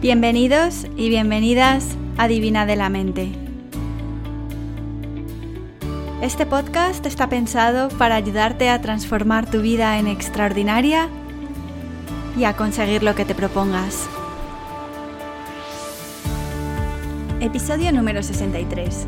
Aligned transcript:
Bienvenidos 0.00 0.86
y 0.96 1.10
bienvenidas 1.10 1.94
a 2.16 2.26
Divina 2.26 2.64
de 2.64 2.74
la 2.74 2.88
Mente. 2.88 3.32
Este 6.22 6.46
podcast 6.46 7.04
está 7.04 7.28
pensado 7.28 7.90
para 7.98 8.14
ayudarte 8.14 8.70
a 8.70 8.80
transformar 8.80 9.50
tu 9.50 9.60
vida 9.60 9.98
en 9.98 10.06
extraordinaria 10.06 11.10
y 12.34 12.44
a 12.44 12.56
conseguir 12.56 13.02
lo 13.02 13.14
que 13.14 13.26
te 13.26 13.34
propongas. 13.34 14.08
Episodio 17.42 17.92
número 17.92 18.22
63. 18.22 19.06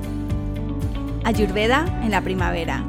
Ayurveda 1.24 1.87
en 2.05 2.11
la 2.11 2.20
primavera. 2.20 2.84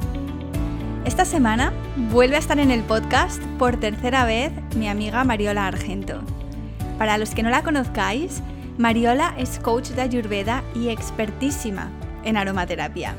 Esta 1.05 1.23
semana 1.23 1.71
vuelve 2.11 2.35
a 2.35 2.39
estar 2.39 2.59
en 2.59 2.69
el 2.69 2.81
podcast 2.81 3.41
por 3.57 3.77
tercera 3.79 4.25
vez 4.25 4.51
mi 4.75 4.89
amiga 4.89 5.23
Mariola 5.23 5.67
Argento. 5.67 6.19
Para 6.97 7.17
los 7.17 7.33
que 7.33 7.43
no 7.43 7.49
la 7.49 7.63
conozcáis, 7.63 8.41
Mariola 8.77 9.35
es 9.37 9.59
coach 9.59 9.89
de 9.89 10.01
Ayurveda 10.01 10.63
y 10.75 10.89
expertísima 10.89 11.91
en 12.23 12.37
aromaterapia. 12.37 13.15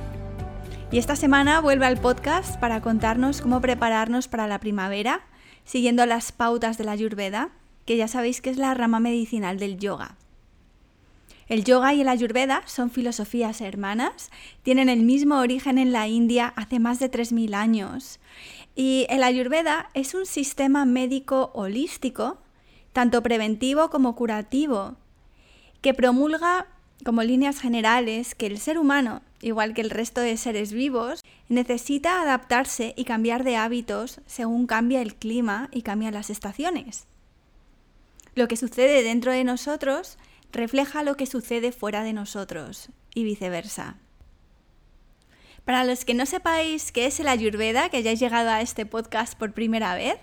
Y 0.90 0.98
esta 0.98 1.16
semana 1.16 1.60
vuelve 1.60 1.86
al 1.86 2.00
podcast 2.00 2.58
para 2.60 2.80
contarnos 2.80 3.40
cómo 3.40 3.60
prepararnos 3.60 4.28
para 4.28 4.46
la 4.46 4.60
primavera, 4.60 5.22
siguiendo 5.64 6.06
las 6.06 6.32
pautas 6.32 6.78
de 6.78 6.84
la 6.84 6.92
Ayurveda, 6.92 7.50
que 7.84 7.96
ya 7.96 8.08
sabéis 8.08 8.40
que 8.40 8.50
es 8.50 8.56
la 8.56 8.74
rama 8.74 9.00
medicinal 9.00 9.58
del 9.58 9.78
yoga. 9.78 10.16
El 11.48 11.64
yoga 11.64 11.92
y 11.92 12.00
el 12.00 12.08
ayurveda 12.08 12.62
son 12.64 12.90
filosofías 12.90 13.60
hermanas, 13.60 14.30
tienen 14.62 14.88
el 14.88 15.02
mismo 15.02 15.38
origen 15.38 15.76
en 15.76 15.92
la 15.92 16.08
India 16.08 16.54
hace 16.56 16.78
más 16.78 17.00
de 17.00 17.10
3.000 17.10 17.54
años. 17.54 18.18
Y 18.74 19.06
el 19.10 19.22
ayurveda 19.22 19.90
es 19.92 20.14
un 20.14 20.24
sistema 20.24 20.86
médico 20.86 21.50
holístico, 21.54 22.38
tanto 22.94 23.22
preventivo 23.22 23.90
como 23.90 24.14
curativo, 24.14 24.94
que 25.82 25.92
promulga 25.92 26.68
como 27.04 27.24
líneas 27.24 27.60
generales 27.60 28.36
que 28.36 28.46
el 28.46 28.58
ser 28.58 28.78
humano, 28.78 29.20
igual 29.42 29.74
que 29.74 29.80
el 29.80 29.90
resto 29.90 30.20
de 30.20 30.36
seres 30.36 30.72
vivos, 30.72 31.22
necesita 31.48 32.22
adaptarse 32.22 32.94
y 32.96 33.04
cambiar 33.04 33.42
de 33.42 33.56
hábitos 33.56 34.20
según 34.26 34.66
cambia 34.66 35.02
el 35.02 35.16
clima 35.16 35.68
y 35.72 35.82
cambian 35.82 36.14
las 36.14 36.30
estaciones. 36.30 37.06
Lo 38.36 38.46
que 38.46 38.56
sucede 38.56 39.02
dentro 39.02 39.32
de 39.32 39.42
nosotros 39.42 40.16
refleja 40.52 41.02
lo 41.02 41.16
que 41.16 41.26
sucede 41.26 41.72
fuera 41.72 42.04
de 42.04 42.12
nosotros 42.12 42.90
y 43.12 43.24
viceversa. 43.24 43.96
Para 45.64 45.84
los 45.84 46.04
que 46.04 46.12
no 46.12 46.26
sepáis 46.26 46.92
qué 46.92 47.06
es 47.06 47.20
el 47.20 47.28
Ayurveda, 47.28 47.88
que 47.88 47.96
hayáis 47.96 48.20
llegado 48.20 48.50
a 48.50 48.60
este 48.60 48.84
podcast 48.84 49.38
por 49.38 49.52
primera 49.52 49.94
vez, 49.94 50.16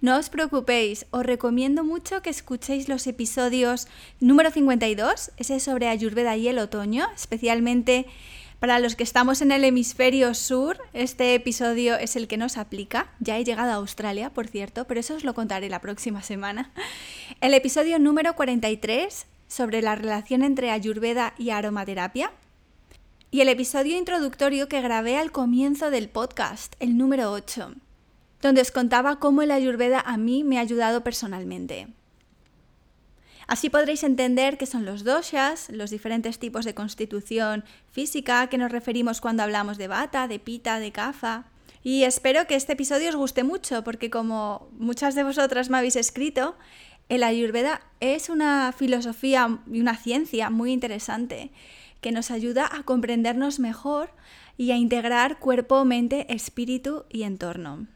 no 0.00 0.16
os 0.16 0.30
preocupéis, 0.30 1.04
os 1.10 1.24
recomiendo 1.24 1.84
mucho 1.84 2.22
que 2.22 2.30
escuchéis 2.30 2.88
los 2.88 3.06
episodios 3.06 3.88
número 4.20 4.50
52, 4.50 5.32
ese 5.36 5.60
sobre 5.60 5.88
Ayurveda 5.88 6.36
y 6.36 6.48
el 6.48 6.58
otoño, 6.58 7.08
especialmente 7.14 8.06
para 8.58 8.78
los 8.78 8.96
que 8.96 9.02
estamos 9.02 9.42
en 9.42 9.52
el 9.52 9.64
hemisferio 9.64 10.32
sur, 10.32 10.78
este 10.94 11.34
episodio 11.34 11.96
es 11.96 12.16
el 12.16 12.26
que 12.26 12.38
nos 12.38 12.56
aplica. 12.56 13.12
Ya 13.20 13.36
he 13.36 13.44
llegado 13.44 13.72
a 13.72 13.74
Australia, 13.74 14.30
por 14.30 14.48
cierto, 14.48 14.86
pero 14.86 15.00
eso 15.00 15.14
os 15.14 15.24
lo 15.24 15.34
contaré 15.34 15.68
la 15.68 15.82
próxima 15.82 16.22
semana. 16.22 16.70
El 17.42 17.52
episodio 17.52 17.98
número 17.98 18.34
43 18.34 19.26
sobre 19.46 19.82
la 19.82 19.94
relación 19.94 20.42
entre 20.42 20.70
ayurveda 20.70 21.34
y 21.36 21.50
aromaterapia. 21.50 22.32
Y 23.32 23.40
el 23.40 23.48
episodio 23.48 23.98
introductorio 23.98 24.68
que 24.68 24.80
grabé 24.80 25.16
al 25.16 25.32
comienzo 25.32 25.90
del 25.90 26.08
podcast, 26.08 26.76
el 26.78 26.96
número 26.96 27.32
8, 27.32 27.74
donde 28.40 28.60
os 28.60 28.70
contaba 28.70 29.18
cómo 29.18 29.42
el 29.42 29.50
ayurveda 29.50 30.00
a 30.00 30.16
mí 30.16 30.44
me 30.44 30.58
ha 30.58 30.60
ayudado 30.60 31.02
personalmente. 31.02 31.88
Así 33.48 33.68
podréis 33.68 34.04
entender 34.04 34.58
qué 34.58 34.66
son 34.66 34.84
los 34.84 35.02
doshas, 35.02 35.70
los 35.70 35.90
diferentes 35.90 36.38
tipos 36.38 36.64
de 36.64 36.74
constitución 36.74 37.64
física 37.90 38.46
que 38.46 38.58
nos 38.58 38.70
referimos 38.70 39.20
cuando 39.20 39.42
hablamos 39.42 39.76
de 39.76 39.88
bata, 39.88 40.28
de 40.28 40.38
pita, 40.38 40.78
de 40.78 40.92
kafa. 40.92 41.46
Y 41.82 42.04
espero 42.04 42.46
que 42.46 42.54
este 42.54 42.74
episodio 42.74 43.08
os 43.08 43.16
guste 43.16 43.42
mucho, 43.42 43.82
porque 43.82 44.08
como 44.08 44.68
muchas 44.78 45.16
de 45.16 45.24
vosotras 45.24 45.68
me 45.68 45.78
habéis 45.78 45.96
escrito, 45.96 46.56
el 47.08 47.24
ayurveda 47.24 47.82
es 47.98 48.28
una 48.28 48.72
filosofía 48.72 49.58
y 49.70 49.80
una 49.80 49.96
ciencia 49.96 50.48
muy 50.48 50.72
interesante 50.72 51.50
que 52.00 52.12
nos 52.12 52.30
ayuda 52.30 52.68
a 52.70 52.82
comprendernos 52.82 53.58
mejor 53.58 54.10
y 54.56 54.70
a 54.70 54.76
integrar 54.76 55.38
cuerpo, 55.38 55.84
mente, 55.84 56.32
espíritu 56.32 57.04
y 57.08 57.24
entorno. 57.24 57.86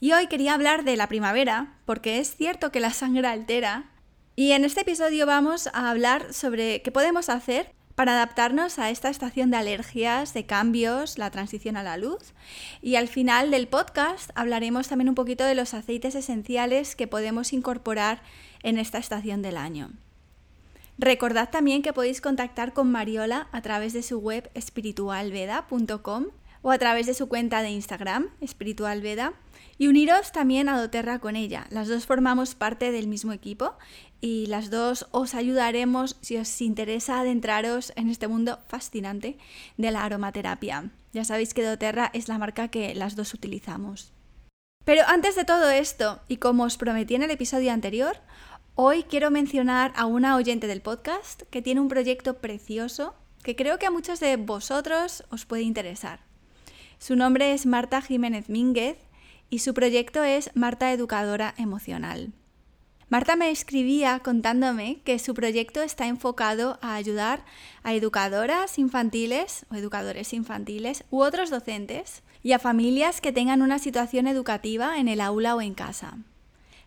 Y 0.00 0.12
hoy 0.12 0.26
quería 0.26 0.54
hablar 0.54 0.84
de 0.84 0.96
la 0.96 1.08
primavera, 1.08 1.78
porque 1.84 2.18
es 2.18 2.36
cierto 2.36 2.72
que 2.72 2.80
la 2.80 2.90
sangre 2.90 3.28
altera, 3.28 3.90
y 4.36 4.52
en 4.52 4.64
este 4.64 4.82
episodio 4.82 5.26
vamos 5.26 5.68
a 5.72 5.90
hablar 5.90 6.32
sobre 6.32 6.80
qué 6.82 6.90
podemos 6.90 7.28
hacer 7.28 7.74
para 7.94 8.12
adaptarnos 8.12 8.78
a 8.78 8.88
esta 8.88 9.10
estación 9.10 9.50
de 9.50 9.58
alergias, 9.58 10.32
de 10.32 10.46
cambios, 10.46 11.18
la 11.18 11.30
transición 11.30 11.76
a 11.76 11.82
la 11.82 11.98
luz. 11.98 12.32
Y 12.80 12.96
al 12.96 13.08
final 13.08 13.50
del 13.50 13.68
podcast 13.68 14.30
hablaremos 14.34 14.88
también 14.88 15.10
un 15.10 15.14
poquito 15.14 15.44
de 15.44 15.54
los 15.54 15.74
aceites 15.74 16.14
esenciales 16.14 16.96
que 16.96 17.06
podemos 17.06 17.52
incorporar 17.52 18.22
en 18.62 18.78
esta 18.78 18.96
estación 18.96 19.42
del 19.42 19.58
año. 19.58 19.90
Recordad 21.02 21.48
también 21.48 21.80
que 21.80 21.94
podéis 21.94 22.20
contactar 22.20 22.74
con 22.74 22.92
Mariola 22.92 23.48
a 23.52 23.62
través 23.62 23.94
de 23.94 24.02
su 24.02 24.18
web 24.18 24.50
espiritualveda.com 24.52 26.26
o 26.60 26.70
a 26.70 26.76
través 26.76 27.06
de 27.06 27.14
su 27.14 27.26
cuenta 27.26 27.62
de 27.62 27.70
Instagram, 27.70 28.28
espiritualveda, 28.42 29.32
y 29.78 29.88
uniros 29.88 30.30
también 30.30 30.68
a 30.68 30.78
doTERRA 30.78 31.18
con 31.18 31.36
ella. 31.36 31.66
Las 31.70 31.88
dos 31.88 32.04
formamos 32.04 32.54
parte 32.54 32.92
del 32.92 33.08
mismo 33.08 33.32
equipo 33.32 33.78
y 34.20 34.44
las 34.48 34.68
dos 34.68 35.06
os 35.10 35.34
ayudaremos 35.34 36.18
si 36.20 36.36
os 36.36 36.60
interesa 36.60 37.20
adentraros 37.20 37.94
en 37.96 38.10
este 38.10 38.28
mundo 38.28 38.58
fascinante 38.68 39.38
de 39.78 39.90
la 39.90 40.04
aromaterapia. 40.04 40.90
Ya 41.14 41.24
sabéis 41.24 41.54
que 41.54 41.64
doTERRA 41.64 42.10
es 42.12 42.28
la 42.28 42.36
marca 42.36 42.68
que 42.68 42.94
las 42.94 43.16
dos 43.16 43.32
utilizamos. 43.32 44.12
Pero 44.84 45.02
antes 45.06 45.36
de 45.36 45.44
todo 45.44 45.70
esto, 45.70 46.20
y 46.26 46.38
como 46.38 46.64
os 46.64 46.76
prometí 46.76 47.14
en 47.14 47.22
el 47.22 47.30
episodio 47.30 47.72
anterior, 47.72 48.16
hoy 48.74 49.04
quiero 49.04 49.30
mencionar 49.30 49.92
a 49.96 50.06
una 50.06 50.36
oyente 50.36 50.66
del 50.66 50.80
podcast 50.80 51.42
que 51.50 51.62
tiene 51.62 51.80
un 51.80 51.88
proyecto 51.88 52.38
precioso 52.38 53.14
que 53.42 53.56
creo 53.56 53.78
que 53.78 53.86
a 53.86 53.90
muchos 53.90 54.20
de 54.20 54.36
vosotros 54.36 55.24
os 55.30 55.46
puede 55.46 55.62
interesar. 55.62 56.20
Su 56.98 57.16
nombre 57.16 57.52
es 57.52 57.66
Marta 57.66 58.02
Jiménez 58.02 58.48
Mínguez 58.48 58.98
y 59.48 59.60
su 59.60 59.74
proyecto 59.74 60.22
es 60.22 60.50
Marta 60.54 60.92
Educadora 60.92 61.54
Emocional. 61.56 62.32
Marta 63.08 63.34
me 63.34 63.50
escribía 63.50 64.20
contándome 64.20 65.00
que 65.04 65.18
su 65.18 65.34
proyecto 65.34 65.82
está 65.82 66.06
enfocado 66.06 66.78
a 66.80 66.94
ayudar 66.94 67.44
a 67.82 67.92
educadoras 67.92 68.78
infantiles 68.78 69.66
o 69.70 69.74
educadores 69.74 70.32
infantiles 70.32 71.02
u 71.10 71.22
otros 71.22 71.50
docentes 71.50 72.22
y 72.42 72.52
a 72.52 72.60
familias 72.60 73.20
que 73.20 73.32
tengan 73.32 73.62
una 73.62 73.80
situación 73.80 74.28
educativa 74.28 74.98
en 74.98 75.08
el 75.08 75.20
aula 75.20 75.56
o 75.56 75.60
en 75.60 75.74
casa. 75.74 76.18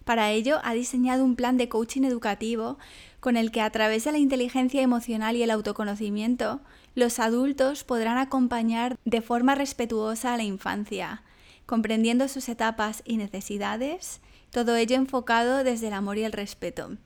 Para 0.06 0.32
ello 0.32 0.60
ha 0.64 0.74
diseñado 0.74 1.24
un 1.24 1.36
plan 1.36 1.58
de 1.58 1.70
coaching 1.70 2.04
educativo 2.04 2.78
con 3.20 3.38
el 3.38 3.52
que 3.52 3.62
a 3.62 3.70
través 3.70 4.04
de 4.04 4.12
la 4.12 4.18
inteligencia 4.18 4.82
emocional 4.82 5.36
y 5.36 5.44
el 5.44 5.52
autoconocimiento 5.52 6.62
los 6.94 7.20
adultos 7.20 7.84
podrán 7.84 8.18
acompañar 8.18 8.98
de 9.06 9.22
forma 9.22 9.56
respetuosa 9.56 10.34
a 10.34 10.38
la 10.38 10.44
infancia, 10.44 11.24
comprendiendo 11.66 12.28
sus 12.28 12.50
etapas 12.50 13.02
y 13.06 13.18
necesidades 13.18 14.22
todo 14.54 14.76
ello 14.76 14.96
enfocado 14.96 15.64
desde 15.64 15.88
el 15.88 15.94
amor 15.94 16.20
y 16.20 16.24
el 16.24 16.32
respeto. 16.32 16.98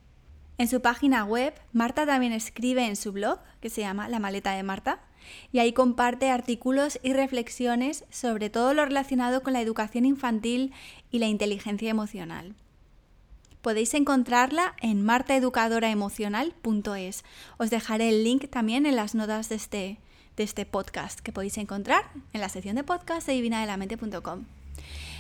En 0.58 0.68
su 0.68 0.82
página 0.82 1.24
web, 1.24 1.54
Marta 1.72 2.06
también 2.06 2.34
escribe 2.34 2.86
en 2.86 2.98
su 2.98 3.14
blog, 3.14 3.40
que 3.62 3.70
se 3.70 3.82
llama 3.82 4.10
La 4.10 4.20
maleta 4.20 4.52
de 4.52 4.64
Marta, 4.64 5.00
y 5.54 5.60
ahí 5.60 5.72
comparte 5.72 6.30
artículos 6.30 7.00
y 7.04 7.14
reflexiones 7.14 8.04
sobre 8.10 8.50
todo 8.50 8.74
lo 8.74 8.84
relacionado 8.84 9.44
con 9.44 9.54
la 9.54 9.62
educación 9.62 10.04
infantil 10.04 10.74
y 11.10 11.20
la 11.20 11.28
inteligencia 11.28 11.90
emocional. 11.90 12.56
Podéis 13.68 13.92
encontrarla 13.96 14.76
en 14.80 15.04
martaeducadoraemocional.es. 15.04 17.26
Os 17.58 17.70
dejaré 17.70 18.08
el 18.08 18.24
link 18.24 18.50
también 18.50 18.86
en 18.86 18.96
las 18.96 19.14
notas 19.14 19.50
de 19.50 19.56
este, 19.56 20.00
de 20.38 20.44
este 20.44 20.66
podcast 20.66 21.20
que 21.20 21.34
podéis 21.34 21.58
encontrar 21.58 22.06
en 22.32 22.40
la 22.40 22.48
sección 22.48 22.78
de 22.78 22.86
podcast 22.86 23.28
de 23.28 23.34
divinadelamente.com. 23.34 24.46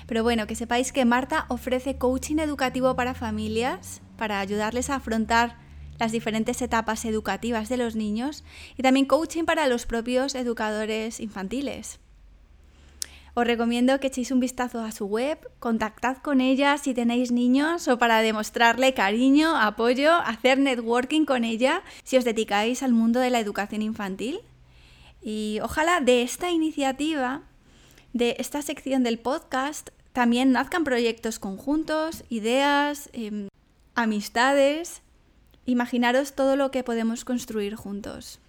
Pero 0.08 0.24
bueno, 0.24 0.48
que 0.48 0.56
sepáis 0.56 0.94
que 0.94 1.04
Marta 1.04 1.46
ofrece 1.50 1.98
coaching 1.98 2.38
educativo 2.38 2.96
para 2.96 3.16
familias, 3.16 4.00
para 4.16 4.40
ayudarles 4.40 4.90
a 4.90 4.96
afrontar 4.96 5.58
las 6.00 6.14
diferentes 6.14 6.62
etapas 6.62 7.04
educativas 7.04 7.68
de 7.68 7.76
los 7.76 7.98
niños 7.98 8.46
y 8.78 8.82
también 8.82 9.08
coaching 9.08 9.44
para 9.44 9.68
los 9.68 9.86
propios 9.86 10.36
educadores 10.36 11.20
infantiles. 11.20 12.00
Os 13.38 13.46
recomiendo 13.46 14.00
que 14.00 14.08
echéis 14.08 14.32
un 14.32 14.40
vistazo 14.40 14.82
a 14.82 14.92
su 14.92 15.06
web, 15.06 15.38
contactad 15.60 16.18
con 16.18 16.42
ella 16.42 16.76
si 16.80 16.96
tenéis 16.96 17.32
niños 17.32 17.88
o 17.88 18.00
para 18.00 18.24
demostrarle 18.24 18.96
cariño, 18.96 19.56
apoyo, 19.56 20.12
hacer 20.26 20.58
networking 20.58 21.24
con 21.26 21.44
ella 21.44 21.84
si 22.04 22.18
os 22.18 22.26
dedicáis 22.26 22.82
al 22.82 22.94
mundo 22.94 23.20
de 23.20 23.30
la 23.30 23.40
educación 23.40 23.84
infantil. 23.84 24.40
Y 25.22 25.60
ojalá 25.62 26.02
de 26.02 26.24
esta 26.24 26.50
iniciativa, 26.50 27.44
de 28.12 28.38
esta 28.40 28.64
sección 28.64 29.04
del 29.04 29.20
podcast, 29.20 29.92
también 30.14 30.52
nazcan 30.52 30.84
proyectos 30.84 31.38
conjuntos, 31.38 32.24
ideas, 32.30 33.12
em, 33.14 33.50
amistades 33.94 35.04
Imaginaros 35.68 36.34
todo 36.34 36.56
lo 36.56 36.72
que 36.72 36.84
podemos 36.84 37.24
construir 37.26 37.76
juntos. 37.76 38.40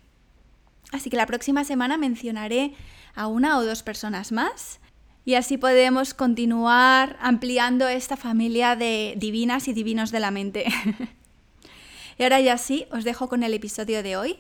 Así 0.93 1.11
que 1.11 1.17
la 1.17 1.27
próxima 1.27 1.65
semana 1.65 1.99
mencionaré 1.99 2.75
a 3.15 3.27
una 3.27 3.59
o 3.59 3.65
dos 3.65 3.83
personas 3.83 4.33
más 4.33 4.81
y 5.29 5.35
así 5.35 5.59
podemos 5.59 6.15
continuar 6.15 7.19
ampliando 7.21 7.87
esta 7.87 8.17
familia 8.17 8.77
de 8.77 9.13
divinas 9.19 9.69
y 9.69 9.75
divinos 9.75 10.11
de 10.11 10.21
la 10.21 10.31
mente. 10.31 10.65
y 12.19 12.23
ahora 12.23 12.41
ya 12.41 12.57
sí, 12.57 12.87
os 12.93 13.05
dejo 13.05 13.29
con 13.29 13.43
el 13.43 13.53
episodio 13.53 14.03
de 14.03 14.17
hoy, 14.17 14.39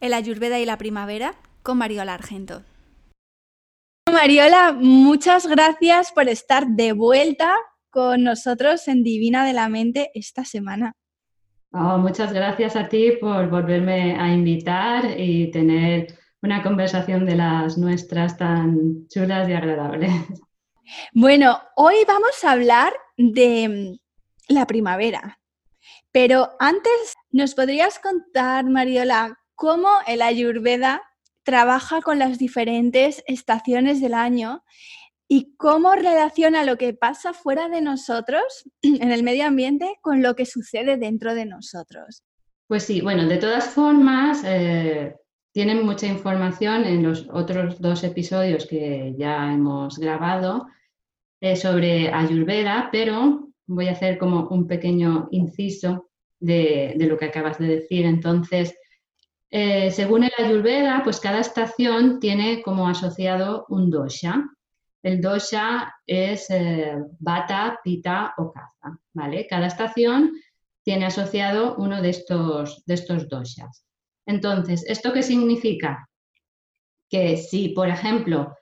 el 0.00 0.14
Ayurveda 0.14 0.58
y 0.58 0.64
la 0.64 0.78
primavera, 0.78 1.34
con 1.62 1.76
Mariola 1.76 2.14
Argento. 2.14 2.62
Mariola, 4.10 4.72
muchas 4.72 5.46
gracias 5.46 6.12
por 6.12 6.30
estar 6.30 6.66
de 6.66 6.92
vuelta 6.94 7.54
con 7.90 8.24
nosotros 8.24 8.88
en 8.88 9.02
Divina 9.02 9.44
de 9.44 9.52
la 9.52 9.68
Mente 9.68 10.10
esta 10.14 10.46
semana. 10.46 10.92
Oh, 11.72 11.98
muchas 11.98 12.32
gracias 12.32 12.74
a 12.74 12.88
ti 12.88 13.12
por 13.20 13.50
volverme 13.50 14.16
a 14.18 14.32
invitar 14.32 15.20
y 15.20 15.50
tener 15.50 16.23
una 16.44 16.62
conversación 16.62 17.24
de 17.24 17.36
las 17.36 17.78
nuestras 17.78 18.36
tan 18.36 19.08
chulas 19.08 19.48
y 19.48 19.54
agradables. 19.54 20.12
Bueno, 21.14 21.58
hoy 21.76 21.94
vamos 22.06 22.44
a 22.44 22.52
hablar 22.52 22.92
de 23.16 23.98
la 24.48 24.66
primavera, 24.66 25.40
pero 26.12 26.50
antes 26.60 27.14
nos 27.30 27.54
podrías 27.54 27.98
contar, 27.98 28.66
Mariola, 28.66 29.38
cómo 29.54 29.88
el 30.06 30.20
Ayurveda 30.20 31.00
trabaja 31.42 32.02
con 32.02 32.18
las 32.18 32.38
diferentes 32.38 33.24
estaciones 33.26 34.02
del 34.02 34.12
año 34.12 34.62
y 35.26 35.56
cómo 35.56 35.94
relaciona 35.94 36.64
lo 36.64 36.76
que 36.76 36.92
pasa 36.92 37.32
fuera 37.32 37.70
de 37.70 37.80
nosotros, 37.80 38.68
en 38.82 39.10
el 39.10 39.22
medio 39.22 39.46
ambiente, 39.46 39.96
con 40.02 40.22
lo 40.22 40.36
que 40.36 40.44
sucede 40.44 40.98
dentro 40.98 41.34
de 41.34 41.46
nosotros. 41.46 42.22
Pues 42.66 42.82
sí, 42.82 43.00
bueno, 43.00 43.26
de 43.26 43.38
todas 43.38 43.70
formas, 43.70 44.42
eh, 44.44 45.16
tienen 45.54 45.86
mucha 45.86 46.08
información 46.08 46.84
en 46.84 47.04
los 47.04 47.28
otros 47.32 47.80
dos 47.80 48.02
episodios 48.02 48.66
que 48.66 49.14
ya 49.16 49.52
hemos 49.52 50.00
grabado 50.00 50.66
eh, 51.40 51.54
sobre 51.54 52.12
Ayurveda, 52.12 52.88
pero 52.90 53.50
voy 53.64 53.86
a 53.86 53.92
hacer 53.92 54.18
como 54.18 54.48
un 54.48 54.66
pequeño 54.66 55.28
inciso 55.30 56.10
de, 56.40 56.96
lo 56.98 57.16
que 57.16 57.26
acabas 57.26 57.58
de 57.58 57.68
decir. 57.68 58.04
Entonces, 58.04 58.76
eh, 59.48 59.92
según 59.92 60.24
el 60.24 60.32
Ayurveda, 60.36 61.02
pues 61.04 61.20
cada 61.20 61.38
estación 61.38 62.18
tiene 62.18 62.60
como 62.60 62.88
asociado 62.88 63.64
un 63.68 63.90
dosha. 63.90 64.44
El 65.04 65.20
dosha 65.20 65.94
es 66.04 66.50
eh, 66.50 66.96
Vata, 67.20 67.78
Pita 67.84 68.34
o 68.38 68.50
Kapha, 68.50 68.98
¿vale? 69.12 69.46
Cada 69.48 69.68
estación 69.68 70.32
tiene 70.82 71.06
asociado 71.06 71.76
uno 71.76 72.02
de 72.02 72.10
estos, 72.10 72.84
de 72.86 72.94
estos 72.94 73.28
doshas. 73.28 73.84
Entonces, 74.26 74.84
¿esto 74.88 75.12
qué 75.12 75.22
significa? 75.22 76.08
Que 77.08 77.36
si, 77.36 77.70
por 77.70 77.88
ejemplo, 77.88 78.56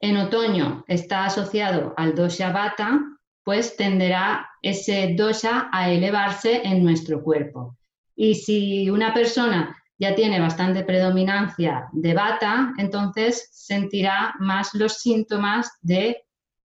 en 0.00 0.16
otoño 0.18 0.84
está 0.88 1.24
asociado 1.24 1.94
al 1.96 2.14
dosha 2.14 2.52
Vata, 2.52 3.00
pues 3.44 3.76
tenderá 3.76 4.50
ese 4.60 5.14
dosha 5.16 5.68
a 5.72 5.90
elevarse 5.90 6.62
en 6.64 6.82
nuestro 6.82 7.22
cuerpo. 7.22 7.76
Y 8.14 8.34
si 8.34 8.90
una 8.90 9.14
persona 9.14 9.76
ya 9.98 10.14
tiene 10.14 10.40
bastante 10.40 10.84
predominancia 10.84 11.88
de 11.92 12.14
bata, 12.14 12.74
entonces 12.76 13.48
sentirá 13.52 14.34
más 14.40 14.74
los 14.74 14.98
síntomas 14.98 15.70
de 15.80 16.24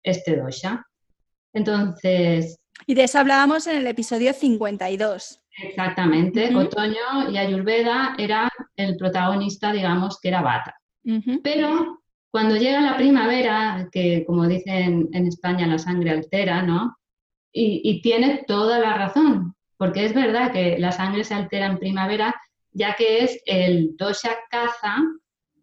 este 0.03 0.37
dosha. 0.37 0.85
Entonces... 1.53 2.59
Y 2.87 2.95
de 2.95 3.05
eso 3.05 3.19
hablábamos 3.19 3.67
en 3.67 3.77
el 3.77 3.87
episodio 3.87 4.33
52. 4.33 5.44
Exactamente, 5.63 6.55
otoño 6.55 7.31
y 7.31 7.39
Ayurveda 7.39 8.15
era 8.19 8.51
el 8.77 8.97
protagonista, 8.97 9.73
digamos, 9.73 10.21
que 10.21 10.29
era 10.29 10.43
bata. 10.43 10.77
Pero 11.43 12.03
cuando 12.31 12.57
llega 12.57 12.81
la 12.81 12.97
primavera, 12.97 13.89
que 13.93 14.25
como 14.27 14.47
dicen 14.49 15.09
en 15.13 15.27
España 15.27 15.67
la 15.67 15.79
sangre 15.79 16.11
altera, 16.11 16.63
¿no? 16.63 16.97
Y, 17.53 17.83
y 17.85 18.03
tiene 18.03 18.45
toda 18.47 18.79
la 18.79 18.95
razón, 18.95 19.55
porque 19.77 20.05
es 20.05 20.15
verdad 20.15 20.51
que 20.51 20.79
la 20.79 20.91
sangre 20.91 21.25
se 21.25 21.35
altera 21.35 21.67
en 21.67 21.79
primavera, 21.79 22.35
ya 22.73 22.97
que 22.97 23.23
es 23.23 23.41
el 23.47 23.97
dosha 23.97 24.37
kaza 24.51 24.97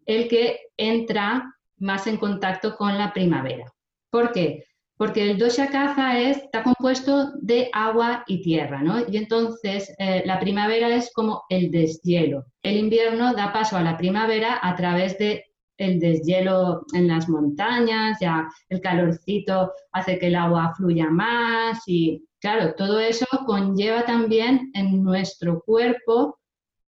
el 0.06 0.28
que 0.28 0.60
entra 0.76 1.54
más 1.78 2.06
en 2.06 2.16
contacto 2.16 2.76
con 2.76 2.96
la 2.96 3.12
primavera. 3.12 3.66
¿Por 4.10 4.32
qué? 4.32 4.64
Porque 5.02 5.28
el 5.28 5.36
dosha 5.36 5.66
kaza 5.66 6.16
está 6.20 6.62
compuesto 6.62 7.32
de 7.40 7.70
agua 7.72 8.22
y 8.28 8.40
tierra, 8.40 8.84
¿no? 8.84 9.00
Y 9.08 9.16
entonces 9.16 9.92
eh, 9.98 10.22
la 10.24 10.38
primavera 10.38 10.94
es 10.94 11.10
como 11.12 11.42
el 11.48 11.72
deshielo. 11.72 12.44
El 12.62 12.76
invierno 12.76 13.34
da 13.34 13.52
paso 13.52 13.76
a 13.76 13.82
la 13.82 13.96
primavera 13.96 14.60
a 14.62 14.76
través 14.76 15.18
de 15.18 15.44
el 15.76 15.98
deshielo 15.98 16.86
en 16.92 17.08
las 17.08 17.28
montañas, 17.28 18.18
ya 18.20 18.46
el 18.68 18.80
calorcito 18.80 19.72
hace 19.90 20.20
que 20.20 20.28
el 20.28 20.36
agua 20.36 20.72
fluya 20.76 21.10
más 21.10 21.82
y 21.88 22.24
claro, 22.40 22.74
todo 22.76 23.00
eso 23.00 23.26
conlleva 23.44 24.04
también 24.04 24.70
en 24.72 25.02
nuestro 25.02 25.62
cuerpo 25.62 26.38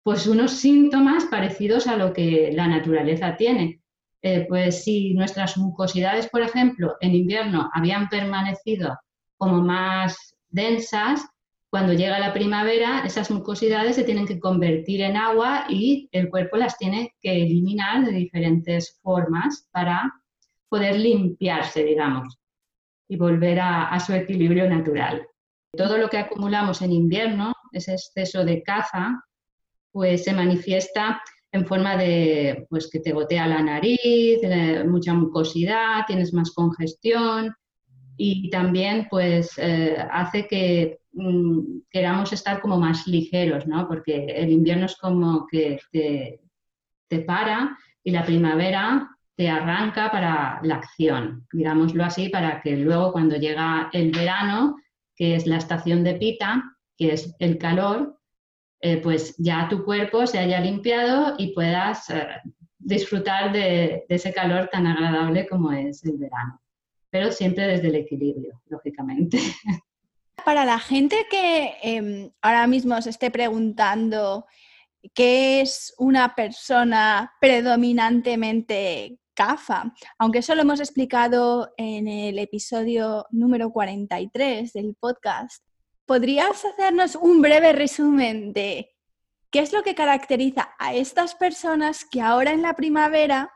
pues 0.02 0.26
unos 0.26 0.54
síntomas 0.54 1.26
parecidos 1.26 1.86
a 1.86 1.96
lo 1.96 2.12
que 2.12 2.50
la 2.54 2.68
naturaleza 2.68 3.38
tiene. 3.38 3.84
Eh, 4.22 4.46
pues 4.50 4.84
si 4.84 5.14
nuestras 5.14 5.58
mucosidades, 5.58 6.28
por 6.28 6.42
ejemplo, 6.42 6.96
en 7.00 7.16
invierno 7.16 7.70
habían 7.74 8.10
permanecido 8.10 8.98
como 9.38 9.62
más 9.62 10.36
densas, 10.50 11.26
cuando 11.70 11.94
llega 11.94 12.20
la 12.20 12.34
primavera, 12.34 13.04
esas 13.06 13.30
mucosidades 13.32 13.96
se 13.96 14.04
tienen 14.04 14.26
que 14.26 14.40
convertir 14.40 15.02
en 15.02 15.16
agua 15.16 15.66
y 15.70 16.10
el 16.12 16.30
cuerpo 16.30 16.58
las 16.58 16.78
tiene 16.78 17.14
que 17.22 17.44
eliminar 17.44 18.04
de 18.04 18.12
diferentes 18.12 19.00
formas 19.02 19.68
para 19.72 20.12
poder 20.68 21.00
limpiarse, 21.00 21.84
digamos, 21.84 22.38
y 23.08 23.16
volver 23.18 23.60
a, 23.60 23.90
a 23.90 24.00
su 24.00 24.14
equilibrio 24.14 24.68
natural. 24.68 25.26
Todo 25.78 25.98
lo 25.98 26.10
que 26.10 26.18
acumulamos 26.18 26.82
en 26.82 26.92
invierno, 26.92 27.54
ese 27.72 27.94
exceso 27.94 28.44
de 28.44 28.64
caza, 28.64 29.24
pues 29.92 30.24
se 30.24 30.34
manifiesta 30.34 31.22
en 31.52 31.66
forma 31.66 31.98
de 31.98 32.68
pues 32.70 32.90
que 32.90 33.00
te 33.00 33.12
gotea 33.12 33.48
la 33.48 33.62
nariz, 33.62 34.00
eh, 34.44 34.84
mucha 34.88 35.14
mucosidad, 35.14 36.06
tienes 36.06 36.34
más 36.34 36.52
congestión 36.52 37.56
y 38.18 38.50
también 38.50 39.08
pues 39.10 39.58
eh, 39.58 39.98
hace 40.12 40.48
que 40.48 41.00
mm, 41.14 41.80
queramos 41.90 42.32
estar 42.34 42.62
como 42.62 42.78
más 42.78 43.08
ligeros, 43.08 43.66
¿no? 43.66 43.88
Porque 43.88 44.26
el 44.26 44.52
invierno 44.52 44.86
es 44.86 44.96
como 44.98 45.48
que 45.48 45.80
te, 45.92 46.42
te 47.08 47.20
para 47.20 47.78
y 48.04 48.12
la 48.12 48.26
primavera 48.26 49.10
te 49.36 49.50
arranca 49.50 50.12
para 50.12 50.60
la 50.64 50.76
acción, 50.76 51.48
digámoslo 51.54 52.04
así, 52.04 52.28
para 52.28 52.62
que 52.62 52.76
luego 52.76 53.14
cuando 53.14 53.38
llega 53.38 53.90
el 53.94 54.12
verano, 54.12 54.76
que 55.16 55.36
es 55.36 55.48
la 55.48 55.58
estación 55.58 56.04
de 56.04 56.16
pita, 56.16 56.76
que 56.98 57.14
es 57.14 57.34
el 57.40 57.58
calor, 57.58 58.19
eh, 58.82 58.98
pues 58.98 59.36
ya 59.38 59.68
tu 59.70 59.84
cuerpo 59.84 60.26
se 60.26 60.40
haya 60.40 60.60
limpiado 60.60 61.36
y 61.38 61.54
puedas 61.54 62.10
eh, 62.10 62.28
disfrutar 62.78 63.52
de, 63.52 64.06
ese 64.08 64.34
calor 64.34 64.70
tan 64.72 64.88
agradable 64.88 65.48
como 65.48 65.72
es 65.72 66.04
el 66.06 66.18
verano. 66.18 66.62
Pero 67.10 67.32
siempre 67.32 67.68
desde 67.68 67.88
el 67.88 67.96
equilibrio, 67.96 68.62
lógicamente. 68.68 69.38
Para 70.46 70.64
la 70.64 70.80
gente 70.80 71.26
que 71.30 71.74
em, 71.82 72.32
ahora 72.42 72.66
mismo 72.68 73.02
se 73.02 73.10
esté 73.10 73.30
preguntando 73.30 74.46
qué 75.14 75.62
es 75.62 75.94
una 75.98 76.34
persona 76.36 77.34
predominantemente 77.42 79.20
CAFA, 79.34 79.94
aunque 80.18 80.40
eso 80.40 80.56
lo 80.56 80.62
hemos 80.62 80.80
explicado 80.80 81.74
en 81.78 82.08
el 82.08 82.40
episodio 82.40 83.26
número 83.32 83.72
43 83.72 84.74
del 84.74 84.96
podcast, 85.00 85.64
¿podrías 86.10 86.66
hacernos 86.66 87.14
un 87.14 87.40
breve 87.40 87.72
resumen 87.72 88.52
de 88.52 88.96
qué 89.52 89.60
es 89.60 89.72
lo 89.74 89.84
que 89.84 89.94
caracteriza 89.94 90.74
a 90.80 90.96
estas 90.96 91.36
personas 91.36 92.04
que 92.04 92.20
ahora 92.20 92.52
en 92.52 92.64
la 92.64 92.74
primavera 92.74 93.54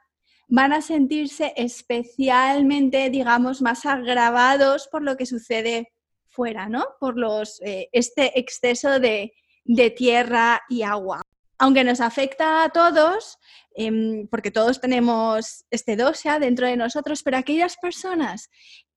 van 0.47 0.71
a 0.71 0.83
sentirse 0.83 1.53
especialmente, 1.55 3.09
digamos, 3.09 3.63
más 3.63 3.87
agravados 3.87 4.87
por 4.91 5.01
lo 5.01 5.17
que 5.17 5.25
sucede 5.25 5.93
fuera, 6.29 6.69
¿no? 6.69 6.85
Por 6.99 7.17
los, 7.17 7.59
eh, 7.63 7.89
este 7.91 8.39
exceso 8.39 8.99
de, 8.99 9.33
de 9.65 9.89
tierra 9.89 10.61
y 10.69 10.83
agua 10.83 11.23
aunque 11.63 11.85
nos 11.85 12.01
afecta 12.01 12.65
a 12.65 12.69
todos, 12.69 13.39
em, 13.73 14.27
porque 14.27 14.51
todos 14.51 14.81
tenemos 14.81 15.63
este 15.71 15.95
dosha 15.95 16.37
dentro 16.37 16.67
de 16.67 16.75
nosotros, 16.75 17.23
pero 17.23 17.37
aquellas 17.37 17.77
personas 17.77 18.49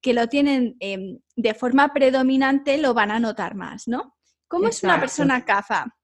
que 0.06 0.14
lo 0.14 0.28
tienen 0.28 0.76
em, 0.78 1.18
de 1.34 1.52
forma 1.52 1.92
predominante 1.92 2.78
lo 2.78 2.94
van 2.94 3.10
a 3.10 3.18
notar 3.18 3.56
más, 3.56 3.88
¿no? 3.88 4.14
¿Cómo 4.46 4.68
es 4.68 4.80
una 4.84 5.00
persona 5.00 5.44
caza? 5.44 5.96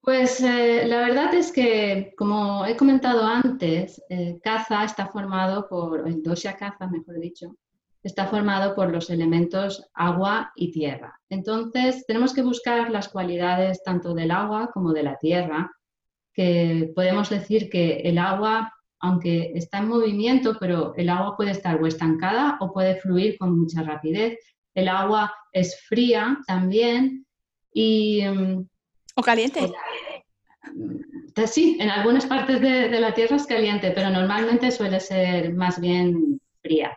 Pues 0.00 0.40
eh, 0.40 0.82
la 0.86 0.98
verdad 1.02 1.32
es 1.32 1.52
que, 1.52 2.14
como 2.18 2.66
he 2.66 2.76
comentado 2.76 3.24
antes, 3.24 4.02
eh, 4.08 4.40
caza 4.42 4.82
está 4.82 5.06
formado 5.06 5.68
por, 5.68 6.08
el 6.08 6.20
dosha 6.20 6.56
caza, 6.56 6.88
mejor 6.88 7.20
dicho, 7.20 7.54
está 8.02 8.26
formado 8.26 8.74
por 8.74 8.90
los 8.90 9.08
elementos 9.08 9.88
agua 9.94 10.50
y 10.56 10.72
tierra. 10.72 11.16
Entonces, 11.28 12.04
tenemos 12.08 12.34
que 12.34 12.42
buscar 12.42 12.90
las 12.90 13.08
cualidades 13.08 13.84
tanto 13.84 14.14
del 14.14 14.32
agua 14.32 14.72
como 14.74 14.92
de 14.92 15.04
la 15.04 15.16
tierra, 15.16 15.70
que 16.34 16.90
podemos 16.92 17.30
decir 17.30 17.70
que 17.70 18.00
el 18.00 18.18
agua, 18.18 18.72
aunque 19.00 19.52
está 19.54 19.78
en 19.78 19.88
movimiento, 19.88 20.56
pero 20.58 20.94
el 20.96 21.08
agua 21.08 21.36
puede 21.36 21.50
estar 21.50 21.80
o 21.82 21.86
estancada 21.86 22.56
o 22.60 22.72
puede 22.72 22.96
fluir 22.96 23.36
con 23.38 23.58
mucha 23.58 23.82
rapidez. 23.82 24.38
El 24.74 24.88
agua 24.88 25.34
es 25.52 25.80
fría 25.86 26.38
también 26.46 27.26
y... 27.72 28.22
Mm, 28.26 28.68
o 29.14 29.22
caliente. 29.22 29.72
Mm, 30.72 31.46
sí, 31.46 31.76
en 31.80 31.90
algunas 31.90 32.26
partes 32.26 32.60
de, 32.60 32.88
la 33.00 33.14
Tierra 33.14 33.36
es 33.36 33.46
caliente, 33.46 33.90
pero 33.92 34.10
normalmente 34.10 34.70
suele 34.70 35.00
ser 35.00 35.54
más 35.54 35.80
bien 35.80 36.40
fría. 36.62 36.96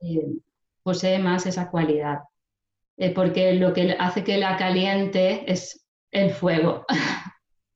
Eh, 0.00 0.26
posee 0.82 1.18
más 1.18 1.46
esa 1.46 1.70
cualidad. 1.70 2.18
Eh, 2.96 3.10
porque 3.10 3.54
lo 3.54 3.72
que 3.72 3.96
hace 3.98 4.22
que 4.22 4.38
la 4.38 4.56
caliente 4.56 5.50
es 5.50 5.84
el 6.10 6.30
fuego. 6.30 6.84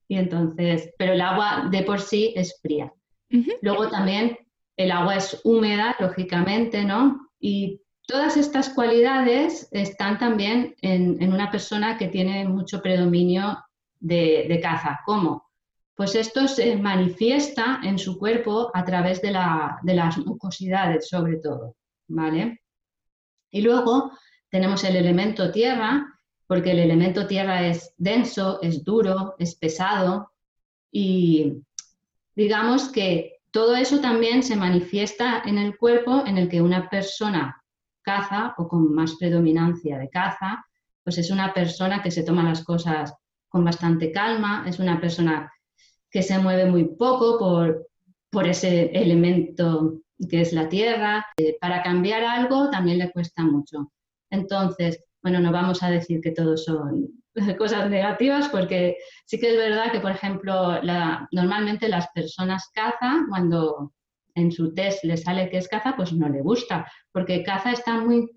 y 0.08 0.16
entonces, 0.16 0.92
pero 0.98 1.12
el 1.12 1.20
agua 1.20 1.68
de 1.70 1.82
por 1.82 2.00
sí 2.00 2.32
es 2.36 2.60
fría. 2.60 2.92
Luego 3.60 3.88
también 3.88 4.38
el 4.76 4.90
agua 4.90 5.16
es 5.16 5.40
húmeda, 5.44 5.96
lógicamente, 5.98 6.84
¿no? 6.84 7.28
Y 7.38 7.82
todas 8.06 8.36
estas 8.36 8.70
cualidades 8.70 9.68
están 9.70 10.18
también 10.18 10.74
en, 10.80 11.32
una 11.32 11.50
persona 11.50 11.98
que 11.98 12.08
tiene 12.08 12.48
mucho 12.48 12.80
predominio 12.80 13.58
de, 14.00 14.58
caza. 14.62 15.00
¿Cómo? 15.04 15.50
Pues 15.94 16.14
esto 16.14 16.46
se 16.48 16.76
manifiesta 16.76 17.80
en 17.82 17.98
su 17.98 18.18
cuerpo 18.18 18.70
a 18.72 18.84
través 18.84 19.20
de, 19.20 19.36
de 19.82 19.94
las 19.94 20.16
mucosidades, 20.18 21.08
sobre 21.08 21.36
todo, 21.36 21.76
¿vale? 22.06 22.62
Y 23.50 23.62
luego 23.62 24.12
tenemos 24.48 24.84
el 24.84 24.96
elemento 24.96 25.50
tierra, 25.50 26.06
porque 26.46 26.70
el 26.70 26.78
elemento 26.78 27.26
tierra 27.26 27.66
es 27.66 27.94
denso, 27.98 28.60
es 28.62 28.84
duro, 28.84 29.34
es 29.38 29.54
pesado 29.54 30.32
y 30.90 31.62
digamos 32.38 32.90
que 32.90 33.40
todo 33.50 33.74
eso 33.74 33.98
también 34.00 34.44
se 34.44 34.54
manifiesta 34.54 35.42
en 35.44 35.58
el 35.58 35.76
cuerpo 35.76 36.22
en 36.24 36.38
el 36.38 36.48
que 36.48 36.62
una 36.62 36.88
persona 36.88 37.60
caza 38.00 38.54
o 38.58 38.68
con 38.68 38.94
más 38.94 39.16
predominancia 39.16 39.98
de 39.98 40.08
caza, 40.08 40.64
pues 41.02 41.18
es 41.18 41.32
una 41.32 41.52
persona 41.52 42.00
que 42.00 42.12
se 42.12 42.22
toma 42.22 42.44
las 42.44 42.62
cosas 42.62 43.12
con 43.48 43.64
bastante 43.64 44.12
calma, 44.12 44.64
es 44.68 44.78
una 44.78 45.00
persona 45.00 45.52
que 46.08 46.22
se 46.22 46.38
mueve 46.38 46.66
muy 46.66 46.84
poco 46.84 47.40
por, 47.40 47.88
por 48.30 48.46
ese 48.46 48.92
elemento 48.92 50.02
que 50.30 50.42
es 50.42 50.52
la 50.52 50.68
tierra. 50.68 51.26
Eh, 51.38 51.56
para 51.60 51.82
cambiar 51.82 52.22
algo 52.22 52.70
también 52.70 52.98
le 52.98 53.10
cuesta 53.10 53.42
mucho. 53.42 53.90
Entonces, 54.30 55.02
bueno, 55.20 55.40
no 55.40 55.50
vamos 55.50 55.82
a 55.82 55.90
decir 55.90 56.20
que 56.20 56.30
todos 56.30 56.66
son 56.66 57.08
cosas 57.58 57.88
negativas 57.90 58.48
porque 58.48 58.96
sí 59.26 59.38
que 59.38 59.50
es 59.50 59.56
verdad 59.56 59.92
que, 59.92 60.00
por 60.00 60.10
ejemplo, 60.10 60.80
normalmente 61.32 61.88
las 61.88 62.08
personas 62.14 62.70
caza 62.74 63.24
cuando 63.28 63.92
en 64.34 64.52
su 64.52 64.72
test 64.72 65.04
le 65.04 65.16
sale 65.16 65.50
que 65.50 65.58
es 65.58 65.68
caza, 65.68 65.94
pues 65.96 66.12
no 66.12 66.28
le 66.28 66.40
gusta, 66.40 66.90
porque 67.12 67.42
caza 67.42 67.72
está 67.72 68.00
muy 68.00 68.30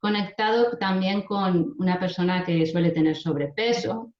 conectado 0.00 0.78
también 0.78 1.22
con 1.22 1.74
una 1.78 1.98
persona 1.98 2.44
que 2.44 2.66
suele 2.66 2.90
tener 2.90 3.16
sobrepeso, 3.16 4.12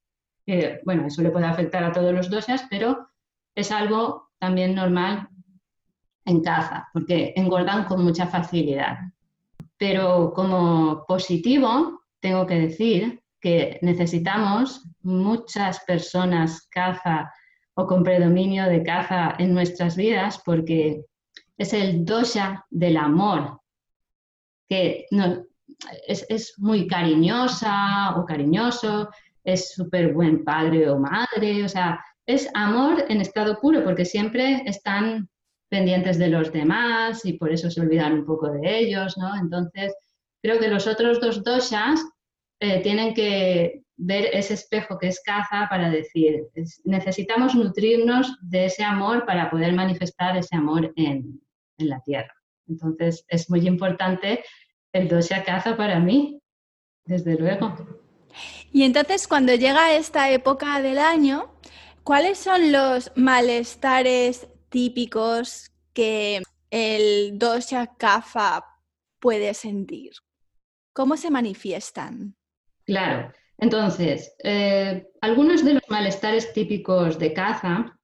que 0.45 0.81
bueno, 0.85 1.07
eso 1.07 1.23
le 1.23 1.31
puede 1.31 1.47
afectar 1.47 1.85
a 1.85 1.93
todos 1.93 2.13
los 2.13 2.29
dosas, 2.31 2.67
pero 2.69 3.09
es 3.55 3.71
algo 3.71 4.31
también 4.39 4.75
normal 4.75 5.29
en 6.25 6.43
caza, 6.43 6.89
porque 6.93 7.33
engordan 7.37 7.85
con 7.85 8.03
mucha 8.03 8.27
facilidad. 8.27 8.99
Pero 9.77 10.33
como 10.35 11.05
positivo, 11.07 12.03
tengo 12.21 12.47
que 12.47 12.59
decir 12.59 13.23
que 13.41 13.79
necesitamos 13.83 14.89
muchas 15.03 15.81
personas 15.85 16.67
caza 16.71 17.33
o 17.75 17.87
con 17.87 18.03
predominio 18.03 18.65
de 18.65 18.83
caza 18.83 19.35
en 19.39 19.55
nuestras 19.55 19.97
vidas 19.97 20.41
porque 20.45 21.05
es 21.57 21.73
el 21.73 22.05
dosha 22.05 22.65
del 22.71 22.97
amor, 22.97 23.61
que 24.69 25.07
no, 25.11 25.45
es, 26.07 26.55
muy 26.59 26.87
cariñosa 26.87 28.17
o 28.17 28.25
cariñoso, 28.25 29.11
es 29.45 29.75
súper 29.75 30.13
buen 30.13 30.45
padre 30.45 30.91
o 30.91 30.99
madre, 30.99 31.65
o 31.65 31.69
sea, 31.69 32.05
es 32.27 32.49
amor 32.55 33.05
en 33.09 33.21
estado 33.21 33.59
puro 33.61 33.83
porque 33.85 34.05
siempre 34.05 34.63
están 34.67 35.29
pendientes 35.69 36.19
de 36.19 36.29
los 36.29 36.53
demás 36.53 37.25
y 37.25 37.35
por 37.35 37.53
eso 37.53 37.71
se 37.71 37.81
olvidan 37.81 38.13
un 38.13 38.27
poco 38.27 38.51
de 38.51 38.79
ellos, 38.79 39.17
¿no? 39.19 39.37
Entonces, 39.37 39.95
creo 40.43 40.59
que 40.59 40.69
los 40.69 40.87
otros 40.87 41.21
dos 41.21 41.43
doshas 41.45 42.05
eh, 42.61 42.81
tienen 42.83 43.15
que 43.15 43.83
ver 43.97 44.31
ese 44.33 44.55
espejo 44.55 44.99
que 44.99 45.09
es 45.09 45.21
caza 45.21 45.67
para 45.69 45.91
decir, 45.91 46.47
necesitamos 46.85 47.55
nutrirnos 47.55 48.37
de 48.41 48.67
ese 48.67 48.85
amor 48.85 49.27
para 49.27 49.51
poder 49.51 49.73
manifestar 49.73 50.37
ese 50.37 50.57
amor 50.57 50.93
en, 50.97 51.41
en 51.79 51.89
la 51.89 52.01
tierra. 52.01 52.33
Entonces, 52.69 53.25
es 53.29 53.51
muy 53.51 53.67
importante 53.67 54.45
el 54.93 55.09
dosha 55.09 55.43
caza 55.45 55.77
para 55.77 55.99
mí, 55.99 56.41
desde 57.05 57.37
luego. 57.37 57.75
Y 58.73 58.85
entonces, 58.85 59.27
cuando 59.27 59.55
llega 59.55 59.95
esta 59.95 60.31
época 60.31 60.81
del 60.81 60.99
año, 60.99 61.53
¿cuáles 62.05 62.39
son 62.39 62.71
los 62.71 63.11
malestares 63.17 64.49
típicos 64.69 65.73
que 65.93 66.43
el 66.71 67.39
dosha 67.39 67.97
kapha 67.97 68.65
puede 69.19 69.55
sentir? 69.55 70.13
¿Cómo 70.93 71.17
se 71.17 71.31
manifiestan? 71.31 72.38
Claro. 72.89 73.31
Entonces, 73.59 74.35
eh, 74.43 75.07
algunos 75.21 75.63
de 75.63 75.75
los 75.75 75.83
malestares 75.91 76.55
típicos 76.55 77.19
de 77.19 77.35
caza 77.35 77.99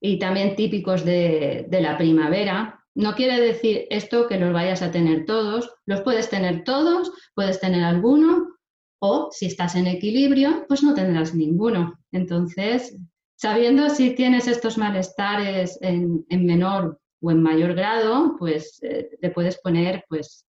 y 0.00 0.18
también 0.18 0.56
típicos 0.56 1.04
de, 1.04 1.68
la 1.70 1.98
primavera 1.98 2.82
no 2.94 3.14
quiere 3.14 3.38
decir 3.38 3.86
esto 3.90 4.26
que 4.28 4.38
los 4.38 4.54
vayas 4.54 4.80
a 4.80 4.90
tener 4.90 5.26
todos, 5.26 5.74
los 5.84 6.00
puedes 6.00 6.30
tener 6.30 6.64
todos, 6.64 7.12
puedes 7.34 7.60
tener 7.60 7.84
alguno, 7.84 8.56
o 9.00 9.28
si 9.32 9.46
estás 9.46 9.74
en 9.74 9.86
equilibrio, 9.86 10.64
pues 10.66 10.82
no 10.82 10.94
tendrás 10.94 11.34
ninguno. 11.34 11.98
Entonces, 12.10 12.96
sabiendo 13.36 13.90
si 13.90 14.14
tienes 14.14 14.48
estos 14.48 14.78
malestares 14.78 15.78
en, 15.82 16.24
menor 16.30 16.98
o 17.20 17.30
en 17.30 17.42
mayor 17.42 17.74
grado, 17.74 18.36
pues 18.38 18.82
eh, 18.82 19.10
te 19.20 19.30
puedes 19.30 19.58
poner 19.60 20.06
pues 20.08 20.46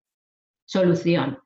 solución. 0.67 1.39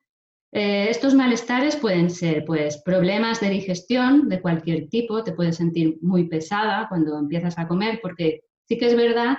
Eh, 0.59 0.89
estos 0.89 1.13
malestares 1.13 1.75
pueden 1.75 2.09
ser 2.09 2.43
pues 2.43 2.81
problemas 2.83 3.39
de 3.39 3.51
digestión 3.51 4.27
de 4.27 4.41
cualquier 4.41 4.89
tipo, 4.89 5.23
te 5.23 5.33
puedes 5.33 5.57
sentir 5.57 5.99
muy 6.01 6.27
pesada 6.27 6.87
cuando 6.89 7.19
empiezas 7.19 7.59
a 7.59 7.67
comer, 7.67 7.99
porque 8.01 8.41
sí 8.67 8.79
que 8.79 8.87
es 8.87 8.95
verdad 8.95 9.37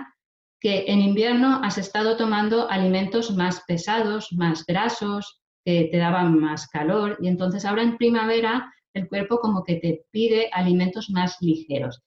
que 0.61 0.85
en 0.87 1.01
invierno 1.01 1.61
has 1.65 1.77
estado 1.77 2.17
tomando 2.17 2.71
alimentos 2.71 3.35
más 3.35 3.65
pesados, 3.67 4.33
más 4.33 4.65
grasos, 4.65 5.43
que 5.65 5.89
te 5.91 5.97
daban 5.97 6.39
más 6.39 6.69
calor 6.69 7.19
y 7.21 7.27
entonces 7.27 7.65
ahora 7.65 7.83
en 7.83 7.97
primavera 7.97 8.73
el 8.95 9.09
cuerpo 9.09 9.41
como 9.41 9.65
que 9.65 9.75
te 9.75 10.05
pide 10.13 10.49
alimentos 10.53 11.11
más 11.11 11.37
ligeros. 11.41 12.01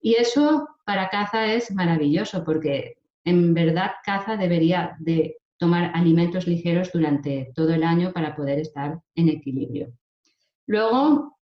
Y 0.00 0.14
eso 0.14 0.66
para 0.86 1.10
caza 1.10 1.52
es 1.52 1.70
maravilloso 1.70 2.42
porque 2.44 2.94
en 3.26 3.52
verdad 3.52 3.90
caza 4.02 4.38
debería 4.38 4.96
de 5.00 5.36
tomar 5.58 5.90
alimentos 5.94 6.46
ligeros 6.46 6.90
durante 6.92 7.52
todo 7.54 7.74
el 7.74 7.84
año 7.84 8.12
para 8.12 8.34
poder 8.34 8.58
estar 8.58 9.00
en 9.14 9.28
equilibrio. 9.28 9.92
Luego, 10.66 11.38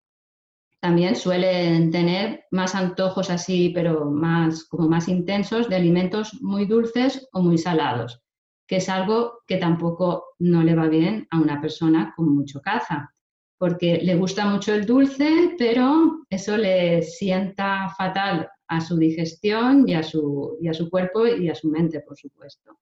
también 0.80 1.16
suelen 1.16 1.90
tener 1.90 2.44
más 2.50 2.74
antojos 2.74 3.30
así, 3.30 3.72
pero 3.74 4.04
más, 4.04 4.64
como 4.64 4.88
más 4.88 5.08
intensos, 5.08 5.68
de 5.68 5.76
alimentos 5.76 6.40
muy 6.42 6.66
dulces 6.66 7.28
o 7.32 7.42
muy 7.42 7.58
salados, 7.58 8.22
que 8.66 8.76
es 8.76 8.88
algo 8.88 9.40
que 9.46 9.56
tampoco 9.56 10.24
no 10.38 10.62
le 10.62 10.74
va 10.74 10.86
bien 10.86 11.26
a 11.30 11.40
una 11.40 11.60
persona 11.60 12.12
con 12.16 12.34
mucho 12.34 12.60
caza, 12.60 13.12
porque 13.58 14.00
le 14.02 14.16
gusta 14.16 14.46
mucho 14.46 14.74
el 14.74 14.86
dulce, 14.86 15.56
pero 15.58 16.24
eso 16.28 16.56
le 16.56 17.02
sienta 17.02 17.88
fatal 17.96 18.48
a 18.68 18.80
su 18.80 18.96
digestión 18.96 19.88
y 19.88 19.94
a 19.94 20.02
su, 20.02 20.58
y 20.60 20.68
a 20.68 20.74
su 20.74 20.90
cuerpo 20.90 21.26
y 21.26 21.48
a 21.48 21.54
su 21.54 21.68
mente, 21.68 22.00
por 22.00 22.16
supuesto. 22.16 22.78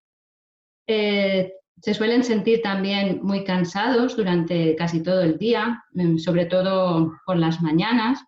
Eh, 0.87 1.53
se 1.81 1.95
suelen 1.95 2.25
sentir 2.25 2.63
también 2.63 3.21
muy 3.23 3.45
cansados 3.45 4.17
durante 4.17 4.75
casi 4.77 5.03
todo 5.03 5.23
el 5.23 5.39
día, 5.39 5.85
mm, 5.93 6.19
sobre 6.19 6.47
todo 6.47 7.13
por 7.27 7.37
las 7.37 7.61
mañanas, 7.61 8.25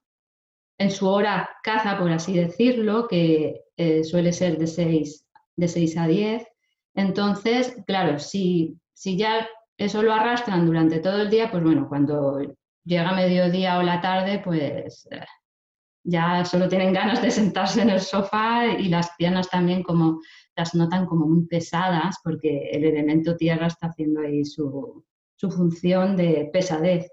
en 0.78 0.90
su 0.90 1.08
hora 1.08 1.48
caza, 1.62 1.98
por 1.98 2.12
así 2.12 2.34
decirlo, 2.34 3.08
que 3.08 3.62
eh, 3.76 4.04
suele 4.04 4.32
ser 4.32 4.58
de 4.58 4.66
6, 4.66 5.26
de 5.56 5.68
6 5.68 5.96
a 5.96 6.06
10. 6.06 6.46
Entonces, 6.94 7.76
claro, 7.86 8.18
si, 8.18 8.78
si 8.92 9.16
ya 9.16 9.48
eso 9.78 10.02
lo 10.02 10.12
arrastran 10.12 10.66
durante 10.66 10.98
todo 11.00 11.22
el 11.22 11.30
día, 11.30 11.50
pues 11.50 11.62
bueno, 11.62 11.88
cuando 11.88 12.40
llega 12.84 13.12
mediodía 13.12 13.78
o 13.78 13.82
la 13.82 14.00
tarde, 14.00 14.40
pues 14.44 15.06
eh, 15.10 15.24
ya 16.06 16.44
solo 16.44 16.68
tienen 16.68 16.92
ganas 16.92 17.20
de 17.20 17.30
sentarse 17.30 17.82
en 17.82 17.90
el 17.90 18.00
sofá 18.00 18.66
y 18.66 18.88
las 18.88 19.10
piernas 19.18 19.50
también 19.50 19.82
como 19.82 20.20
las 20.54 20.74
notan 20.74 21.06
como 21.06 21.26
muy 21.26 21.46
pesadas 21.46 22.16
porque 22.22 22.70
el 22.70 22.84
elemento 22.84 23.36
tierra 23.36 23.66
está 23.66 23.88
haciendo 23.88 24.20
ahí 24.20 24.44
su, 24.44 25.04
su 25.34 25.50
función 25.50 26.16
de 26.16 26.48
pesadez. 26.52 27.10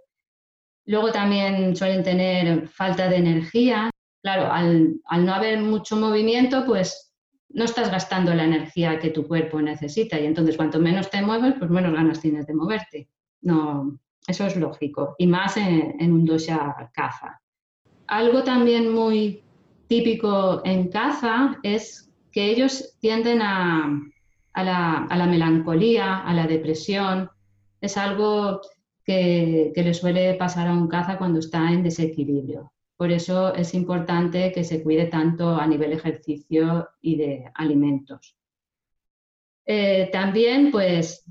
Luego 0.85 1.11
también 1.11 1.75
suelen 1.75 2.03
tener 2.03 2.67
falta 2.67 3.09
de 3.09 3.17
energía. 3.17 3.89
Claro, 4.21 4.51
al, 4.51 5.01
al, 5.05 5.25
no 5.25 5.33
haber 5.33 5.59
mucho 5.59 5.95
movimiento, 5.95 6.65
pues 6.65 7.13
no 7.49 7.65
estás 7.65 7.91
gastando 7.91 8.33
la 8.33 8.45
energía 8.45 8.99
que 8.99 9.09
tu 9.09 9.27
cuerpo 9.27 9.61
necesita 9.61 10.19
y 10.19 10.25
entonces 10.25 10.55
cuanto 10.55 10.79
menos 10.79 11.09
te 11.09 11.21
mueves, 11.21 11.55
pues 11.57 11.69
menos 11.69 11.93
ganas 11.93 12.21
tienes 12.21 12.47
de 12.47 12.53
moverte. 12.53 13.09
No, 13.41 13.99
eso 14.27 14.45
es 14.45 14.55
lógico 14.55 15.15
y 15.17 15.27
más 15.27 15.57
en, 15.57 16.11
un 16.11 16.25
dosha 16.25 16.91
caza. 16.93 17.41
Algo 18.07 18.43
también 18.43 18.91
muy 18.91 19.43
típico 19.87 20.61
en 20.65 20.89
caza 20.89 21.59
es 21.63 22.11
que 22.31 22.49
ellos 22.49 22.95
tienden 22.99 23.41
a, 23.41 24.01
la, 24.55 25.27
melancolía, 25.29 26.17
a 26.19 26.33
la 26.33 26.47
depresión. 26.47 27.29
Es 27.79 27.97
algo 27.97 28.61
que, 29.05 29.71
le 29.75 29.93
suele 29.93 30.33
pasar 30.33 30.67
a 30.67 30.73
un 30.73 30.87
caza 30.87 31.17
cuando 31.17 31.39
está 31.39 31.71
en 31.71 31.83
desequilibrio. 31.83 32.71
Por 32.97 33.11
eso 33.11 33.53
es 33.53 33.73
importante 33.73 34.51
que 34.51 34.63
se 34.63 34.81
cuide 34.81 35.05
tanto 35.05 35.55
a 35.55 35.67
nivel 35.67 35.93
ejercicio 35.93 36.89
y 37.01 37.15
de 37.17 37.51
alimentos. 37.53 38.35
Eh, 39.65 40.09
también, 40.11 40.71
pues, 40.71 41.25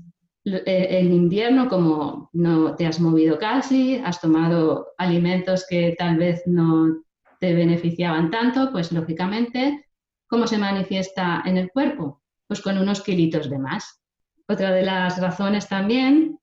en 0.45 1.13
invierno, 1.13 1.69
como 1.69 2.29
no 2.33 2.75
te 2.75 2.85
has 2.85 2.99
movido 2.99 3.37
casi, 3.39 4.01
has 4.03 4.19
tomado 4.19 4.87
alimentos 4.97 5.65
que 5.69 5.95
tal 5.97 6.17
vez 6.17 6.43
no 6.45 7.03
te 7.39 7.53
beneficiaban 7.53 8.29
tanto, 8.29 8.71
pues 8.71 8.91
lógicamente, 8.91 9.85
¿cómo 10.27 10.47
se 10.47 10.57
manifiesta 10.57 11.43
en 11.45 11.57
el 11.57 11.71
cuerpo? 11.71 12.21
Pues 12.47 12.61
con 12.61 12.77
unos 12.77 13.01
kilitos 13.01 13.49
de 13.49 13.57
más. 13.57 14.01
Otra 14.47 14.71
de 14.71 14.83
las 14.83 15.19
razones 15.19 15.67
también 15.67 16.39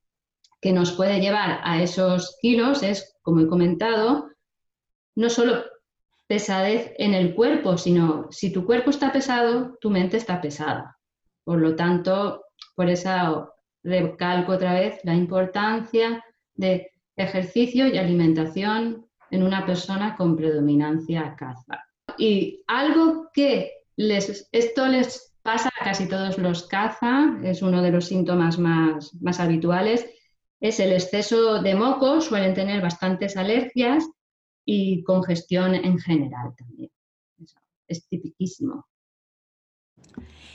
que 0.61 0.73
nos 0.73 0.92
puede 0.92 1.21
llevar 1.21 1.61
a 1.62 1.83
esos 1.83 2.38
kilos 2.40 2.83
es, 2.83 3.16
como 3.23 3.40
he 3.40 3.49
comentado, 3.49 4.28
no 5.14 5.28
solo 5.28 5.64
pesadez 6.26 6.92
en 6.99 7.12
el 7.14 7.35
cuerpo, 7.35 7.76
sino 7.76 8.28
si 8.30 8.52
tu 8.52 8.64
cuerpo 8.64 8.90
está 8.90 9.12
pesado, 9.12 9.76
tu 9.80 9.90
mente 9.90 10.16
está 10.16 10.40
pesada. 10.40 10.99
Por 11.45 11.59
lo 11.61 11.75
tanto, 11.75 12.45
por 12.75 12.88
eso 12.88 13.52
recalco 13.82 14.52
otra 14.52 14.75
vez 14.75 15.00
la 15.04 15.14
importancia 15.14 16.25
de 16.54 16.90
ejercicio 17.16 17.87
y 17.87 17.99
alimentación 17.99 19.06
en 19.30 19.42
una 19.42 19.64
persona 19.64 20.16
con 20.16 20.37
predominancia 20.37 21.34
caza. 21.37 21.84
Y 22.18 22.62
algo 22.66 23.30
que 23.32 23.72
les, 23.96 24.49
esto 24.52 24.87
les 24.87 25.34
pasa 25.42 25.70
a 25.80 25.84
casi 25.84 26.08
todos 26.08 26.38
los 26.38 26.66
caza, 26.66 27.38
es 27.42 27.62
uno 27.62 27.82
de 27.82 27.92
los 27.92 28.06
síntomas 28.06 28.58
más, 28.58 29.14
más 29.20 29.40
habituales, 29.40 30.06
es 30.60 30.78
el 30.80 30.92
exceso 30.92 31.62
de 31.62 31.75
moco, 31.75 32.20
suelen 32.20 32.54
tener 32.54 32.82
bastantes 32.82 33.37
alergias 33.37 34.06
y 34.64 35.02
congestión 35.04 35.75
en 35.75 35.99
general 35.99 36.54
también. 36.56 36.90
Es 37.88 38.06
tipiquísimo. 38.08 38.87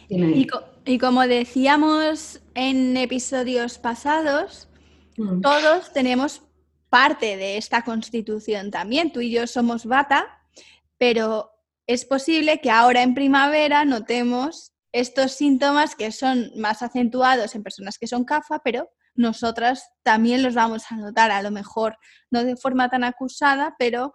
Y, 0.08 0.98
como 0.98 1.22
decíamos 1.28 2.42
en 2.54 2.96
episodios 2.98 3.78
pasados, 3.78 4.68
mm. 5.18 5.42
todos 5.42 5.92
tenemos 5.94 6.42
parte 6.90 7.38
de 7.38 7.58
esta 7.58 7.84
constitución 7.84 8.72
también. 8.72 9.12
Tú 9.12 9.22
y 9.22 9.32
yo 9.32 9.48
somos 9.48 9.86
bata, 9.86 10.28
pero 10.98 11.52
es 11.88 12.06
posible 12.06 12.62
que 12.62 12.72
ahora 12.72 13.04
en 13.04 13.14
primavera 13.14 13.86
notemos 13.86 14.74
estos 14.92 15.34
síntomas 15.34 15.96
que 15.96 16.12
son 16.12 16.52
más 16.56 16.82
acentuados 16.82 17.54
en 17.56 17.64
personas 17.64 17.98
que 17.98 18.08
son 18.08 18.24
CAFA, 18.24 18.60
pero 18.64 18.90
nosotras 19.14 19.90
también 20.04 20.44
los 20.44 20.56
vamos 20.56 20.84
a 20.90 20.96
notar, 20.96 21.32
a 21.32 21.42
lo 21.42 21.52
mejor 21.52 21.98
no 22.32 22.44
de 22.44 22.56
forma 22.56 22.90
tan 22.90 23.04
acusada, 23.04 23.76
pero 23.78 24.14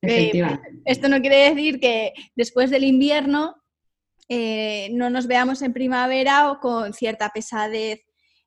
eh, 0.00 0.44
esto 0.84 1.08
no 1.08 1.20
quiere 1.20 1.50
decir 1.50 1.80
que 1.80 2.12
después 2.34 2.70
del 2.70 2.84
invierno 2.84 3.61
eh, 4.28 4.88
no 4.92 5.10
nos 5.10 5.26
veamos 5.26 5.62
en 5.62 5.72
primavera 5.72 6.50
o 6.50 6.60
con 6.60 6.92
cierta 6.94 7.30
pesadez 7.30 8.00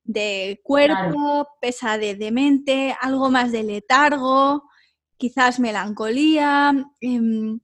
de 0.03 0.61
cuerpo, 0.63 1.47
pesadez 1.59 2.17
de 2.19 2.31
mente, 2.31 2.95
algo 3.01 3.29
más 3.29 3.51
de 3.51 3.63
letargo, 3.63 4.63
quizás 5.17 5.59
melancolía, 5.59 6.73
em, 7.01 7.59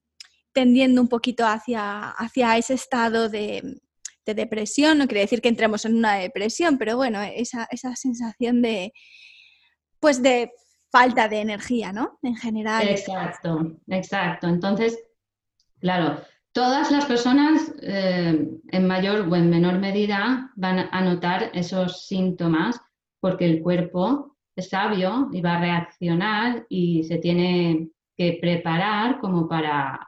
tendiendo 0.51 1.01
un 1.01 1.07
poquito 1.07 1.45
hacia, 1.45 2.09
hacia 2.09 2.57
ese 2.57 2.73
estado 2.73 3.29
de, 3.29 3.81
de 4.25 4.33
depresión, 4.33 4.97
no 4.97 5.07
quiere 5.07 5.21
decir 5.21 5.41
que 5.41 5.49
entremos 5.49 5.85
en 5.85 5.95
una 5.95 6.15
depresión, 6.15 6.77
pero 6.77 6.97
bueno, 6.97 7.21
esa, 7.21 7.67
esa 7.71 7.95
sensación 7.95 8.61
de, 8.61 8.93
pues 9.99 10.21
de 10.21 10.51
falta 10.91 11.27
de 11.27 11.39
energía, 11.39 11.93
¿no? 11.93 12.19
En 12.21 12.35
general. 12.35 12.87
Exacto, 12.87 13.77
exacto. 13.87 14.47
Entonces, 14.47 14.99
claro, 15.79 16.21
todas 16.53 16.91
las 16.91 17.05
personas 17.05 17.73
eh, 17.81 18.47
en 18.71 18.87
mayor 18.87 19.27
o 19.29 19.35
en 19.35 19.49
menor 19.49 19.79
medida 19.79 20.51
van 20.55 20.89
a 20.91 21.01
notar 21.01 21.51
esos 21.53 22.05
síntomas 22.05 22.79
porque 23.19 23.45
el 23.45 23.61
cuerpo 23.61 24.37
es 24.55 24.69
sabio 24.69 25.29
y 25.31 25.41
va 25.41 25.57
a 25.57 25.61
reaccionar 25.61 26.65
y 26.69 27.03
se 27.03 27.17
tiene 27.17 27.89
que 28.17 28.37
preparar 28.41 29.19
como 29.19 29.47
para 29.47 30.07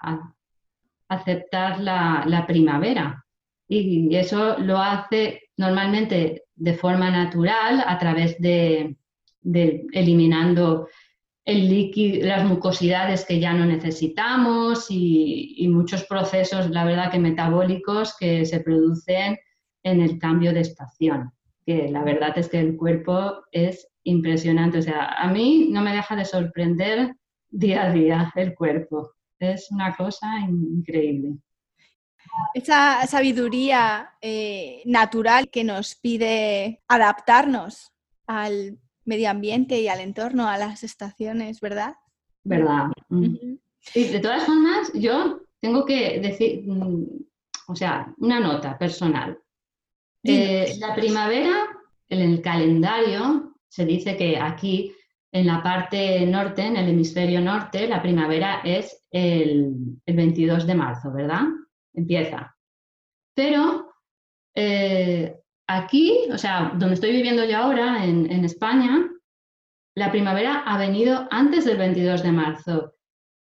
aceptar 1.07 1.79
la, 1.79 2.23
la 2.27 2.45
primavera. 2.45 3.25
Y 3.67 4.15
eso 4.15 4.57
lo 4.59 4.77
hace 4.77 5.43
normalmente 5.57 6.43
de 6.55 6.73
forma 6.73 7.09
natural 7.09 7.83
a 7.85 7.97
través 7.97 8.39
de, 8.39 8.95
eliminando 9.43 10.87
el 11.45 11.69
líquido, 11.69 12.27
las 12.27 12.45
mucosidades 12.45 13.25
que 13.25 13.39
ya 13.39 13.53
no 13.53 13.65
necesitamos 13.65 14.87
y, 14.89 15.67
muchos 15.69 16.05
procesos, 16.05 16.69
la 16.69 16.85
verdad 16.85 17.11
que 17.11 17.19
metabólicos 17.19 18.15
que 18.17 18.45
se 18.45 18.61
producen 18.61 19.37
en 19.83 20.01
el 20.01 20.17
cambio 20.19 20.53
de 20.53 20.61
estación, 20.61 21.31
que 21.65 21.89
la 21.89 22.03
verdad 22.03 22.37
es 22.37 22.47
que 22.47 22.59
el 22.59 22.77
cuerpo 22.77 23.43
es 23.51 23.87
impresionante. 24.03 24.77
O 24.77 24.81
sea, 24.81 25.05
a 25.05 25.27
mí 25.27 25.67
no 25.69 25.81
me 25.81 25.93
deja 25.93 26.15
de 26.15 26.25
sorprender 26.25 27.15
día 27.49 27.83
a 27.83 27.91
día 27.91 28.31
el 28.35 28.55
cuerpo. 28.55 29.11
Es 29.39 29.69
una 29.71 29.93
cosa 29.95 30.27
increíble. 30.47 31.37
Esa 32.53 33.05
sabiduría 33.05 34.11
eh, 34.21 34.81
natural 34.85 35.49
que 35.49 35.65
nos 35.65 35.95
pide 35.95 36.81
adaptarnos 36.87 37.91
al 38.25 38.79
medio 39.05 39.29
ambiente 39.29 39.79
y 39.79 39.87
al 39.87 39.99
entorno, 39.99 40.47
a 40.47 40.57
las 40.57 40.83
estaciones, 40.83 41.59
¿verdad? 41.61 41.95
Verdad. 42.43 42.87
Y 43.09 44.03
de 44.05 44.19
todas 44.19 44.45
formas, 44.45 44.91
yo 44.93 45.41
tengo 45.59 45.85
que 45.85 46.19
decir, 46.19 46.63
mm, 46.65 47.05
o 47.67 47.75
sea, 47.75 48.13
una 48.17 48.39
nota 48.39 48.77
personal. 48.77 49.37
Eh, 50.23 50.75
la 50.79 50.95
primavera, 50.95 51.67
en 52.09 52.19
el 52.19 52.41
calendario, 52.41 53.55
se 53.67 53.85
dice 53.85 54.15
que 54.15 54.37
aquí, 54.37 54.93
en 55.31 55.47
la 55.47 55.61
parte 55.61 56.25
norte, 56.25 56.61
en 56.61 56.77
el 56.77 56.89
hemisferio 56.89 57.41
norte, 57.41 57.87
la 57.87 58.01
primavera 58.01 58.61
es 58.63 59.05
el, 59.11 59.73
el 60.05 60.15
22 60.15 60.67
de 60.67 60.75
marzo, 60.75 61.11
¿verdad? 61.11 61.43
empieza. 61.93 62.55
Pero 63.33 63.93
eh, 64.55 65.42
aquí, 65.67 66.17
o 66.31 66.37
sea, 66.37 66.71
donde 66.75 66.95
estoy 66.95 67.11
viviendo 67.11 67.45
yo 67.45 67.57
ahora, 67.57 68.05
en, 68.05 68.45
España, 68.45 69.09
la 69.95 70.11
primavera 70.11 70.63
ha 70.65 70.77
venido 70.77 71.27
antes 71.31 71.65
del 71.65 71.77
22 71.77 72.23
de 72.23 72.31
marzo 72.31 72.93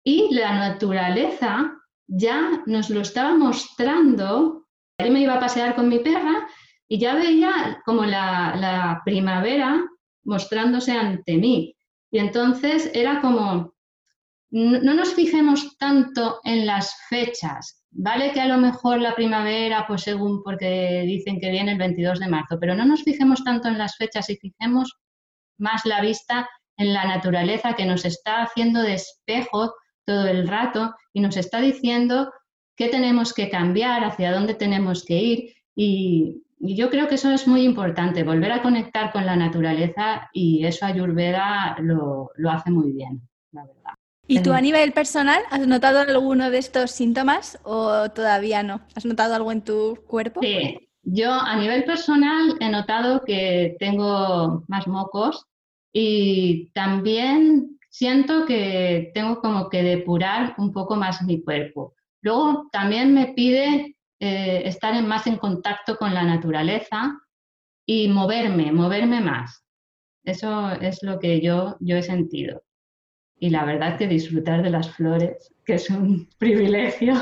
y 0.04 0.34
la 0.34 0.54
naturaleza 0.54 1.74
ya 2.08 2.62
nos 2.66 2.90
lo 2.90 3.02
estaba 3.02 3.36
mostrando. 3.36 4.68
Yo 5.00 5.12
me 5.12 5.22
iba 5.22 5.36
a 5.36 5.40
pasear 5.40 5.76
con 5.76 5.90
mi 5.90 6.00
perra 6.00 6.48
y 6.88 7.00
ya 7.00 7.16
veía 7.16 7.82
como 7.86 8.06
la 8.06 9.02
primavera 9.06 9.84
mostrándose 10.24 10.92
ante 10.92 11.38
mí. 11.38 11.76
Y 12.12 12.20
entonces 12.20 12.92
era 12.94 13.22
como, 13.22 13.74
no 14.52 14.94
nos 14.94 15.14
fijemos 15.14 15.78
tanto 15.78 16.40
en 16.44 16.66
las 16.66 16.96
fechas, 17.10 17.83
Vale 17.96 18.32
que 18.32 18.42
a 18.42 18.48
lo 18.48 18.58
mejor 18.58 19.00
la 19.00 19.14
primavera, 19.14 19.86
pues 19.88 20.02
según, 20.02 20.42
porque 20.44 21.04
dicen 21.06 21.40
que 21.40 21.52
viene 21.52 21.74
el 21.74 21.78
22 21.78 22.20
de 22.20 22.28
marzo, 22.28 22.58
pero 22.60 22.76
no 22.76 22.86
nos 22.86 23.04
fijemos 23.04 23.44
tanto 23.44 23.68
en 23.68 23.78
las 23.78 23.96
fechas 23.98 24.30
y 24.32 24.38
fijemos 24.38 24.98
más 25.60 25.86
la 25.86 26.02
vista 26.02 26.50
en 26.78 26.92
la 26.94 27.06
naturaleza 27.06 27.76
que 27.76 27.86
nos 27.86 28.04
está 28.04 28.42
haciendo 28.42 28.82
de 28.82 28.96
espejo 28.96 29.74
todo 30.06 30.28
el 30.28 30.48
rato 30.48 30.96
y 31.14 31.22
nos 31.22 31.38
está 31.38 31.62
diciendo 31.62 32.34
qué 32.76 32.90
tenemos 32.90 33.32
que 33.32 33.50
cambiar, 33.50 34.04
hacia 34.04 34.32
dónde 34.32 34.56
tenemos 34.56 35.06
que 35.06 35.16
ir. 35.16 35.54
Y, 35.76 36.40
yo 36.66 36.90
creo 36.90 37.10
que 37.10 37.16
eso 37.16 37.30
es 37.30 37.46
muy 37.46 37.64
importante, 37.64 38.24
volver 38.24 38.54
a 38.54 38.62
conectar 38.62 39.12
con 39.12 39.26
la 39.26 39.36
naturaleza 39.36 40.30
y 40.32 40.66
eso 40.66 40.86
Ayurveda 40.86 41.76
lo, 41.82 42.32
lo 42.36 42.52
hace 42.52 42.72
muy 42.72 42.94
bien, 42.94 43.22
la 43.52 43.66
verdad. 43.66 43.94
¿Y 44.28 44.42
tú 44.42 44.54
a 44.54 44.62
nivel 44.62 44.94
personal 44.94 45.42
has 45.50 45.68
notado 45.68 46.00
alguno 46.00 46.50
de 46.50 46.58
estos 46.58 46.92
síntomas 46.92 47.60
o 47.64 48.10
todavía 48.12 48.64
no? 48.64 48.82
¿Has 48.96 49.06
notado 49.06 49.36
algo 49.36 49.52
en 49.52 49.62
tu 49.62 50.00
cuerpo? 50.08 50.42
Sí, 50.42 50.90
yo 51.04 51.32
a 51.34 51.58
nivel 51.58 51.84
personal 51.84 52.56
he 52.62 52.70
notado 52.70 53.24
que 53.26 53.76
tengo 53.80 54.64
más 54.68 54.88
mocos 54.88 55.46
y 55.92 56.72
también 56.74 57.78
siento 57.90 58.46
que 58.46 59.12
tengo 59.14 59.42
como 59.42 59.70
que 59.70 59.84
depurar 59.84 60.56
un 60.58 60.72
poco 60.72 60.96
más 60.96 61.22
mi 61.24 61.44
cuerpo. 61.44 61.94
Luego 62.22 62.70
también 62.72 63.14
me 63.14 63.34
pide 63.34 63.98
eh, 64.20 64.62
estar 64.66 65.02
más 65.04 65.28
en 65.28 65.38
contacto 65.38 65.98
con 65.98 66.14
la 66.14 66.24
naturaleza 66.24 67.20
y 67.86 68.08
moverme, 68.08 68.72
moverme 68.72 69.20
más. 69.20 69.66
Eso 70.24 70.72
es 70.72 71.04
lo 71.04 71.20
que 71.20 71.42
yo, 71.42 71.76
yo 71.82 71.98
he 71.98 72.04
sentido. 72.04 72.64
Y 73.44 73.50
la 73.50 73.66
verdad 73.66 73.98
que 73.98 74.08
disfrutar 74.08 74.64
de 74.64 74.70
las 74.70 74.90
flores, 74.92 75.54
que 75.66 75.74
es 75.74 75.90
un 75.90 76.30
privilegio 76.38 77.14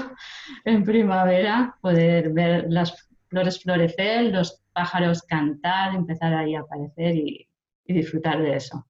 en 0.65 0.84
primavera, 0.84 1.75
poder 1.81 2.29
ver 2.29 2.67
las 2.69 3.10
flores 3.27 3.60
florecer, 3.60 4.25
los 4.25 4.62
pájaros 4.71 5.23
cantar, 5.23 5.95
empezar 5.95 6.31
ahí 6.36 6.53
a 6.53 6.60
aparecer 6.60 7.15
y, 7.15 7.47
y 7.88 7.93
disfrutar 7.93 8.39
de 8.39 8.55
eso. 8.55 8.86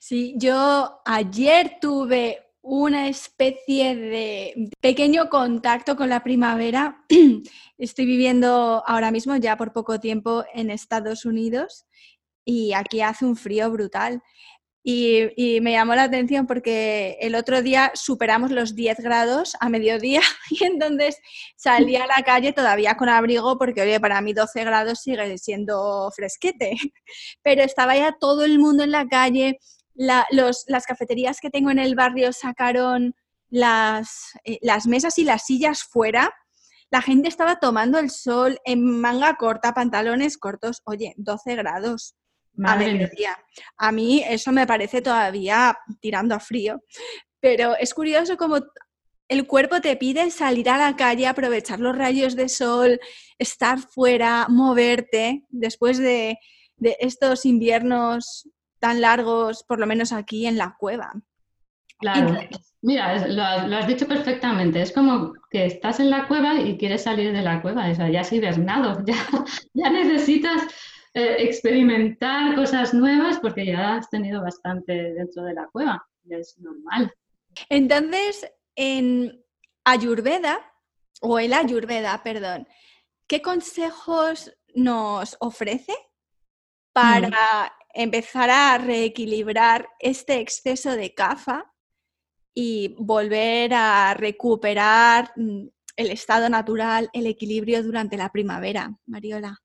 Sí, 0.00 0.34
yo 0.36 1.00
ayer 1.04 1.76
tuve 1.80 2.40
una 2.60 3.06
especie 3.06 3.94
de 3.94 4.68
pequeño 4.80 5.28
contacto 5.28 5.94
con 5.94 6.08
la 6.08 6.24
primavera. 6.24 7.04
Estoy 7.78 8.04
viviendo 8.04 8.82
ahora 8.84 9.12
mismo 9.12 9.36
ya 9.36 9.56
por 9.56 9.72
poco 9.72 10.00
tiempo 10.00 10.44
en 10.52 10.70
Estados 10.70 11.24
Unidos 11.24 11.86
y 12.44 12.72
aquí 12.72 13.00
hace 13.00 13.24
un 13.24 13.36
frío 13.36 13.70
brutal. 13.70 14.22
Y, 14.84 15.60
me 15.60 15.72
llamó 15.72 15.94
la 15.94 16.04
atención 16.04 16.46
porque 16.46 17.16
el 17.20 17.36
otro 17.36 17.62
día 17.62 17.92
superamos 17.94 18.50
los 18.50 18.74
10 18.74 18.98
grados 18.98 19.56
a 19.60 19.68
mediodía 19.68 20.20
y 20.50 20.64
entonces 20.64 21.18
salí 21.56 21.94
a 21.94 22.06
la 22.06 22.22
calle 22.24 22.52
todavía 22.52 22.96
con 22.96 23.08
abrigo 23.08 23.58
porque, 23.58 23.82
oye, 23.82 24.00
para 24.00 24.20
mí 24.20 24.32
12 24.32 24.64
grados 24.64 25.00
sigue 25.00 25.38
siendo 25.38 26.10
fresquete. 26.14 26.76
Pero 27.42 27.62
estaba 27.62 27.96
ya 27.96 28.16
todo 28.18 28.44
el 28.44 28.58
mundo 28.58 28.82
en 28.82 28.90
la 28.90 29.06
calle, 29.06 29.58
las 29.94 30.86
cafeterías 30.86 31.38
que 31.40 31.50
tengo 31.50 31.70
en 31.70 31.78
el 31.78 31.94
barrio 31.94 32.32
sacaron 32.32 33.14
las, 33.50 34.32
eh, 34.44 34.58
las 34.62 34.86
mesas 34.86 35.18
y 35.18 35.24
las 35.24 35.46
sillas 35.46 35.84
fuera. 35.84 36.34
La 36.90 37.02
gente 37.02 37.28
estaba 37.28 37.60
tomando 37.60 37.98
el 37.98 38.10
sol 38.10 38.58
en 38.64 39.00
manga 39.00 39.36
corta, 39.36 39.74
pantalones 39.74 40.38
cortos. 40.38 40.82
Oye, 40.84 41.14
12 41.18 41.54
grados 41.56 42.16
a 42.64 42.76
mediodía. 42.76 43.38
A 43.76 43.92
mí 43.92 44.22
eso 44.26 44.52
me 44.52 44.66
parece 44.66 45.02
todavía 45.02 45.76
tirando 46.00 46.34
a 46.34 46.40
frío. 46.40 46.82
Pero 47.40 47.76
es 47.76 47.92
curioso 47.94 48.36
como 48.36 48.60
el 49.28 49.46
cuerpo 49.46 49.80
te 49.80 49.96
pide 49.96 50.30
salir 50.30 50.68
a 50.68 50.78
la 50.78 50.96
calle, 50.96 51.26
aprovechar 51.26 51.80
los 51.80 51.96
rayos 51.96 52.36
de 52.36 52.48
sol, 52.48 53.00
estar 53.38 53.78
fuera, 53.78 54.46
moverte 54.48 55.44
después 55.48 55.98
de, 55.98 56.38
de 56.76 56.96
estos 57.00 57.46
inviernos 57.46 58.48
tan 58.78 59.00
largos, 59.00 59.64
por 59.64 59.78
lo 59.78 59.86
menos 59.86 60.12
aquí 60.12 60.46
en 60.46 60.58
la 60.58 60.76
cueva. 60.78 61.12
Claro. 61.98 62.36
Mira, 62.82 63.28
lo, 63.28 63.76
has 63.76 63.86
dicho 63.86 64.08
perfectamente. 64.08 64.82
Es 64.82 64.90
como 64.90 65.34
que 65.50 65.66
estás 65.66 66.00
en 66.00 66.10
la 66.10 66.26
cueva 66.26 66.60
y 66.60 66.76
quieres 66.76 67.04
salir 67.04 67.32
de 67.32 67.42
la 67.42 67.62
cueva. 67.62 67.88
O 67.88 67.94
sea, 67.94 68.10
ya 68.10 68.22
has 68.22 68.32
hibernado, 68.32 69.02
ya, 69.06 69.14
ya 69.72 69.88
necesitas 69.88 70.62
eh, 71.14 71.36
experimentar 71.38 72.54
cosas 72.54 72.94
nuevas 72.94 73.38
porque 73.40 73.66
ya 73.66 73.96
has 73.96 74.08
tenido 74.10 74.42
bastante 74.42 75.14
dentro 75.14 75.44
de 75.44 75.54
la 75.54 75.66
cueva. 75.66 76.06
Es 76.28 76.58
normal. 76.58 77.12
Entonces, 77.68 78.50
en 78.76 79.44
Ayurveda, 79.84 80.58
o 81.20 81.38
el 81.38 81.52
Ayurveda, 81.52 82.22
perdón, 82.22 82.66
¿qué 83.26 83.42
consejos 83.42 84.52
nos 84.74 85.36
ofrece 85.40 85.94
para 86.92 87.28
mm 87.28 87.82
empezar 87.92 88.50
a 88.50 88.78
reequilibrar 88.78 89.88
este 89.98 90.40
exceso 90.40 90.96
de 90.96 91.14
caza 91.14 91.64
y 92.54 92.94
volver 92.98 93.72
a 93.74 94.14
recuperar 94.14 95.32
mm, 95.36 95.66
el 95.96 96.10
estado 96.10 96.48
natural, 96.48 97.10
el 97.12 97.26
equilibrio 97.26 97.82
durante 97.82 98.16
la 98.16 98.30
primavera. 98.30 98.94
Mariola. 99.06 99.61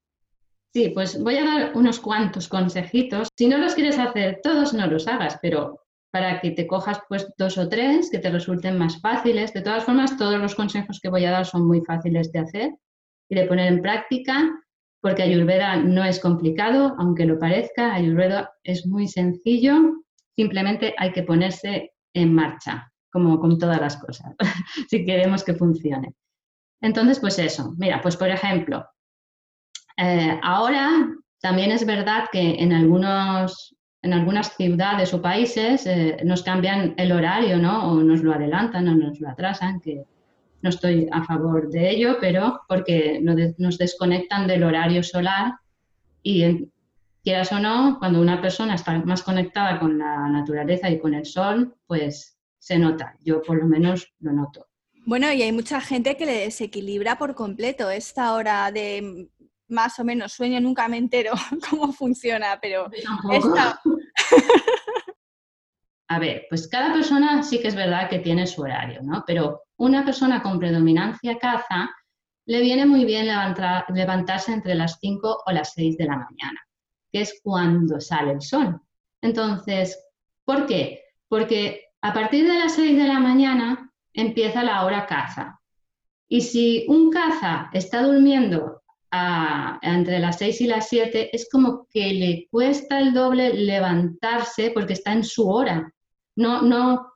Sí, 0.74 0.90
pues 0.90 1.22
voy 1.22 1.38
a 1.38 1.46
dar 1.46 1.72
unos 1.76 2.00
cuantos 2.00 2.48
consejitos. 2.48 3.30
Si 3.38 3.48
no 3.48 3.58
los 3.58 3.74
quieres 3.74 3.98
hacer 3.98 4.42
todos, 4.44 4.74
no 4.74 4.88
los 4.88 5.08
hagas, 5.08 5.40
pero 5.42 5.82
para 6.12 6.40
que 6.40 6.52
te 6.52 6.68
cojas 6.68 7.00
pues 7.10 7.28
dos 7.38 7.58
o 7.58 7.68
tres 7.68 8.10
que 8.12 8.20
te 8.20 8.30
resulten 8.30 8.78
más 8.78 9.00
fáciles. 9.02 9.54
De 9.54 9.62
todas 9.62 9.84
formas, 9.84 10.18
todos 10.18 10.40
los 10.40 10.56
consejos 10.56 11.00
que 11.02 11.10
voy 11.10 11.26
a 11.26 11.32
dar 11.32 11.46
son 11.46 11.68
muy 11.68 11.82
fáciles 11.82 12.32
de 12.32 12.40
hacer 12.40 12.76
y 13.30 13.36
de 13.36 13.46
poner 13.46 13.72
en 13.72 13.82
práctica 13.82 14.52
porque 15.02 15.24
Ayurveda 15.24 15.78
no 15.78 16.04
es 16.04 16.20
complicado, 16.20 16.96
aunque 16.98 17.26
lo 17.26 17.40
parezca, 17.40 17.94
Ayurveda 17.94 18.52
es 18.64 18.86
muy 18.86 19.08
sencillo, 19.08 20.04
simplemente 20.36 20.96
hay 20.98 21.12
que 21.12 21.24
ponerse 21.24 21.94
en 22.14 22.34
marcha, 22.34 22.92
como 23.12 23.40
con 23.40 23.58
todas 23.58 23.80
las 23.80 23.98
cosas, 23.98 24.36
si 24.90 25.06
queremos 25.06 25.44
que 25.44 25.54
funcione. 25.54 26.14
Entonces, 26.82 27.20
pues 27.20 27.40
eso, 27.40 27.74
mira, 27.78 28.02
pues 28.02 28.18
por 28.18 28.30
ejemplo, 28.30 28.86
eh, 29.98 30.40
ahora 30.42 31.10
también 31.42 31.72
es 31.72 31.86
verdad 31.86 32.26
que 32.32 32.56
en, 32.60 32.74
algunos, 32.74 33.76
en 34.02 34.14
algunas 34.14 34.56
ciudades 34.56 35.14
o 35.14 35.22
países 35.22 35.86
eh, 35.86 36.18
nos 36.24 36.44
cambian 36.44 36.94
el 36.98 37.12
horario, 37.12 37.58
¿no? 37.58 37.92
O 37.92 37.96
nos 37.96 38.22
lo 38.22 38.34
adelantan 38.34 38.88
o 38.88 38.96
nos 38.96 39.20
lo 39.20 39.30
atrasan, 39.30 39.80
que 39.80 40.04
no 40.62 40.70
estoy 40.70 41.08
a 41.12 41.24
favor 41.24 41.70
de 41.70 41.90
ello, 41.90 42.18
pero 42.20 42.62
porque 42.68 43.20
nos 43.22 43.78
desconectan 43.78 44.48
del 44.48 44.64
horario 44.64 45.04
solar 45.04 45.54
y 46.24 46.70
quieras 47.24 47.52
o 47.52 47.60
no, 47.60 47.98
cuando 48.00 48.22
una 48.22 48.42
persona 48.42 48.76
está 48.76 49.00
más 49.00 49.22
conectada 49.22 49.80
con 49.80 49.98
la 49.98 50.30
naturaleza 50.30 50.90
y 50.90 51.00
con 51.00 51.14
el 51.14 51.26
sol, 51.26 51.76
pues 51.86 52.38
se 52.58 52.80
nota. 52.80 53.16
Yo 53.24 53.42
por 53.42 53.58
lo 53.58 53.66
menos 53.66 54.14
lo 54.20 54.32
noto. 54.34 54.68
Bueno, 55.06 55.32
y 55.32 55.42
hay 55.42 55.52
mucha 55.52 55.80
gente 55.80 56.18
que 56.18 56.26
le 56.26 56.40
desequilibra 56.40 57.18
por 57.18 57.34
completo 57.36 57.90
esta 57.90 58.34
hora 58.34 58.72
de 58.72 59.30
más 59.70 60.00
o 60.00 60.04
menos 60.04 60.34
sueño, 60.34 60.60
nunca 60.60 60.88
me 60.88 60.98
entero 60.98 61.34
cómo 61.70 61.92
funciona, 61.94 62.60
pero 62.62 62.90
esta... 63.32 63.80
A 66.10 66.20
ver, 66.20 66.46
pues 66.50 66.70
cada 66.70 66.94
persona 66.94 67.44
sí 67.44 67.60
que 67.60 67.68
es 67.68 67.76
verdad 67.76 68.10
que 68.10 68.20
tiene 68.20 68.48
su 68.48 68.62
horario, 68.62 69.02
¿no? 69.04 69.26
Pero 69.28 69.64
una 69.76 70.06
persona 70.06 70.42
con 70.42 70.58
predominancia 70.58 71.38
caza 71.38 71.90
le 72.46 72.62
viene 72.62 72.86
muy 72.86 73.04
bien 73.04 73.28
levantarse 73.94 74.54
entre 74.54 74.74
las 74.74 75.00
5 75.02 75.44
o 75.46 75.52
las 75.52 75.74
6 75.74 75.98
de 75.98 76.06
la 76.06 76.16
mañana, 76.16 76.62
que 77.12 77.22
es 77.22 77.42
cuando 77.44 78.00
sale 78.00 78.32
el 78.32 78.42
sol. 78.42 78.80
Entonces, 79.22 80.02
¿por 80.46 80.66
qué? 80.66 81.04
Porque 81.28 81.88
a 82.02 82.14
partir 82.14 82.48
de 82.48 82.58
las 82.58 82.76
6 82.76 82.98
de 82.98 83.08
la 83.08 83.20
mañana 83.20 83.92
empieza 84.14 84.64
la 84.64 84.86
hora 84.86 85.06
caza. 85.08 85.60
Y 86.30 86.42
si 86.42 86.86
un 86.88 87.12
caza 87.12 87.70
está 87.74 88.02
durmiendo 88.04 88.82
entre 89.12 90.20
las 90.20 90.38
6 90.38 90.62
y 90.62 90.68
las 90.68 90.90
7, 90.90 91.36
es 91.36 91.50
como 91.52 91.88
que 91.90 92.14
le 92.14 92.48
cuesta 92.52 93.00
el 93.00 93.14
doble 93.14 93.54
levantarse 93.54 94.72
porque 94.72 94.94
está 94.94 95.14
en 95.14 95.24
su 95.24 95.50
hora. 95.50 95.92
No, 96.36 96.62
no, 96.62 97.14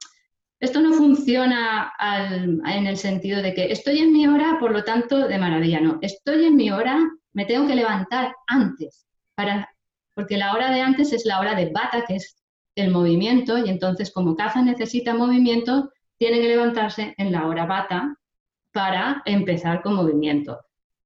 esto 0.59 0.79
no 0.79 0.93
funciona 0.93 1.91
en 1.99 2.87
el 2.87 2.97
sentido 2.97 3.41
de 3.41 3.53
que 3.53 3.71
estoy 3.71 3.99
en 3.99 4.13
mi 4.13 4.27
hora, 4.27 4.57
por 4.59 4.71
lo 4.71 4.83
tanto, 4.83 5.27
de 5.27 5.39
maravilla. 5.39 5.81
No, 5.81 5.97
estoy 6.01 6.45
en 6.45 6.55
mi 6.55 6.71
hora, 6.71 6.99
me 7.33 7.45
tengo 7.45 7.67
que 7.67 7.75
levantar 7.75 8.35
antes, 8.47 9.05
para, 9.35 9.67
porque 10.13 10.37
la 10.37 10.53
hora 10.53 10.71
de 10.71 10.81
antes 10.81 11.13
es 11.13 11.25
la 11.25 11.39
hora 11.39 11.55
de 11.55 11.71
bata, 11.71 12.05
que 12.07 12.17
es 12.17 12.37
el 12.75 12.91
movimiento, 12.91 13.57
y 13.57 13.69
entonces 13.69 14.11
como 14.11 14.35
caza 14.35 14.61
necesita 14.61 15.13
movimiento, 15.13 15.91
tiene 16.17 16.39
que 16.39 16.47
levantarse 16.47 17.15
en 17.17 17.31
la 17.31 17.47
hora 17.47 17.65
bata 17.65 18.15
para 18.71 19.21
empezar 19.25 19.81
con 19.81 19.95
movimiento. 19.95 20.59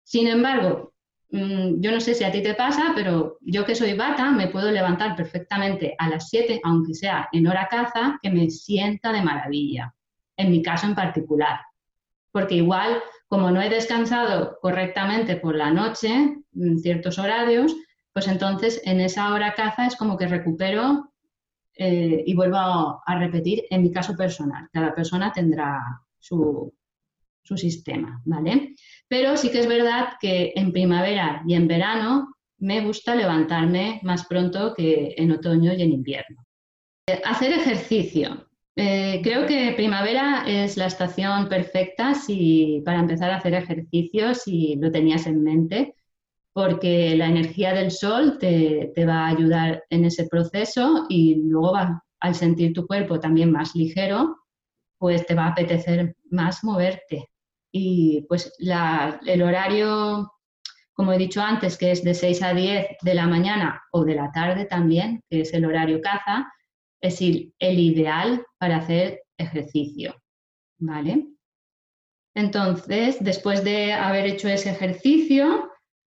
Sin 0.06 0.28
embargo, 0.28 0.96
Mm, 1.36 1.82
yo 1.82 1.92
no 1.92 2.00
sé 2.00 2.14
si 2.16 2.24
a 2.24 2.32
ti 2.32 2.42
te 2.42 2.54
pasa, 2.54 2.94
pero 2.96 3.38
yo 3.42 3.66
que 3.66 3.76
soy 3.76 3.94
bata 3.94 4.32
me 4.32 4.48
puedo 4.48 4.72
levantar 4.72 5.18
perfectamente 5.18 5.94
a 5.98 6.10
las 6.10 6.30
7, 6.30 6.62
aunque 6.64 6.94
sea 6.94 7.28
en 7.34 7.48
hora 7.48 7.68
caza, 7.70 8.18
que 8.22 8.30
me 8.30 8.50
sienta 8.50 9.12
de 9.12 9.22
maravilla, 9.22 9.94
en 10.38 10.52
mi 10.52 10.62
caso 10.62 10.88
en 10.88 10.96
particular. 10.96 11.60
Porque 12.32 12.56
igual, 12.56 13.02
como 13.28 13.52
no 13.52 13.62
he 13.62 13.70
descansado 13.70 14.60
correctamente 14.62 15.36
por 15.36 15.56
la 15.56 15.72
noche, 15.72 16.38
en 16.56 16.80
ciertos 16.80 17.20
horarios, 17.20 17.76
pues 18.14 18.28
entonces 18.30 18.82
en 18.86 19.02
esa 19.02 19.34
hora 19.34 19.56
caza 19.56 19.88
es 19.88 19.98
como 19.98 20.18
que 20.18 20.28
recupero 20.28 21.12
eh, 21.76 22.24
y 22.26 22.34
vuelvo 22.34 22.58
a, 22.58 23.20
repetir 23.20 23.66
en 23.70 23.82
mi 23.82 23.92
caso 23.92 24.16
personal. 24.16 24.70
Cada 24.72 24.96
persona 24.96 25.34
tendrá 25.34 25.82
su, 26.18 26.74
su 27.46 27.56
sistema, 27.58 28.22
¿vale? 28.26 28.76
Pero 29.08 29.38
sí 29.38 29.50
que 29.52 29.60
es 29.60 29.68
verdad 29.68 30.10
que 30.20 30.52
en 30.56 30.74
primavera 30.74 31.44
y 31.48 31.54
en 31.54 31.68
verano 31.68 32.36
me 32.58 32.82
gusta 32.82 33.16
levantarme 33.16 34.00
más 34.04 34.26
pronto 34.26 34.74
que 34.76 35.14
en 35.16 35.32
otoño 35.32 35.74
y 35.74 35.82
en 35.82 35.92
invierno. 35.92 36.44
Hacer 37.24 37.54
ejercicio. 37.54 38.48
eh, 38.78 39.22
creo 39.24 39.46
que 39.46 39.74
primavera 39.78 40.44
es 40.48 40.76
la 40.76 40.88
estación 40.88 41.48
perfecta 41.48 42.14
si, 42.14 42.82
para 42.84 43.00
empezar 43.00 43.32
a 43.32 43.38
hacer 43.38 43.54
ejercicios 43.54 44.40
si 44.44 44.76
lo 44.76 44.92
tenías 44.92 45.28
en 45.28 45.44
mente, 45.44 45.96
porque 46.56 47.16
la 47.18 47.28
energía 47.28 47.74
del 47.74 47.92
sol 47.92 48.38
te, 48.40 48.94
va 49.06 49.26
a 49.26 49.28
ayudar 49.28 49.84
en 49.90 50.06
ese 50.06 50.26
proceso 50.28 51.06
y 51.10 51.36
luego 51.36 51.74
va, 51.74 52.04
al 52.22 52.34
sentir 52.34 52.74
tu 52.74 52.88
cuerpo 52.88 53.20
también 53.20 53.52
más 53.52 53.76
ligero, 53.76 54.38
pues 54.98 55.26
te 55.26 55.36
va 55.36 55.48
a 55.48 55.50
apetecer 55.50 56.16
más 56.32 56.64
moverte. 56.64 57.30
Y 57.78 58.22
pues 58.30 58.54
el 58.58 59.42
horario, 59.42 60.32
como 60.94 61.12
he 61.12 61.18
dicho 61.18 61.42
antes, 61.42 61.78
que 61.78 61.92
es 61.92 62.06
de 62.06 62.14
6 62.14 62.42
a 62.42 62.54
10 62.54 62.88
de 63.02 63.14
la 63.14 63.28
mañana 63.28 63.84
o 63.92 64.06
de 64.06 64.16
la 64.16 64.32
tarde 64.32 64.64
también, 64.64 65.22
que 65.30 65.42
es 65.42 65.54
el 65.54 65.66
horario 65.66 66.00
caza, 66.00 66.50
es 67.02 67.20
el, 67.20 67.54
ideal 67.60 68.46
para 68.60 68.78
hacer 68.78 69.24
ejercicio. 69.38 70.16
¿Vale? 70.78 71.28
Entonces, 72.34 73.18
después 73.20 73.66
de 73.66 73.92
haber 73.92 74.26
hecho 74.26 74.48
ese 74.48 74.70
ejercicio, 74.70 75.70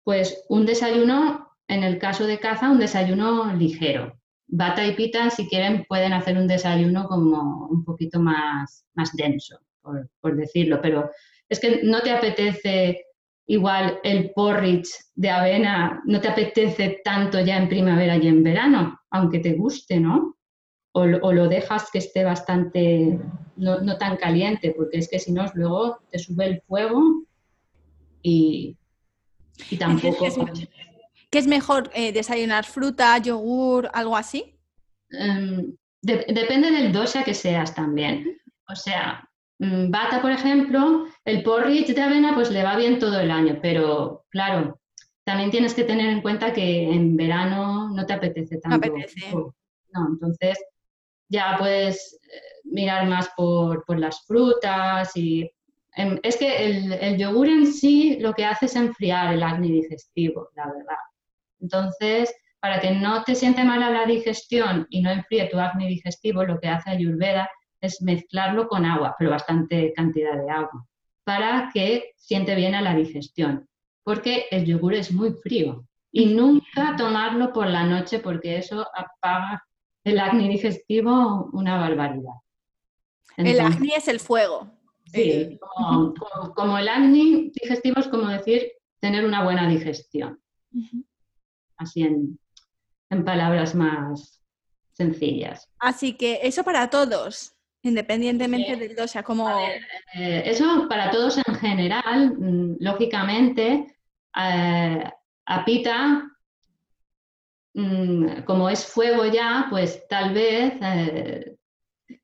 pues 0.05 0.45
un 0.49 0.65
desayuno, 0.65 1.57
en 1.67 1.83
el 1.83 1.99
caso 1.99 2.25
de 2.29 2.39
caza, 2.39 2.71
un 2.71 2.79
desayuno 2.79 3.53
ligero. 3.57 4.17
Bata 4.47 4.87
y 4.87 4.95
pita, 4.95 5.29
si 5.31 5.49
quieren, 5.49 5.87
pueden 5.89 6.13
hacer 6.13 6.39
un 6.39 6.47
desayuno 6.47 7.09
como 7.09 7.67
un 7.67 7.85
poquito 7.85 8.21
más, 8.21 8.87
más 8.95 9.13
denso, 9.17 9.59
por, 9.83 10.09
por 10.21 10.37
decirlo, 10.37 10.81
pero 10.81 11.11
es 11.49 11.61
que 11.61 11.81
no 11.83 12.01
te 12.03 12.11
apetece 12.11 13.05
igual 13.47 13.99
el 14.03 14.31
porridge 14.33 14.91
de 15.15 15.31
avena, 15.31 16.03
no 16.05 16.21
te 16.21 16.29
apetece 16.29 17.01
tanto 17.03 17.41
ya 17.41 17.57
en 17.57 17.69
primavera 17.69 18.17
y 18.17 18.29
en 18.29 18.43
verano, 18.43 19.01
aunque 19.11 19.39
te 19.39 19.55
guste, 19.55 19.99
¿no? 19.99 20.39
o, 20.93 21.33
lo 21.33 21.49
dejas 21.49 21.91
que 21.93 21.99
esté 21.99 22.25
bastante, 22.25 23.19
no, 23.57 23.99
tan 23.99 24.17
caliente, 24.17 24.75
porque 24.77 24.99
es 24.99 25.09
que 25.09 25.19
si 25.19 25.33
no, 25.33 25.45
luego 25.55 25.99
te 26.11 26.19
sube 26.19 26.47
el 26.47 26.63
fuego 26.63 27.25
y, 28.23 28.77
tampoco... 29.79 30.27
¿Qué 31.31 31.39
es, 31.39 31.47
mejor 31.47 31.91
eh, 31.95 32.13
desayunar 32.13 32.65
fruta, 32.65 33.19
yogur, 33.19 33.91
algo 33.93 34.17
así? 34.17 34.57
Em, 35.11 35.77
depende 36.01 36.71
del 36.71 36.91
dosa 36.91 37.23
que 37.23 37.35
seas 37.35 37.75
también. 37.75 38.41
O 38.67 38.75
sea, 38.75 39.28
bata, 39.59 40.23
por 40.23 40.31
ejemplo, 40.31 41.07
el 41.25 41.43
porridge 41.43 41.95
de 41.95 42.03
avena 42.03 42.35
pues 42.35 42.51
le 42.51 42.63
va 42.63 42.77
bien 42.77 42.99
todo 42.99 43.19
el 43.19 43.31
año, 43.31 43.59
pero 43.61 44.25
claro, 44.31 44.79
también 45.25 45.51
tienes 45.51 45.75
que 45.75 45.85
tener 45.85 46.09
en 46.09 46.23
cuenta 46.23 46.53
que 46.53 46.85
en 46.85 47.17
verano 47.17 47.91
no 47.91 48.07
te 48.07 48.15
apetece 48.15 48.59
tanto. 48.59 48.89
No 48.89 48.95
apetece. 48.95 49.31
No, 49.93 50.09
entonces 50.13 50.59
ya 51.29 51.57
puedes 51.59 52.19
eh, 52.23 52.41
mirar 52.65 53.07
más 53.07 53.29
por, 53.37 53.85
las 53.99 54.25
frutas 54.27 55.15
y 55.17 55.51
em, 55.97 56.19
es 56.23 56.37
que 56.37 56.65
el, 56.65 57.19
yogur 57.19 57.49
en 57.49 57.67
sí 57.67 58.19
lo 58.21 58.33
que 58.33 58.45
hace 58.45 58.67
es 58.67 58.77
enfriar 58.77 59.35
el 59.35 59.43
acné 59.43 59.69
digestivo, 59.69 60.49
la 60.55 60.67
verdad. 60.67 60.97
Entonces, 61.61 62.35
para 62.61 62.81
que 62.81 62.93
no 62.93 63.23
te 63.25 63.35
siente 63.35 63.65
mala 63.65 63.91
la 63.91 64.07
digestión 64.07 64.87
y 64.91 65.03
no 65.03 65.11
enfríe 65.11 65.49
tu 65.51 65.59
acné 65.59 65.89
digestivo, 65.89 66.45
lo 66.45 66.59
que 66.59 66.69
hace 66.69 66.91
Ayurveda 66.91 67.51
es 67.81 68.03
mezclarlo 68.03 68.69
con 68.69 68.85
agua, 68.85 69.15
pero 69.19 69.31
bastante 69.31 69.93
cantidad 69.95 70.37
de 70.37 70.51
agua, 70.51 70.87
para 71.25 71.71
que 71.73 72.13
siente 72.17 72.55
bien 72.55 72.75
a 72.75 72.83
la 72.83 72.95
digestión. 72.95 73.69
Porque 74.03 74.47
el 74.51 74.65
yogur 74.65 74.95
es 74.95 75.13
muy 75.13 75.33
frío 75.33 75.85
y 76.11 76.27
nunca 76.27 76.97
tomarlo 76.97 77.53
por 77.53 77.67
la 77.67 77.85
noche 77.85 78.19
porque 78.19 78.59
eso 78.59 78.87
apaga 78.95 79.63
el 80.05 80.19
acné 80.19 80.49
digestivo, 80.49 81.51
una 81.53 81.79
barbaridad. 81.79 82.35
el 83.37 83.61
acné 83.61 83.97
es 83.97 84.09
el 84.09 84.21
fuego. 84.21 84.71
Sí, 85.13 85.59
como, 86.55 86.79
el 86.79 86.89
acné 86.89 87.51
digestivo 87.55 88.01
es 88.01 88.09
como 88.09 88.29
decir 88.29 88.73
tener 89.01 89.25
una 89.25 89.45
buena 89.45 89.69
digestión. 89.69 90.41
Así 91.77 92.03
en, 92.03 92.39
palabras 93.25 93.75
más 93.75 94.43
sencillas. 94.93 95.69
Así 95.79 96.15
que 96.15 96.41
eso 96.43 96.65
para 96.65 96.91
todos, 96.91 97.55
independientemente 97.83 98.77
del 98.77 98.99
o 98.99 99.09
sea, 99.09 99.23
como... 99.23 99.49
Eh, 100.15 100.43
eso 100.45 100.87
para 100.89 101.11
todos 101.11 101.39
en 101.39 101.55
general, 101.55 102.37
mm, 102.39 102.77
lógicamente, 102.81 103.97
eh, 104.37 105.05
a 105.47 105.65
Pita 105.65 106.29
Mm, 107.79 108.43
como 108.43 108.69
es 108.69 108.85
fuego 108.87 109.25
ya, 109.27 109.69
pues 109.71 110.07
tal 110.09 110.35
vez... 110.35 110.73
Eh, 110.83 111.57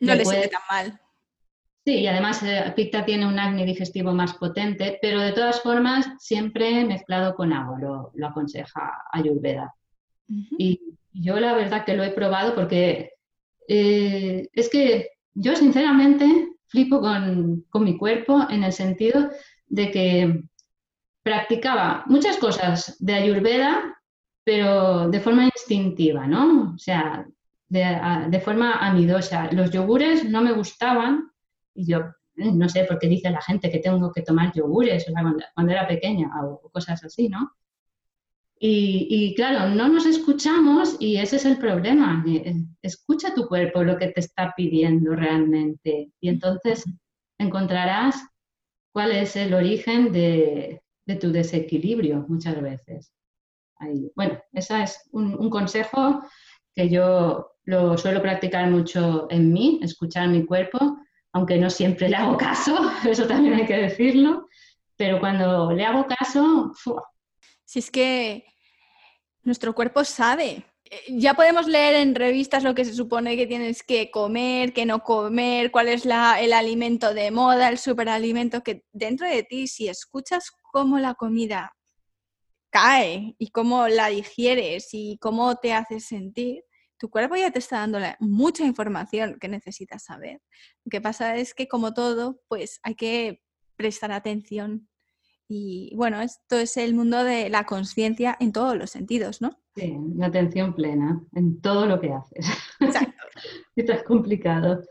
no 0.00 0.14
le 0.16 0.24
siente 0.24 0.48
tan 0.48 0.62
mal. 0.68 1.00
Sí, 1.84 2.00
y 2.00 2.06
además 2.08 2.42
eh, 2.42 2.72
Picta 2.74 3.04
tiene 3.04 3.26
un 3.26 3.38
acné 3.38 3.64
digestivo 3.64 4.12
más 4.12 4.34
potente, 4.34 4.98
pero 5.00 5.20
de 5.20 5.32
todas 5.32 5.60
formas 5.60 6.08
siempre 6.18 6.84
mezclado 6.84 7.36
con 7.36 7.52
agua, 7.52 8.10
lo, 8.14 8.26
aconseja 8.26 9.04
Ayurveda. 9.12 9.72
Y 10.58 10.80
yo 11.12 11.38
la 11.38 11.54
verdad 11.54 11.84
que 11.84 11.94
lo 11.94 12.02
he 12.02 12.10
probado 12.10 12.54
porque 12.56 13.12
es 13.68 14.70
que 14.70 15.10
yo 15.34 15.56
sinceramente 15.56 16.56
flipo 16.66 17.00
con, 17.00 17.64
con 17.70 17.84
mi 17.84 17.96
cuerpo 17.96 18.46
en 18.48 18.64
el 18.64 18.72
sentido 18.72 19.30
de 19.66 19.90
que 19.90 20.42
practicaba 21.22 22.04
muchas 22.06 22.36
cosas 22.36 22.96
de 23.00 23.14
Ayurveda 23.14 23.94
pero 24.44 25.08
de 25.08 25.20
forma 25.20 25.46
instintiva, 25.46 26.26
¿no? 26.26 26.74
O 26.74 26.78
sea, 26.78 27.26
de, 27.68 28.40
forma 28.44 28.74
amidosa. 28.74 29.50
Los 29.52 29.70
yogures 29.70 30.24
no 30.24 30.42
me 30.42 30.52
gustaban 30.52 31.30
y 31.74 31.86
yo 31.86 31.98
eh, 32.36 32.52
no 32.52 32.68
sé 32.68 32.84
por 32.84 32.98
qué 32.98 33.08
dice 33.08 33.30
la 33.30 33.40
gente 33.40 33.70
que 33.70 33.78
tengo 33.78 34.12
que 34.12 34.22
tomar 34.22 34.52
yogures 34.52 35.06
cuando, 35.10 35.72
era 35.72 35.88
pequeña 35.88 36.30
o 36.42 36.70
cosas 36.70 37.02
así, 37.02 37.28
¿no? 37.28 37.52
Y, 38.66 39.34
claro, 39.34 39.74
no 39.74 39.88
nos 39.88 40.06
escuchamos 40.06 40.96
y 40.98 41.18
ese 41.18 41.36
es 41.36 41.44
el 41.44 41.58
problema. 41.58 42.24
Eh, 42.26 42.54
escucha 42.80 43.34
tu 43.34 43.46
cuerpo 43.46 43.84
lo 43.84 43.98
que 43.98 44.08
te 44.08 44.20
está 44.20 44.54
pidiendo 44.56 45.14
realmente 45.14 46.10
y 46.18 46.28
entonces 46.30 46.82
encontrarás 47.38 48.26
cuál 48.90 49.12
es 49.12 49.36
el 49.36 49.52
origen 49.52 50.12
de 50.12 50.80
tu 51.20 51.30
desequilibrio 51.30 52.24
muchas 52.26 52.58
veces. 52.62 53.12
Bueno, 54.14 54.40
ese 54.52 54.82
es 54.82 55.08
un, 55.12 55.50
consejo 55.50 56.22
que 56.74 56.88
yo 56.88 57.50
lo 57.64 57.98
suelo 57.98 58.22
practicar 58.22 58.70
mucho 58.70 59.26
en 59.30 59.52
mí, 59.52 59.80
escuchar 59.82 60.28
mi 60.28 60.44
cuerpo, 60.44 60.98
aunque 61.32 61.58
no 61.58 61.68
siempre 61.68 62.08
le 62.08 62.16
hago 62.16 62.36
caso, 62.36 62.78
eso 63.08 63.26
también 63.26 63.54
hay 63.54 63.66
que 63.66 63.76
decirlo, 63.76 64.48
pero 64.96 65.20
cuando 65.20 65.72
le 65.72 65.84
hago 65.84 66.06
caso... 66.06 66.72
Si 67.64 67.78
es 67.78 67.90
que 67.90 68.44
nuestro 69.44 69.74
cuerpo 69.74 70.04
sabe. 70.04 70.64
Eh, 70.84 71.00
ya 71.08 71.34
podemos 71.34 71.66
leer 71.66 71.94
en 71.96 72.14
revistas 72.14 72.62
lo 72.62 72.74
que 72.74 72.84
se 72.84 72.94
supone 72.94 73.36
que 73.36 73.46
tienes 73.46 73.82
que 73.82 74.10
comer, 74.10 74.72
que 74.72 74.86
no 74.86 75.02
comer, 75.02 75.70
cuál 75.70 75.88
es 75.88 76.04
el 76.04 76.52
alimento 76.52 77.14
de 77.14 77.30
moda, 77.30 77.68
el 77.68 77.78
superalimento, 77.78 78.62
que 78.62 78.84
dentro 78.92 79.26
de 79.26 79.42
ti, 79.42 79.66
si 79.66 79.88
escuchas 79.88 80.50
cómo 80.72 80.98
la 80.98 81.14
comida 81.14 81.74
cae 82.70 83.36
y 83.38 83.50
cómo 83.50 83.86
la 83.88 84.08
digieres 84.08 84.88
y 84.92 85.16
cómo 85.18 85.56
te 85.56 85.72
haces 85.72 86.06
sentir, 86.06 86.64
tu 86.98 87.08
cuerpo 87.10 87.36
ya 87.36 87.50
te 87.50 87.58
está 87.58 87.78
dando 87.78 87.98
mucha 88.20 88.64
información 88.64 89.38
que 89.40 89.48
necesitas 89.48 90.04
saber. 90.04 90.40
Lo 90.84 90.90
que 90.90 91.00
pasa 91.00 91.36
es 91.36 91.54
que 91.54 91.68
como 91.68 91.94
todo, 91.94 92.40
pues 92.48 92.80
hay 92.82 92.94
que 92.94 93.42
prestar 93.76 94.10
atención. 94.12 94.88
Y 95.48 95.92
bueno, 95.94 96.20
esto 96.20 96.56
es 96.56 96.76
el 96.76 96.94
mundo 96.94 97.22
de 97.22 97.50
la 97.50 97.64
conciencia 97.64 98.36
en 98.40 98.52
todos 98.52 98.76
los 98.76 98.90
sentidos, 98.90 99.42
¿no? 99.42 99.58
Sí, 99.76 99.96
la 100.16 100.26
atención 100.26 100.74
plena 100.74 101.20
en 101.34 101.60
todo 101.60 101.86
lo 101.86 102.00
que 102.00 102.12
haces. 102.12 102.46
Exacto. 102.80 103.22
Esto 103.76 103.92
es 103.92 104.02
complicado. 104.04 104.82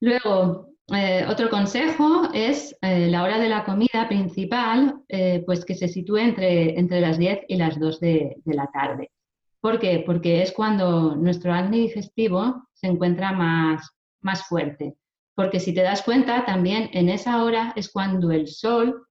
Luego, 0.00 0.76
eh, 0.94 1.26
otro 1.28 1.50
consejo 1.50 2.28
es 2.32 2.76
eh, 2.80 3.08
la 3.08 3.24
hora 3.24 3.38
de 3.40 3.48
la 3.48 3.64
comida 3.64 4.06
principal, 4.08 5.00
eh, 5.08 5.42
pues 5.44 5.64
que 5.64 5.74
se 5.74 5.88
sitúe 5.88 6.18
entre, 6.18 6.78
entre 6.78 7.00
las 7.00 7.18
10 7.18 7.40
y 7.48 7.56
las 7.56 7.80
2 7.80 7.98
de, 7.98 8.36
la 8.44 8.68
tarde. 8.68 9.10
¿Por 9.60 9.80
qué? 9.80 10.04
Porque 10.06 10.42
es 10.42 10.52
cuando 10.52 11.16
nuestro 11.16 11.52
acné 11.52 11.78
digestivo 11.78 12.68
se 12.72 12.86
encuentra 12.86 13.32
más, 13.32 13.90
más 14.20 14.46
fuerte. 14.46 14.94
Porque 15.34 15.58
si 15.58 15.74
te 15.74 15.82
das 15.82 16.02
cuenta, 16.02 16.44
también 16.44 16.88
en 16.92 17.08
esa 17.08 17.42
hora 17.42 17.72
es 17.74 17.90
cuando 17.90 18.30
el 18.30 18.46
sol 18.46 19.06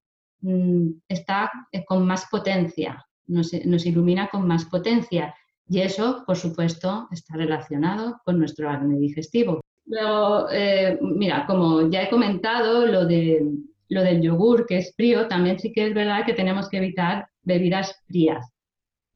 está 1.07 1.51
con 1.87 2.05
más 2.05 2.27
potencia, 2.29 3.03
nos, 3.27 3.51
nos 3.65 3.85
ilumina 3.85 4.29
con 4.29 4.47
más 4.47 4.65
potencia. 4.65 5.33
Y 5.67 5.79
eso, 5.81 6.23
por 6.27 6.37
supuesto, 6.37 7.07
está 7.11 7.35
relacionado 7.37 8.21
con 8.23 8.37
nuestro 8.37 8.69
acné 8.69 8.99
digestivo. 8.99 9.61
Luego, 9.85 10.47
eh, 10.51 10.97
mira, 11.01 11.45
como 11.45 11.89
ya 11.89 12.03
he 12.03 12.09
comentado, 12.09 12.85
lo, 12.85 13.05
de, 13.05 13.47
lo 13.89 14.01
del 14.03 14.21
yogur, 14.21 14.65
que 14.65 14.77
es 14.77 14.95
frío, 14.95 15.27
también 15.27 15.59
sí 15.59 15.71
que 15.71 15.87
es 15.87 15.93
verdad 15.93 16.25
que 16.25 16.33
tenemos 16.33 16.69
que 16.69 16.77
evitar 16.77 17.27
bebidas 17.43 18.01
frías, 18.07 18.51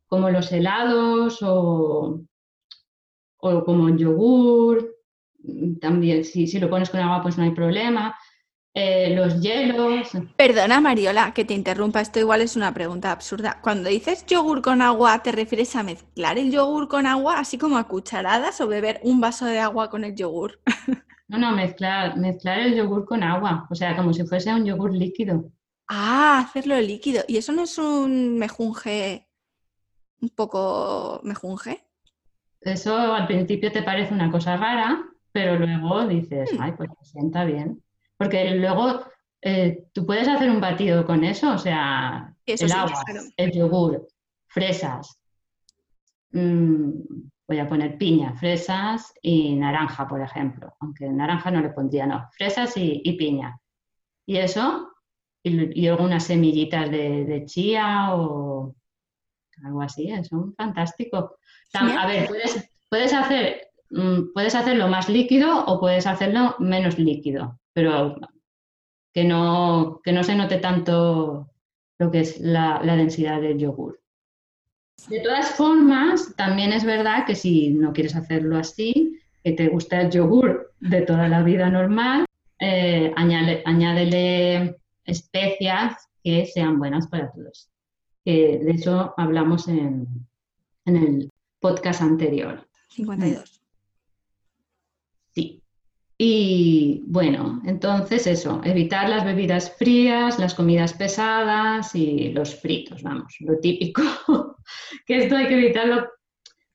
como 0.08 0.30
los 0.30 0.52
helados 0.52 1.40
o, 1.42 2.22
o 3.38 3.64
como 3.64 3.88
el 3.88 3.98
yogur. 3.98 4.96
también 5.82 6.24
si, 6.24 6.48
si 6.48 6.60
lo 6.60 6.70
pones 6.70 6.90
con 6.90 7.00
agua 7.00 7.22
pues 7.24 7.38
no 7.38 7.44
hay 7.44 7.52
problema. 7.52 8.16
Eh, 8.74 9.16
los 9.16 9.42
hielos. 9.42 10.10
Perdona, 10.36 10.80
Mariola, 10.80 11.34
que 11.34 11.44
te 11.44 11.54
interrumpa, 11.54 12.02
esto 12.02 12.20
igual 12.20 12.42
es 12.42 12.56
una 12.56 12.74
pregunta 12.74 13.12
absurda. 13.12 13.60
Cuando 13.62 13.90
dices 13.90 14.26
yogur 14.26 14.62
con 14.62 14.82
agua, 14.82 15.22
¿te 15.24 15.32
refieres 15.32 15.76
a 15.76 15.84
mezclar 15.84 16.38
el 16.38 16.52
yogur 16.52 16.88
con 16.88 17.08
agua, 17.08 17.40
así 17.40 17.58
como 17.58 17.78
a 17.78 17.88
cucharadas, 17.88 18.62
o 18.62 18.68
beber 18.68 19.00
un 19.04 19.20
vaso 19.20 19.46
de 19.46 19.60
agua 19.60 19.90
con 19.90 20.04
el 20.04 20.16
yogur? 20.16 20.60
No, 21.30 21.38
no, 21.38 21.52
mezclar, 21.52 22.18
mezclar 22.18 22.58
el 22.58 22.74
yogur 22.74 23.06
con 23.06 23.22
agua, 23.22 23.68
o 23.70 23.76
sea, 23.76 23.96
como 23.96 24.12
si 24.14 24.26
fuese 24.26 24.52
un 24.52 24.66
yogur 24.66 24.92
líquido. 24.92 25.52
Ah, 25.88 26.40
hacerlo 26.40 26.82
líquido. 26.82 27.24
¿Y 27.28 27.38
eso 27.38 27.52
no 27.52 27.62
es 27.62 27.78
un 27.78 28.40
mejunje, 28.40 29.28
un 30.22 30.30
poco 30.30 31.22
mejunje? 31.24 31.84
Eso 32.62 32.98
al 32.98 33.28
principio 33.28 33.72
te 33.72 33.84
parece 33.84 34.12
una 34.12 34.32
cosa 34.32 34.58
rara, 34.58 35.04
pero 35.32 35.56
luego 35.60 36.08
dices, 36.08 36.52
hmm. 36.52 36.62
ay, 36.62 36.72
pues 36.72 36.90
se 37.00 37.12
sienta 37.12 37.46
bien. 37.46 37.80
Porque 38.20 38.52
luego 38.56 39.06
eh, 39.42 39.86
tú 39.94 40.06
puedes 40.06 40.28
hacer 40.28 40.50
un 40.50 40.60
batido 40.60 41.06
con 41.06 41.24
eso, 41.24 41.54
o 41.54 41.58
sea, 41.58 42.36
el 42.46 42.72
agua, 42.74 43.02
el 43.38 43.52
yogur, 43.54 44.10
fresas. 44.46 45.18
Mm, 46.32 46.92
voy 47.48 47.60
a 47.60 47.68
poner 47.70 47.98
piña, 47.98 48.34
fresas 48.34 49.14
y 49.22 49.56
naranja, 49.56 50.06
por 50.06 50.22
ejemplo. 50.22 50.76
Aunque 50.82 51.08
naranja 51.08 51.50
no 51.50 51.62
le 51.62 51.70
pondría, 51.70 52.06
no. 52.06 52.28
Fresas 52.38 52.74
y, 52.76 53.14
piña. 53.14 53.58
Y 54.26 54.36
eso, 54.36 54.92
y, 55.42 55.88
algunas 55.88 56.26
semillitas 56.26 56.92
de, 56.92 57.44
chía 57.46 58.16
o 58.16 58.76
algo 59.64 59.82
así, 59.82 60.12
es 60.12 60.30
un 60.34 60.54
fantástico. 60.56 61.38
A 61.74 62.06
ver, 62.06 62.28
puedes, 62.28 62.70
puedes 62.90 63.14
hacer 63.14 63.70
mm, 63.92 64.34
puedes 64.34 64.56
hacerlo 64.56 64.90
más 64.90 65.08
líquido 65.08 65.64
o 65.66 65.80
puedes 65.80 66.06
hacerlo 66.06 66.58
menos 66.60 67.00
líquido 67.00 67.59
pero 67.74 68.16
que 69.14 69.24
no, 69.24 70.02
que 70.04 70.12
no 70.12 70.24
se 70.24 70.36
note 70.36 70.58
tanto 70.58 71.50
lo 71.98 72.12
que 72.12 72.22
es 72.22 72.40
la, 72.40 72.82
densidad 72.84 73.42
del 73.42 73.58
yogur. 73.58 74.00
De 75.08 75.20
todas 75.22 75.52
formas, 75.52 76.36
también 76.36 76.74
es 76.74 76.84
verdad 76.84 77.26
que 77.26 77.36
si 77.36 77.70
no 77.70 77.94
quieres 77.94 78.16
hacerlo 78.16 78.58
así, 78.58 79.20
que 79.44 79.54
te 79.54 79.68
gusta 79.68 80.02
el 80.02 80.12
yogur 80.12 80.74
de 80.80 81.02
toda 81.02 81.28
la 81.28 81.44
vida 81.44 81.70
normal, 81.70 82.26
eh, 82.60 83.14
añádele, 83.16 84.76
especias 85.06 86.10
que 86.24 86.46
sean 86.46 86.78
buenas 86.80 87.08
para 87.08 87.32
todos. 87.32 87.70
de 88.26 88.72
eso 88.72 89.14
hablamos 89.18 89.68
en, 89.68 90.28
en 90.86 90.96
el 90.96 91.30
podcast 91.60 92.02
anterior. 92.02 92.68
52. 92.90 93.59
Y 96.22 97.06
bueno, 97.08 97.62
entonces 97.66 98.28
eso, 98.28 98.60
evitar 98.66 99.08
las 99.08 99.24
bebidas 99.24 99.72
frías, 99.78 100.38
las 100.38 100.54
comidas 100.54 100.92
pesadas 100.94 101.96
y 101.96 102.34
los 102.34 102.60
fritos, 102.60 103.02
vamos, 103.04 103.38
lo 103.40 103.58
típico, 103.60 104.02
que 105.06 105.20
esto 105.20 105.38
hay 105.38 105.48
que 105.48 105.54
evitarlo. 105.54 106.10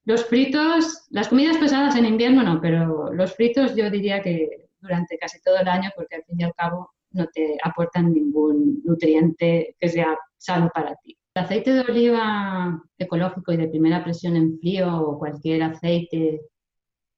Los 0.06 0.24
fritos, 0.24 1.04
las 1.10 1.28
comidas 1.28 1.58
pesadas 1.58 1.94
en 1.94 2.06
invierno 2.06 2.42
no, 2.42 2.58
pero 2.58 3.12
los 3.12 3.34
fritos 3.34 3.76
yo 3.76 3.90
diría 3.90 4.22
que 4.22 4.48
durante 4.80 5.18
casi 5.18 5.42
todo 5.42 5.58
el 5.58 5.68
año, 5.68 5.90
porque 5.94 6.16
al 6.16 6.24
fin 6.24 6.40
y 6.40 6.44
al 6.44 6.54
cabo 6.54 6.92
no 7.10 7.26
te 7.26 7.58
aportan 7.62 8.14
ningún 8.14 8.80
nutriente 8.82 9.76
que 9.78 9.88
sea 9.90 10.16
sano 10.38 10.70
para 10.72 10.94
ti. 11.02 11.18
El 11.34 11.44
aceite 11.44 11.74
de 11.74 11.80
oliva 11.82 12.82
ecológico 12.96 13.52
y 13.52 13.58
de 13.58 13.68
primera 13.68 14.02
presión 14.02 14.36
en 14.36 14.58
frío 14.58 15.00
o 15.00 15.18
cualquier 15.18 15.64
aceite 15.64 16.40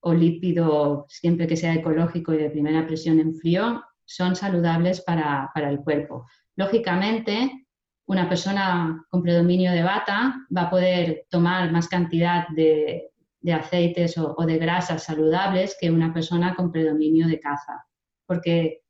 o 0.07 0.14
lípido, 0.14 1.05
siempre 1.09 1.49
que 1.49 1.57
sea 1.57 1.75
ecológico 1.75 2.33
y 2.33 2.37
de 2.37 2.51
primera 2.51 2.87
presión 2.87 3.19
en 3.19 3.35
frío, 3.35 3.83
son 4.05 4.37
saludables 4.37 5.01
para, 5.01 5.51
el 5.57 5.81
cuerpo. 5.81 6.29
Lógicamente, 6.55 7.66
una 8.07 8.29
persona 8.29 9.05
con 9.11 9.21
predominio 9.21 9.73
de 9.73 9.83
bata 9.83 10.37
va 10.57 10.62
a 10.62 10.71
poder 10.71 11.27
tomar 11.29 11.73
más 11.73 11.88
cantidad 11.88 12.47
de, 12.51 13.11
aceites 13.53 14.16
o, 14.16 14.37
de 14.47 14.59
grasas 14.59 15.03
saludables 15.03 15.77
que 15.81 15.90
una 15.90 16.14
persona 16.14 16.55
con 16.55 16.71
predominio 16.71 17.27
de 17.27 17.40
caza, 17.40 17.85
porque 18.27 18.83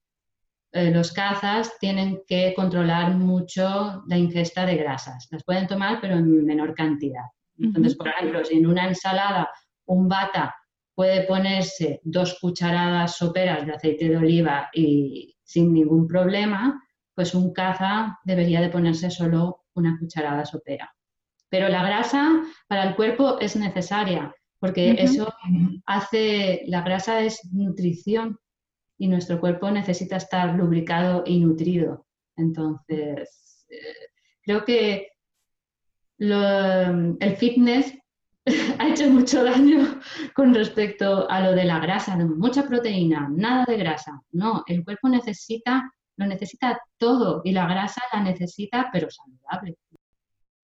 eh, 0.73 0.91
los 0.91 1.13
cazas 1.13 1.79
tienen 1.81 2.21
que 2.27 2.53
controlar 2.55 3.15
mucho 3.15 4.05
la 4.07 4.19
ingesta 4.19 4.67
de 4.67 4.77
grasas. 4.77 5.29
Las 5.31 5.45
pueden 5.45 5.67
tomar, 5.67 5.99
pero 5.99 6.17
en 6.17 6.45
menor 6.45 6.75
cantidad. 6.75 7.25
Entonces, 7.59 7.95
por 7.97 8.09
ejemplo, 8.09 8.45
si 8.45 8.59
en 8.59 8.67
una 8.67 8.87
ensalada 8.87 9.49
un 9.87 10.11
bata 10.11 10.55
puede 10.97 11.25
ponerse 11.25 12.01
dos 12.03 12.39
cucharadas 12.41 13.17
soperas 13.17 13.67
de 13.67 13.75
aceite 13.75 14.09
de 14.09 14.17
oliva 14.17 14.71
y 14.73 15.37
sin 15.45 15.73
ningún 15.73 16.09
problema, 16.09 16.83
pues 17.15 17.35
un 17.35 17.53
caza 17.53 18.19
debería 18.25 18.61
de 18.61 18.71
ponerse 18.71 19.11
solo 19.11 19.67
una 19.75 19.99
cucharada 20.01 20.45
sopera. 20.45 20.91
Pero 21.51 21.69
la 21.69 21.87
grasa 21.87 22.43
para 22.67 22.83
el 22.89 22.97
cuerpo 22.97 23.39
es 23.39 23.57
necesaria 23.57 24.35
porque 24.59 24.97
eso 24.99 25.33
hace, 25.85 26.63
la 26.67 26.81
grasa 26.81 27.21
es 27.21 27.45
nutrición 27.53 28.39
y 28.99 29.09
nuestro 29.09 29.39
cuerpo 29.39 29.71
necesita 29.71 30.17
estar 30.17 30.55
lubricado 30.55 31.23
y 31.27 31.41
nutrido. 31.41 32.07
Entonces, 32.37 33.67
eh, 33.69 34.09
creo 34.43 34.65
que 34.65 35.09
el 36.19 37.37
fitness 37.37 37.93
ha 38.79 38.89
hecho 38.89 39.11
mucho 39.11 39.43
daño 39.43 40.01
con 40.35 40.55
respecto 40.55 41.29
a 41.29 41.41
lo 41.41 41.53
de 41.53 41.65
la 41.65 41.81
grasa, 41.81 42.17
mucha 42.17 42.67
proteína, 42.67 43.29
nada 43.31 43.65
de 43.65 43.77
grasa. 43.77 44.23
No, 44.33 44.63
el 44.67 44.85
cuerpo 44.85 45.09
necesita, 45.09 45.93
lo 46.17 46.27
necesita 46.27 46.81
todo 46.97 47.43
y 47.45 47.53
la 47.53 47.67
grasa 47.67 48.03
la 48.13 48.23
necesita, 48.23 48.89
pero 48.93 49.09
saludable. 49.11 49.77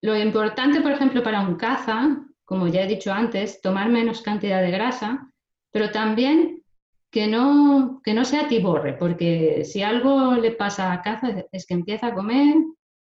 Lo 0.01 0.17
importante, 0.17 0.81
por 0.81 0.91
ejemplo, 0.91 1.23
para 1.23 1.41
un 1.41 1.55
caza, 1.55 2.25
como 2.45 2.67
ya 2.67 2.83
he 2.83 2.87
dicho 2.87 3.11
antes, 3.11 3.61
tomar 3.61 3.89
menos 3.89 4.21
cantidad 4.21 4.61
de 4.61 4.71
grasa, 4.71 5.29
pero 5.71 5.91
también 5.91 6.63
que 7.09 7.27
no, 7.27 8.01
que 8.03 8.13
no 8.13 8.25
sea 8.25 8.47
tiborre, 8.47 8.93
porque 8.93 9.63
si 9.65 9.83
algo 9.83 10.35
le 10.35 10.51
pasa 10.51 10.91
a 10.91 11.01
caza 11.01 11.45
es 11.51 11.65
que 11.65 11.73
empieza 11.73 12.07
a 12.07 12.13
comer 12.13 12.55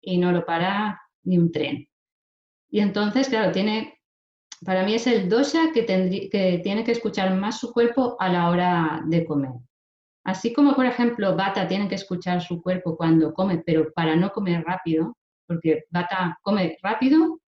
y 0.00 0.18
no 0.18 0.32
lo 0.32 0.44
para 0.44 1.00
ni 1.24 1.38
un 1.38 1.50
tren. 1.50 1.88
Y 2.70 2.80
entonces, 2.80 3.28
claro, 3.28 3.52
tiene 3.52 3.95
para 4.64 4.84
mí 4.84 4.94
es 4.94 5.06
el 5.06 5.28
dosha 5.28 5.72
que, 5.72 5.84
que 5.84 6.60
tiene 6.62 6.84
que 6.84 6.92
escuchar 6.92 7.34
más 7.34 7.60
su 7.60 7.72
cuerpo 7.72 8.16
a 8.18 8.28
la 8.28 8.48
hora 8.48 9.02
de 9.06 9.24
comer. 9.24 9.52
Así 10.24 10.52
como, 10.52 10.74
por 10.74 10.86
ejemplo, 10.86 11.36
Bata 11.36 11.68
tiene 11.68 11.88
que 11.88 11.94
escuchar 11.94 12.42
su 12.42 12.60
cuerpo 12.60 12.96
cuando 12.96 13.32
come, 13.32 13.58
pero 13.58 13.92
para 13.92 14.16
no 14.16 14.32
comer 14.32 14.64
rápido, 14.64 15.16
porque 15.46 15.84
Bata 15.90 16.38
come 16.42 16.76
rápido, 16.82 17.40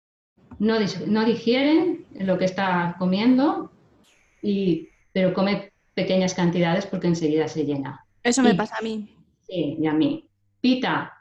no, 0.58 0.74
no 1.06 1.24
digiere 1.24 2.04
lo 2.20 2.36
que 2.36 2.44
está 2.44 2.96
comiendo, 2.98 3.72
y, 4.42 4.88
pero 5.12 5.32
come 5.32 5.72
pequeñas 5.94 6.34
cantidades 6.34 6.86
porque 6.86 7.06
enseguida 7.06 7.48
se 7.48 7.64
llena. 7.64 8.04
Eso 8.22 8.42
me 8.42 8.54
pasa 8.54 8.76
a 8.78 8.82
mí. 8.82 9.16
Sí, 9.48 9.78
y 9.80 9.86
a 9.86 9.94
mí. 9.94 10.28
Pita, 10.60 11.12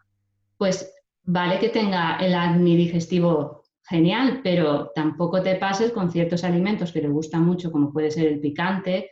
pues 0.58 0.94
vale 1.24 1.60
que 1.60 1.70
tenga 1.70 2.18
el 2.18 2.34
acné 2.34 2.76
digestivo 2.76 3.64
genial, 3.88 4.42
pero 4.44 4.92
tampoco 4.96 5.42
te 5.42 5.56
pases 5.56 5.92
con 5.92 6.12
ciertos 6.12 6.44
alimentos 6.44 6.92
que 6.92 7.02
le 7.02 7.10
gustan 7.10 7.46
mucho, 7.46 7.72
como 7.72 7.92
puede 7.92 8.12
ser 8.12 8.28
el 8.28 8.40
picante, 8.40 9.10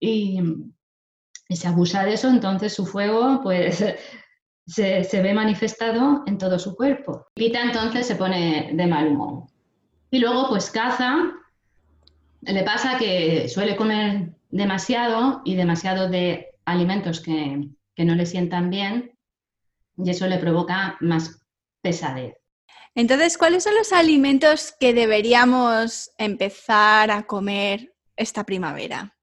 y, 0.00 0.40
se 1.50 1.66
abusa 1.66 2.04
de 2.04 2.12
eso, 2.12 2.28
entonces 2.28 2.74
su 2.74 2.84
fuego 2.84 3.40
pues 3.42 3.82
se, 4.66 5.22
ve 5.22 5.32
manifestado 5.32 6.22
en 6.26 6.36
todo 6.36 6.58
su 6.58 6.76
cuerpo. 6.76 7.26
Pita 7.34 7.62
entonces 7.62 8.06
se 8.06 8.16
pone 8.16 8.70
de 8.74 8.86
mal 8.86 9.08
humor. 9.08 9.44
Y 10.10 10.18
luego 10.18 10.48
pues 10.50 10.70
caza, 10.70 11.16
le 12.42 12.62
pasa 12.64 12.98
que 12.98 13.48
suele 13.48 13.76
comer 13.76 14.34
demasiado 14.50 15.40
y 15.44 15.54
demasiado 15.54 16.08
de 16.10 16.48
alimentos 16.66 17.20
que, 17.20 17.70
que 17.94 18.04
no 18.04 18.14
le 18.14 18.26
sientan 18.26 18.68
bien 18.68 19.12
y 19.96 20.10
eso 20.10 20.26
le 20.26 20.38
provoca 20.38 20.98
más 21.00 21.42
pesadez. 21.82 22.37
Entonces, 22.98 23.38
¿cuáles 23.38 23.62
son 23.62 23.76
los 23.76 23.92
alimentos 23.92 24.74
que 24.80 24.92
deberíamos 24.92 26.10
empezar 26.18 27.12
a 27.12 27.28
comer 27.28 27.94
esta 28.16 28.42
primavera? 28.42 29.16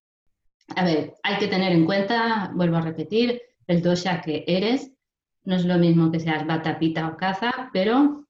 A 0.77 0.85
ver, 0.85 1.15
hay 1.23 1.37
que 1.39 1.49
tener 1.49 1.73
en 1.73 1.85
cuenta, 1.85 2.51
vuelvo 2.53 2.77
a 2.77 2.81
repetir, 2.81 3.41
el 3.67 3.81
dosha 3.81 4.21
que 4.21 4.45
eres. 4.47 4.93
No 5.43 5.57
es 5.57 5.65
lo 5.65 5.77
mismo 5.77 6.09
que 6.09 6.21
seas 6.21 6.47
batapita 6.47 7.05
o 7.09 7.17
caza, 7.17 7.69
pero 7.73 8.25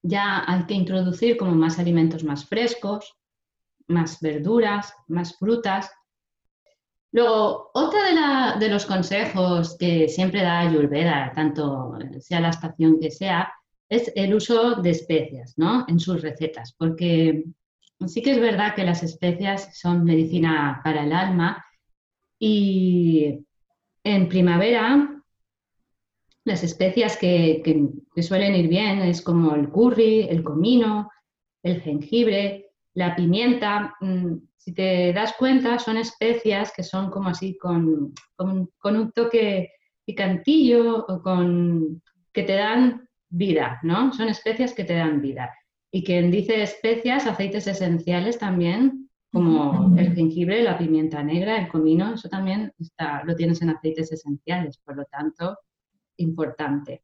ya 0.00 0.44
hay 0.46 0.62
que 0.66 0.74
introducir 0.74 1.36
como 1.38 1.56
más 1.56 1.80
alimentos 1.80 2.22
más 2.22 2.46
frescos, 2.46 3.16
más 3.88 4.20
verduras, 4.20 4.94
más 5.08 5.36
frutas. 5.36 5.90
Luego, 7.10 7.72
otro 7.74 7.98
de, 8.00 8.60
de 8.64 8.72
los 8.72 8.86
consejos 8.86 9.76
que 9.76 10.08
siempre 10.08 10.42
da 10.42 10.60
Ayurveda, 10.60 11.32
tanto 11.34 11.94
sea 12.20 12.38
la 12.38 12.50
estación 12.50 13.00
que 13.00 13.10
sea, 13.10 13.52
es 13.88 14.12
el 14.14 14.34
uso 14.34 14.76
de 14.76 14.90
especias 14.90 15.54
¿no? 15.56 15.84
en 15.88 16.00
sus 16.00 16.22
recetas, 16.22 16.74
porque 16.76 17.44
sí 18.06 18.22
que 18.22 18.32
es 18.32 18.40
verdad 18.40 18.74
que 18.74 18.84
las 18.84 19.02
especias 19.02 19.78
son 19.78 20.04
medicina 20.04 20.80
para 20.82 21.04
el 21.04 21.12
alma, 21.12 21.64
Y 22.38 23.46
en 24.02 24.28
primavera, 24.28 25.22
las 26.44 26.62
especias 26.62 27.16
que, 27.16 27.62
que, 27.64 28.22
suelen 28.22 28.54
ir 28.54 28.68
bien 28.68 29.00
es 29.00 29.22
como 29.22 29.54
el 29.54 29.70
curry, 29.70 30.26
el 30.28 30.42
comino, 30.42 31.10
el 31.62 31.80
jengibre, 31.80 32.72
la 32.94 33.16
pimienta. 33.16 33.94
Mm, 34.00 34.36
si 34.56 34.74
te 34.74 35.12
das 35.12 35.34
cuenta, 35.38 35.78
son 35.78 35.96
especias 35.96 36.72
que 36.74 36.82
son 36.82 37.10
como 37.10 37.30
así 37.30 37.56
con, 37.56 38.12
con, 38.36 38.70
con 38.78 38.96
un 38.96 39.12
toque 39.12 39.70
picantillo 40.04 41.06
o 41.06 41.22
con 41.22 42.02
que 42.32 42.42
te 42.42 42.54
dan 42.54 43.08
vida, 43.34 43.80
¿no? 43.82 44.12
Son 44.12 44.28
especias 44.28 44.74
que 44.74 44.84
te 44.84 44.94
dan 44.94 45.20
vida. 45.20 45.52
Y 45.90 46.04
quien 46.04 46.30
dice 46.30 46.62
especias, 46.62 47.26
aceites 47.26 47.66
esenciales 47.66 48.38
también, 48.38 49.10
como 49.32 49.96
el 49.98 50.14
jengibre, 50.14 50.62
la 50.62 50.78
pimienta 50.78 51.22
negra, 51.22 51.58
el 51.58 51.68
comino, 51.68 52.14
eso 52.14 52.28
también 52.28 52.72
está, 52.78 53.24
lo 53.24 53.34
tienes 53.34 53.60
en 53.62 53.70
aceites 53.70 54.12
esenciales, 54.12 54.78
por 54.78 54.96
lo 54.96 55.04
tanto, 55.06 55.58
importante. 56.18 57.02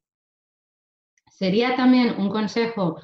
Sería 1.29 1.75
también 1.75 2.15
un 2.19 2.29
consejo 2.31 3.01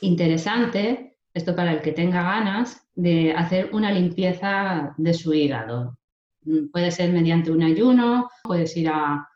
interesante, 0.00 1.18
esto 1.34 1.56
para 1.56 1.72
el 1.72 1.82
que 1.82 1.92
tenga 1.92 2.22
ganas, 2.22 2.88
de 2.94 3.32
hacer 3.32 3.70
una 3.72 3.90
limpieza 3.90 4.94
de 4.96 5.14
su 5.14 5.34
hígado. 5.34 5.98
Mm, 6.42 6.68
puede 6.70 6.92
ser 6.92 7.12
mediante 7.12 7.50
un 7.50 7.62
ayuno, 7.62 8.30
puedes 8.44 8.76
ir 8.76 8.88
a, 8.88 9.27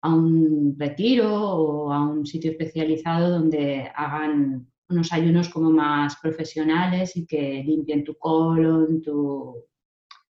a 0.00 0.14
un 0.14 0.76
retiro 0.78 1.28
o 1.34 1.92
a 1.92 2.02
un 2.02 2.24
sitio 2.24 2.52
especializado 2.52 3.30
donde 3.30 3.90
hagan 3.94 4.66
unos 4.88 5.12
ayunos 5.12 5.48
como 5.48 5.70
más 5.70 6.16
profesionales 6.16 7.16
y 7.16 7.26
que 7.26 7.62
limpien 7.64 8.04
tu 8.04 8.16
colon, 8.16 9.02
tu, 9.02 9.64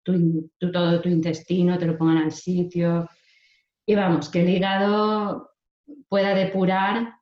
todo 0.03 1.01
tu 1.01 1.09
intestino, 1.09 1.79
te 1.79 1.87
lo 1.87 1.99
pongan 1.99 2.19
al 2.19 2.33
sitio. 2.33 3.09
Y 3.85 3.95
vamos, 3.95 4.29
que 4.29 4.43
el 4.43 4.49
hígado 4.49 5.51
pueda 6.09 6.35
depurar 6.35 7.15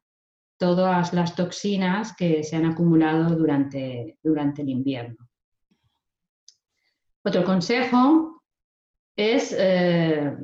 todas 0.56 1.12
las 1.12 1.34
toxinas 1.34 2.14
que 2.16 2.44
se 2.44 2.56
han 2.56 2.66
acumulado 2.66 3.34
durante, 3.36 4.18
durante 4.22 4.62
el 4.62 4.68
invierno. 4.68 5.28
Otro 7.22 7.42
consejo 7.44 8.42
es 9.16 9.54
eh, 9.58 10.36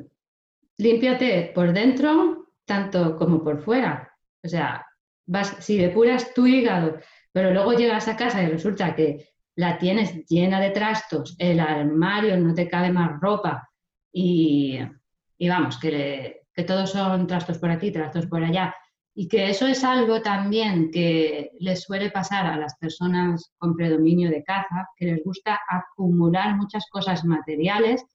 límpiate 0.81 1.51
por 1.53 1.73
dentro 1.73 2.47
tanto 2.65 3.17
como 3.17 3.43
por 3.43 3.61
fuera. 3.61 4.11
O 4.43 4.47
sea, 4.47 4.85
vas, 5.25 5.57
si 5.59 5.77
depuras 5.77 6.33
tu 6.33 6.47
hígado, 6.47 6.99
pero 7.31 7.51
luego 7.53 7.73
llegas 7.73 8.07
a 8.07 8.15
casa 8.15 8.41
y 8.41 8.47
resulta 8.47 8.95
que 8.95 9.29
la 9.55 9.77
tienes 9.77 10.25
llena 10.27 10.59
de 10.59 10.71
trastos, 10.71 11.35
el 11.37 11.59
armario 11.59 12.37
no 12.37 12.53
te 12.53 12.69
cabe 12.69 12.91
más 12.91 13.19
ropa 13.19 13.69
y, 14.11 14.79
vamos, 15.39 15.77
que, 15.77 16.41
que 16.53 16.63
todos 16.63 16.91
son 16.91 17.27
trastos 17.27 17.57
por 17.57 17.69
aquí, 17.69 17.91
trastos 17.91 18.27
por 18.27 18.43
allá. 18.43 18.73
Y 19.13 19.27
que 19.27 19.49
eso 19.49 19.67
es 19.67 19.83
algo 19.83 20.21
también 20.21 20.89
que 20.89 21.51
les 21.59 21.83
suele 21.83 22.09
pasar 22.11 22.45
a 22.45 22.57
las 22.57 22.77
personas 22.77 23.51
con 23.57 23.75
predominio 23.75 24.29
de 24.29 24.43
caza, 24.43 24.87
que 24.95 25.07
les 25.07 25.23
gusta 25.23 25.59
acumular 25.69 26.55
muchas 26.55 26.85
cosas 26.89 27.25
materiales 27.25 28.05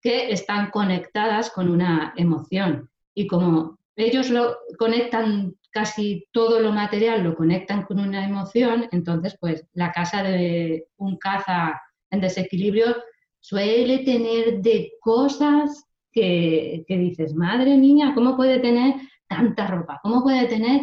que 0.00 0.32
están 0.32 0.70
conectadas 0.70 1.50
con 1.50 1.68
una 1.68 2.14
emoción. 2.16 2.90
Y 3.14 3.26
como 3.26 3.78
ellos 3.96 4.30
lo 4.30 4.56
conectan 4.78 5.54
casi 5.70 6.26
todo 6.32 6.60
lo 6.60 6.72
material, 6.72 7.22
lo 7.22 7.36
conectan 7.36 7.82
con 7.82 8.00
una 8.00 8.24
emoción, 8.24 8.88
entonces 8.92 9.36
pues 9.40 9.66
la 9.72 9.92
casa 9.92 10.22
de 10.22 10.86
un 10.96 11.16
caza 11.16 11.80
en 12.10 12.20
desequilibrio 12.20 12.96
suele 13.38 13.98
tener 13.98 14.60
de 14.60 14.92
cosas 15.00 15.84
que, 16.12 16.84
dices, 16.88 17.34
madre 17.34 17.76
mía, 17.76 18.12
¿cómo 18.14 18.36
puede 18.36 18.58
tener 18.58 18.94
tanta 19.28 19.66
ropa? 19.68 20.00
¿Cómo 20.02 20.22
puede 20.22 20.46
tener 20.46 20.82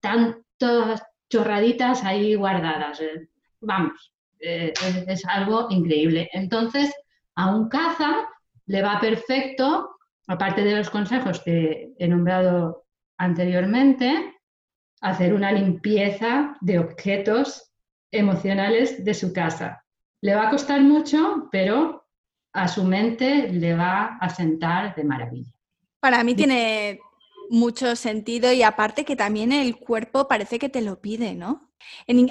tantas 0.00 1.02
chorraditas 1.30 2.04
ahí 2.04 2.34
guardadas? 2.34 3.00
Eh, 3.00 3.28
vamos, 3.60 4.12
eh, 4.40 4.72
es 5.06 5.24
algo 5.24 5.68
increíble. 5.70 6.28
Entonces, 6.32 6.92
a 7.36 7.54
un 7.54 7.68
caza 7.68 8.28
le 8.66 8.82
va 8.82 9.00
perfecto, 9.00 9.96
aparte 10.26 10.64
de 10.64 10.76
los 10.76 10.90
consejos 10.90 11.40
que 11.40 11.92
he 11.98 12.08
nombrado 12.08 12.84
anteriormente, 13.18 14.34
hacer 15.00 15.34
una 15.34 15.52
limpieza 15.52 16.56
de 16.60 16.78
objetos 16.78 17.72
emocionales 18.10 19.04
de 19.04 19.14
su 19.14 19.32
casa. 19.32 19.84
Le 20.20 20.34
va 20.34 20.48
a 20.48 20.50
costar 20.50 20.80
mucho, 20.80 21.48
pero 21.52 22.06
a 22.52 22.68
su 22.68 22.84
mente 22.84 23.48
le 23.48 23.74
va 23.74 24.16
a 24.20 24.28
sentar 24.30 24.94
de 24.94 25.04
maravilla. 25.04 25.52
Para 26.00 26.24
mí 26.24 26.34
tiene 26.34 26.98
mucho 27.50 27.94
sentido 27.96 28.52
y 28.52 28.62
aparte 28.62 29.04
que 29.04 29.16
también 29.16 29.52
el 29.52 29.76
cuerpo 29.76 30.26
parece 30.26 30.58
que 30.58 30.68
te 30.68 30.80
lo 30.80 31.00
pide, 31.00 31.34
¿no? 31.34 31.70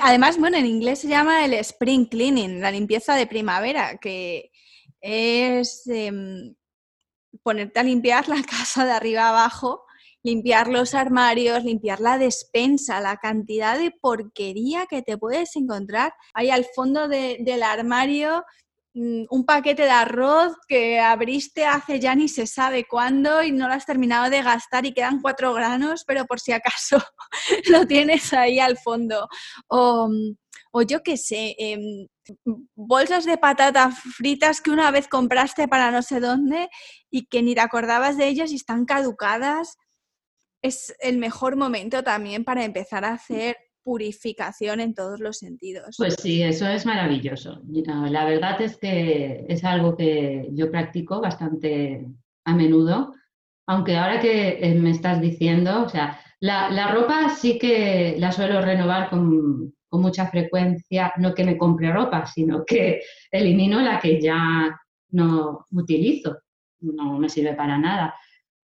además, 0.02 0.38
bueno, 0.38 0.58
en 0.58 0.66
inglés 0.66 1.00
se 1.00 1.08
llama 1.08 1.46
el 1.46 1.54
spring 1.54 2.08
cleaning, 2.08 2.62
la 2.62 2.72
limpieza 2.72 3.16
de 3.16 3.28
primavera, 3.28 3.98
que 3.98 4.52
es 5.06 5.84
em, 5.86 6.56
ponerte 7.44 7.80
a 7.80 7.84
limpiar 7.84 8.28
la 8.28 8.42
casa 8.44 8.86
de 8.86 8.92
arriba 8.92 9.30
abajo, 9.30 9.86
limpiar 10.24 10.68
los 10.68 10.96
armarios, 10.96 11.64
limpiar 11.64 12.00
la 12.00 12.18
despensa, 12.18 13.00
la 13.00 13.18
cantidad 13.18 13.78
de 13.78 13.92
porquería 13.92 14.88
que 14.88 15.04
te 15.04 15.18
puedes 15.18 15.56
encontrar 15.56 16.14
ahí 16.34 16.50
al 16.50 16.66
fondo 16.66 17.08
del 17.08 17.64
armario. 17.64 18.44
Mm, 18.96 19.26
un 19.30 19.46
paquete 19.46 19.84
de 19.84 19.92
arroz 19.92 20.56
que 20.68 21.00
abriste 21.00 21.66
hace 21.66 22.00
ya 22.00 22.16
ni 22.16 22.28
se 22.28 22.48
sabe 22.48 22.86
cuándo 22.90 23.44
y 23.44 23.52
no 23.52 23.68
lo 23.68 23.74
has 23.76 23.86
terminado 23.86 24.32
de 24.32 24.42
gastar 24.42 24.86
y 24.86 24.94
quedan 24.94 25.22
cuatro 25.22 25.54
granos, 25.54 26.04
pero 26.08 26.26
por 26.26 26.40
si 26.40 26.52
acaso 26.54 26.98
lo 27.70 27.86
tienes 27.86 28.34
ahí 28.34 28.58
al 28.58 28.78
fondo. 28.78 29.28
O, 29.68 30.10
o 30.72 30.82
yo 30.82 31.04
qué 31.04 31.18
sé, 31.18 31.56
em, 31.60 32.08
bolsas 32.76 33.26
de 33.26 33.38
patatas 33.38 34.00
fritas 34.00 34.62
que 34.62 34.72
una 34.72 34.92
vez 34.92 35.08
compraste 35.08 35.68
para 35.68 35.92
no 35.92 36.02
sé 36.02 36.20
dónde 36.20 36.70
y 37.10 37.28
que 37.28 37.42
ni 37.44 37.56
te 37.56 37.62
acordabas 37.62 38.18
de 38.18 38.28
ellas 38.28 38.52
y 38.52 38.56
están 38.56 38.86
caducadas. 38.86 39.78
Es 40.62 40.96
el 41.00 41.18
mejor 41.18 41.56
momento 41.56 42.04
también 42.04 42.44
para 42.44 42.66
empezar 42.66 43.06
a 43.06 43.14
hacer 43.14 43.58
purificación 43.84 44.80
en 44.80 44.96
todos 44.96 45.20
los 45.20 45.38
sentidos. 45.38 45.96
Pues 45.98 46.16
sí, 46.16 46.42
eso 46.42 46.68
es 46.68 46.88
maravilloso. 46.88 47.62
La 47.70 48.26
verdad 48.26 48.60
es 48.60 48.78
que 48.78 49.46
es 49.48 49.64
algo 49.64 49.96
que 49.96 50.50
yo 50.54 50.72
practico 50.72 51.22
bastante 51.22 52.08
a 52.46 52.56
menudo, 52.56 53.14
aunque 53.68 53.96
ahora 53.96 54.20
que 54.20 54.58
eh, 54.60 54.74
me 54.74 54.90
estás 54.90 55.22
diciendo, 55.22 55.84
o 55.84 55.90
sea, 55.90 56.20
la, 56.40 56.70
la 56.72 56.94
ropa 56.94 57.30
sí 57.30 57.60
que 57.60 58.16
la 58.18 58.32
suelo 58.32 58.60
renovar 58.62 59.12
con, 59.12 59.75
mucha 59.98 60.28
frecuencia, 60.28 61.14
no 61.18 61.34
que 61.34 61.44
me 61.44 61.58
compre 61.58 61.92
ropa, 61.92 62.26
sino 62.26 62.64
que 62.66 63.02
elimino 63.32 63.82
la 63.82 64.00
que 64.00 64.20
ya 64.22 64.76
no 65.12 65.66
utilizo, 65.72 66.38
no 66.82 67.18
me 67.18 67.30
sirve 67.30 67.54
para 67.54 67.78
nada. 67.78 68.16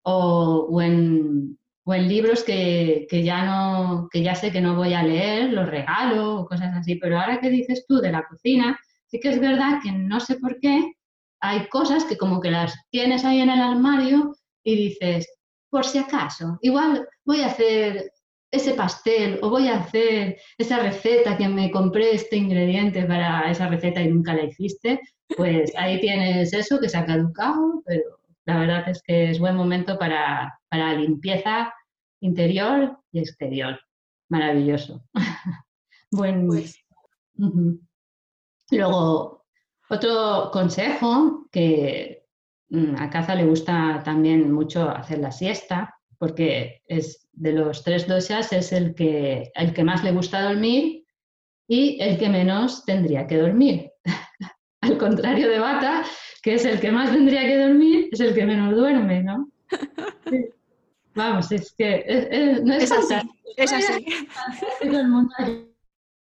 O, 0.03 0.81
en, 0.81 1.57
libros 1.85 2.43
que, 2.43 3.07
ya 3.11 3.45
no, 3.45 4.07
que 4.11 4.23
ya 4.23 4.33
sé 4.33 4.51
que 4.51 4.61
no 4.61 4.75
voy 4.75 4.93
a 4.93 5.03
leer, 5.03 5.51
los 5.51 5.69
regalo 5.69 6.39
o 6.39 6.45
cosas 6.45 6.73
así. 6.75 6.95
Pero 6.95 7.19
ahora 7.19 7.39
que 7.39 7.49
dices 7.49 7.85
tú 7.87 7.97
de 7.97 8.11
la 8.11 8.23
cocina, 8.23 8.79
sí 9.07 9.19
que 9.19 9.29
es 9.29 9.39
verdad 9.39 9.79
que 9.83 9.91
no 9.91 10.19
sé 10.19 10.37
por 10.37 10.59
qué 10.59 10.93
hay 11.41 11.67
cosas 11.69 12.05
que 12.05 12.17
como 12.17 12.39
que 12.39 12.51
las 12.51 12.73
tienes 12.91 13.25
ahí 13.25 13.41
en 13.41 13.49
el 13.49 13.61
armario 13.61 14.35
y 14.63 14.75
dices, 14.75 15.27
por 15.69 15.85
si 15.85 15.97
acaso, 15.97 16.57
igual 16.61 17.07
voy 17.25 17.41
a 17.41 17.47
hacer 17.47 18.11
ese 18.51 18.73
pastel 18.73 19.39
o 19.41 19.49
voy 19.49 19.67
a 19.67 19.79
hacer 19.79 20.37
esa 20.57 20.79
receta 20.79 21.37
que 21.37 21.47
me 21.47 21.71
compré 21.71 22.13
este 22.13 22.35
ingrediente 22.35 23.03
para 23.05 23.49
esa 23.49 23.67
receta 23.69 24.01
y 24.01 24.09
nunca 24.09 24.33
la 24.33 24.43
hiciste, 24.43 24.99
pues 25.37 25.71
ahí 25.77 25.99
tienes 26.01 26.53
eso 26.53 26.79
que 26.79 26.89
se 26.89 26.97
ha 26.97 27.05
caducado, 27.05 27.81
pero 27.85 28.19
la 28.45 28.59
verdad 28.59 28.89
es 28.89 29.01
que 29.03 29.29
es 29.29 29.39
buen 29.39 29.55
momento 29.55 29.97
para, 29.97 30.59
para 30.69 30.93
limpieza 30.93 31.73
interior 32.19 32.99
y 33.11 33.19
exterior. 33.19 33.79
Maravilloso. 34.29 35.03
buen. 36.11 36.47
Pues. 36.47 36.75
Luego, 38.71 39.45
otro 39.89 40.49
consejo 40.51 41.47
que 41.51 42.25
mm, 42.69 42.95
a 42.97 43.09
Caza 43.09 43.35
le 43.35 43.45
gusta 43.45 44.01
también 44.03 44.51
mucho 44.51 44.89
hacer 44.89 45.19
la 45.19 45.31
siesta, 45.31 45.95
porque 46.21 46.83
es 46.85 47.27
de 47.31 47.51
los 47.51 47.83
tres 47.83 48.07
dosas 48.07 48.53
es 48.53 48.71
el 48.73 48.93
que, 48.93 49.51
el 49.55 49.73
que 49.73 49.83
más 49.83 50.03
le 50.03 50.11
gusta 50.11 50.43
dormir 50.43 51.03
y 51.67 51.99
el 51.99 52.19
que 52.19 52.29
menos 52.29 52.85
tendría 52.85 53.25
que 53.25 53.37
dormir. 53.37 53.91
Al 54.81 54.99
contrario 54.99 55.49
de 55.49 55.57
Bata, 55.57 56.03
que 56.43 56.53
es 56.53 56.65
el 56.65 56.79
que 56.79 56.91
más 56.91 57.11
tendría 57.11 57.41
que 57.41 57.57
dormir, 57.57 58.09
es 58.11 58.19
el 58.19 58.35
que 58.35 58.45
menos 58.45 58.75
duerme, 58.75 59.23
¿no? 59.23 59.49
Vamos, 61.15 61.51
es 61.51 61.73
que 61.75 62.61
no 62.63 62.75
es, 62.75 62.91
así. 62.91 63.15
Es 63.57 63.73
así. 63.73 64.05
el 64.81 65.07
mundo 65.07 65.33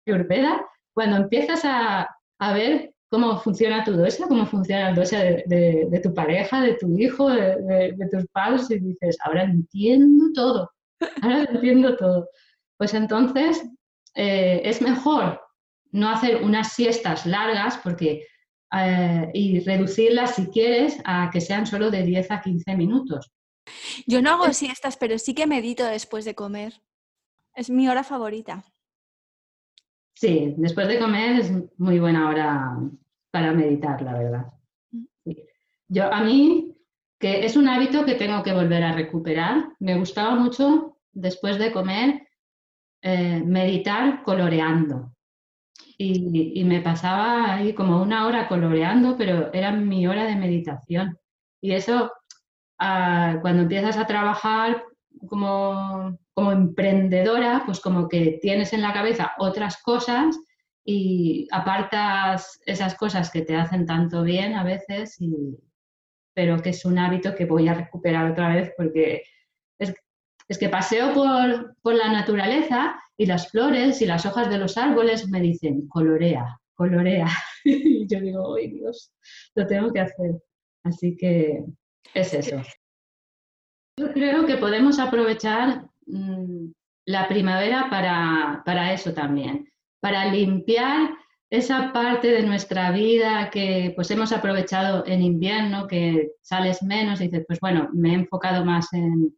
Ayurveda, 0.08 0.66
cuando 0.94 1.18
empiezas 1.18 1.66
a, 1.66 2.08
a 2.40 2.54
ver 2.54 2.93
cómo 3.14 3.40
funciona 3.40 3.84
tu 3.84 3.92
dosha, 3.92 4.28
cómo 4.28 4.44
funciona 4.48 4.90
el 4.90 4.96
dosha 4.96 5.20
de, 5.24 6.00
tu 6.02 6.12
pareja, 6.16 6.62
de 6.62 6.74
tu 6.74 6.98
hijo, 6.98 7.30
de, 7.30 8.10
tus 8.12 8.26
padres, 8.32 8.72
y 8.72 8.80
dices, 8.80 9.20
ahora 9.24 9.44
entiendo 9.44 10.32
todo, 10.34 10.72
ahora 11.22 11.44
entiendo 11.44 11.96
todo. 11.96 12.28
Pues 12.76 12.96
entonces 12.96 13.64
eh, 14.16 14.62
es 14.66 14.82
mejor 14.82 15.40
no 15.92 16.10
hacer 16.10 16.42
unas 16.42 16.74
siestas 16.74 17.28
largas 17.28 17.78
porque, 17.84 18.26
eh, 18.76 19.30
y 19.32 19.60
reducirlas 19.60 20.34
si 20.34 20.48
quieres 20.48 21.00
a 21.06 21.30
que 21.32 21.40
sean 21.40 21.68
solo 21.68 21.92
de 21.92 22.02
10 22.02 22.32
a 22.32 22.42
15 22.42 22.76
minutos. 22.76 23.32
Yo 24.08 24.24
no 24.24 24.32
hago 24.32 24.52
siestas, 24.54 24.98
pero 24.98 25.20
sí 25.20 25.36
que 25.36 25.46
medito 25.46 25.86
después 25.86 26.26
de 26.26 26.34
comer. 26.34 26.82
Es 27.54 27.70
mi 27.70 27.88
hora 27.88 28.04
favorita. 28.04 28.66
Sí, 30.16 30.56
después 30.58 30.88
de 30.88 30.98
comer 30.98 31.42
es 31.42 31.52
muy 31.78 32.00
buena 32.00 32.28
hora 32.28 32.76
para 33.34 33.52
meditar, 33.52 34.00
la 34.04 34.14
verdad. 34.14 34.46
Mm. 34.92 35.32
Yo, 35.88 36.14
a 36.14 36.22
mí, 36.22 36.78
que 37.20 37.46
es 37.46 37.58
un 37.58 37.68
hábito 37.68 38.06
que 38.06 38.14
tengo 38.14 38.44
que 38.44 38.54
volver 38.54 38.84
a 38.84 38.94
recuperar, 38.94 39.70
me 39.80 39.98
gustaba 39.98 40.36
mucho 40.36 40.98
después 41.12 41.58
de 41.58 41.72
comer 41.72 42.28
eh, 43.02 43.42
meditar 43.44 44.22
coloreando. 44.24 45.16
Y, 45.98 46.64
me 46.64 46.82
pasaba 46.82 47.56
ahí 47.56 47.74
como 47.74 48.02
una 48.02 48.28
hora 48.28 48.48
coloreando, 48.48 49.16
pero 49.18 49.52
era 49.52 49.72
mi 49.72 50.06
hora 50.06 50.26
de 50.26 50.36
meditación. 50.36 51.18
Y 51.62 51.72
eso, 51.72 52.12
ah, 52.80 53.40
cuando 53.42 53.64
empiezas 53.64 53.98
a 53.98 54.06
trabajar 54.06 54.84
como, 55.28 56.18
como 56.34 56.52
emprendedora, 56.52 57.64
pues 57.66 57.80
como 57.80 58.08
que 58.10 58.38
tienes 58.42 58.74
en 58.74 58.82
la 58.82 58.94
cabeza 58.94 59.34
otras 59.40 59.82
cosas 59.82 60.38
y 60.86 61.48
apartas 61.52 62.60
esas 62.66 62.96
cosas 62.96 63.32
que 63.32 63.42
te 63.42 63.56
hacen 63.56 63.86
tanto 63.86 64.24
bien 64.24 64.54
a 64.54 64.64
veces, 64.64 65.18
pero 66.34 66.62
que 66.62 66.70
es 66.70 66.84
un 66.86 67.00
hábito 67.00 67.36
que 67.36 67.46
voy 67.46 67.68
a 67.68 67.74
recuperar 67.74 68.32
otra 68.32 68.54
vez 68.54 68.74
porque 68.76 69.24
es, 69.80 69.94
es 70.48 70.58
que 70.58 70.70
paseo 70.70 71.14
por, 71.14 71.76
por, 71.82 71.96
la 71.96 72.12
naturaleza 72.12 73.00
y 73.18 73.26
las 73.26 73.50
flores 73.50 74.02
y 74.02 74.06
las 74.06 74.26
hojas 74.26 74.50
de 74.50 74.58
los 74.58 74.78
árboles 74.78 75.30
me 75.30 75.40
dicen, 75.40 75.88
colorea, 75.88 76.60
colorea. 76.74 77.28
y 77.64 78.06
yo 78.08 78.20
digo, 78.20 78.56
¡ay 78.56 78.70
Dios! 78.72 79.14
Lo 79.56 79.66
tengo 79.68 79.92
que 79.94 80.02
hacer. 80.02 80.32
Así 80.84 81.16
que 81.16 81.64
es 82.14 82.34
eso. 82.34 82.62
Yo 83.98 84.12
creo 84.12 84.46
que 84.46 84.58
podemos 84.58 85.00
aprovechar 85.00 85.86
mm, 86.08 86.72
la 87.06 87.28
primavera 87.28 87.88
para, 87.90 88.64
para 88.66 88.92
eso 88.92 89.14
también, 89.14 89.70
para 90.04 90.26
limpiar 90.26 91.12
esa 91.50 91.94
parte 91.94 92.28
de 92.28 92.44
nuestra 92.44 92.92
vida 92.92 93.50
que 93.50 93.94
pues 93.96 94.12
hemos 94.12 94.34
aprovechado 94.34 95.06
en 95.08 95.22
invierno, 95.22 95.88
que 95.88 96.32
sales 96.42 96.84
menos 96.84 97.22
y 97.22 97.30
dices, 97.30 97.46
pues 97.48 97.62
bueno, 97.62 97.88
me 97.94 98.10
he 98.10 98.16
enfocado 98.16 98.66
más 98.66 98.92
en, 98.92 99.34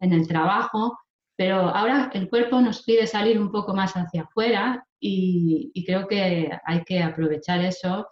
en 0.00 0.12
el 0.12 0.26
trabajo, 0.26 0.98
pero 1.36 1.68
ahora 1.68 2.10
el 2.14 2.28
cuerpo 2.28 2.60
nos 2.60 2.82
pide 2.82 3.06
salir 3.06 3.40
un 3.40 3.52
poco 3.52 3.74
más 3.74 3.92
hacia 3.92 4.22
afuera 4.22 4.84
y, 4.98 5.84
creo 5.86 6.08
que 6.08 6.50
hay 6.64 6.82
que 6.82 7.00
aprovechar 7.00 7.60
eso 7.60 8.08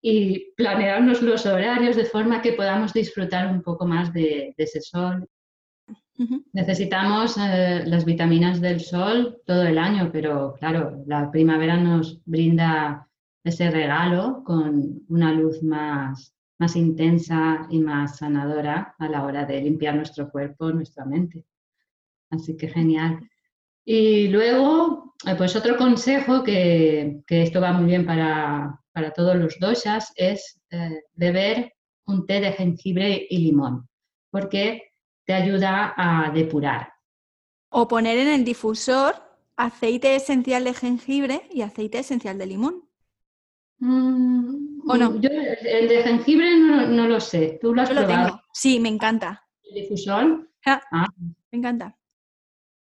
y 0.00 0.52
planearnos 0.54 1.20
los 1.20 1.46
horarios 1.46 1.96
de 1.96 2.04
forma 2.04 2.40
que 2.40 2.52
podamos 2.52 2.92
disfrutar 2.92 3.48
un 3.48 3.60
poco 3.62 3.86
más 3.86 4.12
de, 4.12 4.54
ese 4.56 4.80
sol. 4.80 5.28
Necesitamos 6.52 7.36
eh, 7.38 7.82
las 7.86 8.04
vitaminas 8.04 8.60
del 8.60 8.80
sol 8.80 9.40
todo 9.46 9.62
el 9.62 9.78
año, 9.78 10.10
pero 10.12 10.54
claro, 10.58 11.02
la 11.06 11.30
primavera 11.30 11.76
nos 11.78 12.20
brinda 12.26 13.08
ese 13.42 13.70
regalo 13.70 14.42
con 14.44 15.02
una 15.08 15.32
luz 15.32 15.62
más, 15.62 16.34
más 16.58 16.76
intensa 16.76 17.66
y 17.70 17.78
más 17.78 18.18
sanadora 18.18 18.94
a 18.98 19.08
la 19.08 19.24
hora 19.24 19.46
de 19.46 19.62
limpiar 19.62 19.96
nuestro 19.96 20.30
cuerpo, 20.30 20.70
nuestra 20.70 21.06
mente. 21.06 21.46
Así 22.28 22.56
que 22.56 22.68
genial. 22.68 23.20
Y 23.84 24.28
luego, 24.28 25.14
eh, 25.26 25.34
pues 25.36 25.56
otro 25.56 25.76
consejo 25.78 26.44
que, 26.44 27.22
esto 27.28 27.62
va 27.62 27.72
muy 27.72 27.86
bien 27.86 28.04
para, 28.04 28.78
todos 29.16 29.36
los 29.36 29.58
doshas 29.58 30.12
es 30.16 30.60
eh, 30.70 31.00
beber 31.14 31.72
un 32.04 32.26
té 32.26 32.40
de 32.40 32.52
jengibre 32.52 33.26
y 33.30 33.38
limón, 33.38 33.88
porque 34.30 34.89
te 35.24 35.34
ayuda 35.34 35.94
a 35.96 36.30
depurar. 36.30 36.92
O 37.70 37.86
poner 37.86 38.18
en 38.18 38.28
el 38.28 38.44
difusor 38.44 39.14
aceite 39.56 40.16
esencial 40.16 40.64
de 40.64 40.74
jengibre 40.74 41.42
y 41.50 41.62
aceite 41.62 41.98
esencial 41.98 42.38
de 42.38 42.46
limón. 42.46 42.88
Mm, 43.78 44.88
¿O 44.88 44.96
no? 44.96 45.20
Yo 45.20 45.30
el 45.30 45.88
de 45.88 46.02
jengibre 46.02 46.56
no, 46.58 47.06
lo 47.06 47.20
sé. 47.20 47.58
¿Tú 47.60 47.74
lo 47.74 47.82
has 47.82 47.92
Lo 47.92 48.06
tengo. 48.06 48.40
Sí, 48.52 48.80
me 48.80 48.88
encanta. 48.88 49.46
¿El 49.62 49.82
difusor? 49.82 50.50
Ah. 50.66 51.06
Me 51.50 51.58
encanta. 51.58 51.96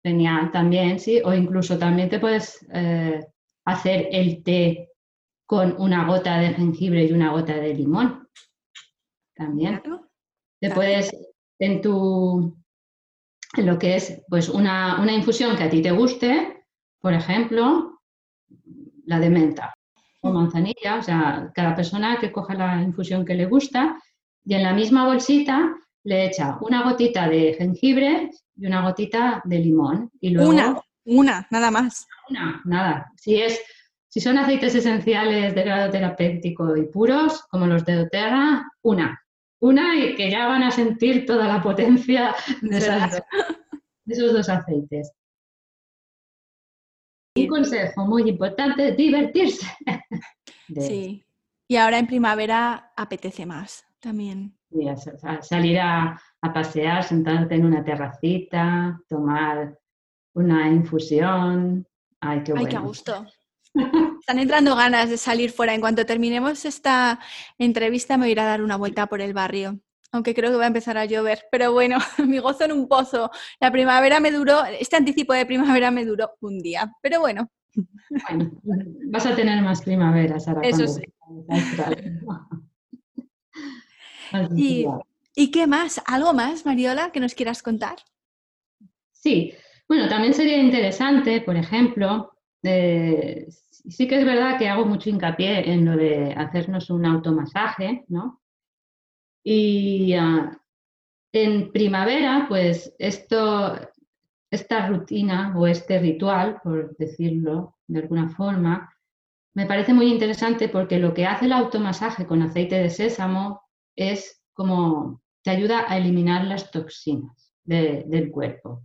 Genial, 0.04 0.52
también, 0.52 1.00
sí. 1.00 1.22
O 1.24 1.34
incluso 1.34 1.78
también 1.78 2.10
te 2.10 2.20
puedes 2.20 2.66
eh, 2.74 3.26
hacer 3.66 4.10
el 4.12 4.44
té 4.44 4.90
con 5.46 5.76
una 5.80 6.06
gota 6.06 6.40
de 6.40 6.54
jengibre 6.54 7.06
y 7.06 7.12
una 7.12 7.32
gota 7.32 7.56
de 7.56 7.74
limón. 7.74 8.28
También. 9.36 9.82
Te 10.60 10.72
puedes, 10.72 11.12
en 11.62 11.80
tu, 11.80 12.58
en 13.56 13.66
lo 13.66 13.78
que 13.78 13.96
es 13.96 14.24
pues 14.28 14.50
una, 14.50 15.00
una 15.00 15.14
infusión 15.14 15.56
que 15.56 15.64
a 15.64 15.70
ti 15.70 15.82
te 15.82 15.92
guste, 15.92 16.66
por 17.00 17.14
ejemplo, 17.14 18.02
la 19.06 19.20
de 19.20 19.30
menta 19.30 19.74
o 20.22 20.32
manzanilla, 20.32 20.98
o 20.98 21.04
sea, 21.04 21.52
cada 21.54 21.76
persona 21.76 22.18
que 22.20 22.32
coja 22.32 22.56
la 22.56 22.82
infusión 22.82 23.24
que 23.26 23.36
le 23.36 23.46
gusta 23.46 24.00
y 24.44 24.56
en 24.56 24.64
la 24.64 24.74
misma 24.74 25.06
bolsita 25.06 25.76
le 26.04 26.26
echa 26.26 26.58
una 26.62 26.84
gotita 26.84 27.30
de 27.30 27.54
jengibre 27.54 28.32
y 28.56 28.66
una 28.66 28.82
gotita 28.82 29.42
de 29.46 29.60
limón. 29.60 30.10
Y 30.20 30.32
luego, 30.32 30.50
una, 30.50 30.82
una, 31.06 31.48
nada 31.52 31.70
más. 31.70 32.08
Una, 32.30 32.62
nada. 32.66 33.12
Si, 33.18 33.40
es, 33.40 33.62
si 34.08 34.20
son 34.20 34.40
aceites 34.40 34.74
esenciales 34.74 35.54
de 35.54 35.64
grado 35.64 35.92
terapéutico 35.92 36.76
y 36.76 36.88
puros, 36.88 37.44
como 37.52 37.68
los 37.68 37.86
de 37.86 37.98
doTERRA, 37.98 38.68
una. 38.82 39.21
Una 39.62 39.96
y 39.96 40.16
que 40.16 40.30
ya 40.30 40.48
van 40.48 40.64
a 40.64 40.72
sentir 40.72 41.26
toda 41.26 41.48
la 41.48 41.62
potencia 41.62 42.36
de, 42.62 42.80
de 42.80 44.14
esos 44.14 44.34
dos 44.34 44.50
aceites. 44.50 45.12
Un 47.38 47.48
consejo 47.48 48.06
muy 48.06 48.30
importante, 48.30 48.94
divertirse. 48.94 49.68
Sí. 50.74 51.26
Y 51.68 51.76
ahora 51.76 52.00
en 52.00 52.08
primavera 52.08 52.94
apetece 52.96 53.46
más 53.46 53.86
también. 54.00 54.58
salir 55.42 55.80
a, 55.80 56.18
pasear, 56.54 57.04
sentarte 57.04 57.56
en 57.56 57.66
una 57.66 57.84
terracita, 57.84 58.98
tomar 59.10 59.78
una 60.34 60.70
infusión. 60.70 61.86
Ay, 62.22 62.44
qué 62.44 62.54
bueno. 62.54 62.68
Ay, 62.68 62.74
qué 62.74 62.80
gusto. 62.80 63.26
Están 63.74 64.40
entrando 64.40 64.76
ganas 64.76 65.10
de 65.10 65.18
salir 65.18 65.52
fuera. 65.52 65.74
En 65.74 65.82
cuanto 65.82 66.06
terminemos 66.06 66.66
esta 66.66 67.20
entrevista 67.58 68.18
me 68.18 68.24
voy 68.24 68.30
a 68.30 68.32
ir 68.34 68.40
a 68.40 68.46
dar 68.46 68.62
una 68.62 68.76
vuelta 68.76 69.08
por 69.08 69.22
el 69.22 69.34
barrio 69.34 69.80
aunque 70.12 70.34
creo 70.36 70.52
que 70.52 70.58
va 70.58 70.66
a 70.66 70.68
empezar 70.68 70.98
a 70.98 71.06
llover. 71.06 71.46
Pero 71.52 71.72
bueno, 71.72 71.98
mi 72.28 72.40
gozo 72.40 72.66
en 72.66 72.74
un 72.74 72.88
pozo. 72.88 73.32
La 73.60 73.72
primavera 73.72 74.20
me 74.20 74.32
duró, 74.32 74.64
este 74.66 74.98
anticipo 74.98 75.34
de 75.34 75.46
primavera 75.46 75.92
me 75.92 76.06
duró 76.06 76.32
un 76.42 76.60
día, 76.60 76.94
pero 77.02 77.20
bueno. 77.20 77.50
Bueno, 78.28 78.52
vas 79.06 79.26
a 79.26 79.36
tener 79.36 79.62
más 79.62 79.82
primavera, 79.82 80.40
Sara. 80.40 80.62
Eso 80.62 80.88
sí. 80.88 81.04
¿Y, 84.56 84.86
¿Y 85.36 85.52
qué 85.52 85.68
más? 85.68 86.02
¿Algo 86.06 86.34
más, 86.34 86.66
Mariola, 86.66 87.12
que 87.12 87.22
nos 87.22 87.34
quieras 87.34 87.64
contar? 87.64 87.96
Sí, 89.12 89.54
bueno, 89.88 90.10
también 90.10 90.34
sería 90.34 90.58
interesante, 90.58 91.40
por 91.42 91.56
ejemplo, 91.56 92.34
eh, 92.64 93.48
sí 93.50 94.08
que 94.08 94.20
es 94.20 94.26
verdad 94.26 94.58
que 94.58 94.70
hago 94.70 94.86
mucho 94.86 95.10
hincapié 95.10 95.72
en 95.72 95.86
lo 95.86 95.96
de 95.98 96.34
hacernos 96.34 96.90
un 96.90 97.06
automasaje, 97.06 98.06
¿no? 98.08 98.42
Y 99.44 100.14
ah, 100.14 100.62
en 101.34 101.72
primavera, 101.72 102.46
pues 102.48 102.94
esto, 103.00 103.76
esta 104.52 104.88
rutina 104.88 105.54
o 105.58 105.66
este 105.66 106.00
ritual, 106.00 106.60
por 106.64 106.96
decirlo 106.98 107.78
de 107.88 108.00
alguna 108.02 108.30
forma, 108.30 108.94
me 109.54 109.66
parece 109.66 109.94
muy 109.94 110.12
interesante 110.12 110.70
porque 110.70 111.00
lo 111.00 111.14
que 111.14 111.26
hace 111.26 111.46
el 111.46 111.54
automasaje 111.54 112.26
con 112.26 112.42
aceite 112.42 112.76
de 112.76 112.90
sésamo 112.90 113.62
es 113.96 114.42
como 114.54 115.22
te 115.44 115.50
ayuda 115.52 115.86
a 115.88 115.98
eliminar 115.98 116.46
las 116.46 116.72
toxinas 116.72 117.54
del 117.64 118.32
cuerpo. 118.32 118.84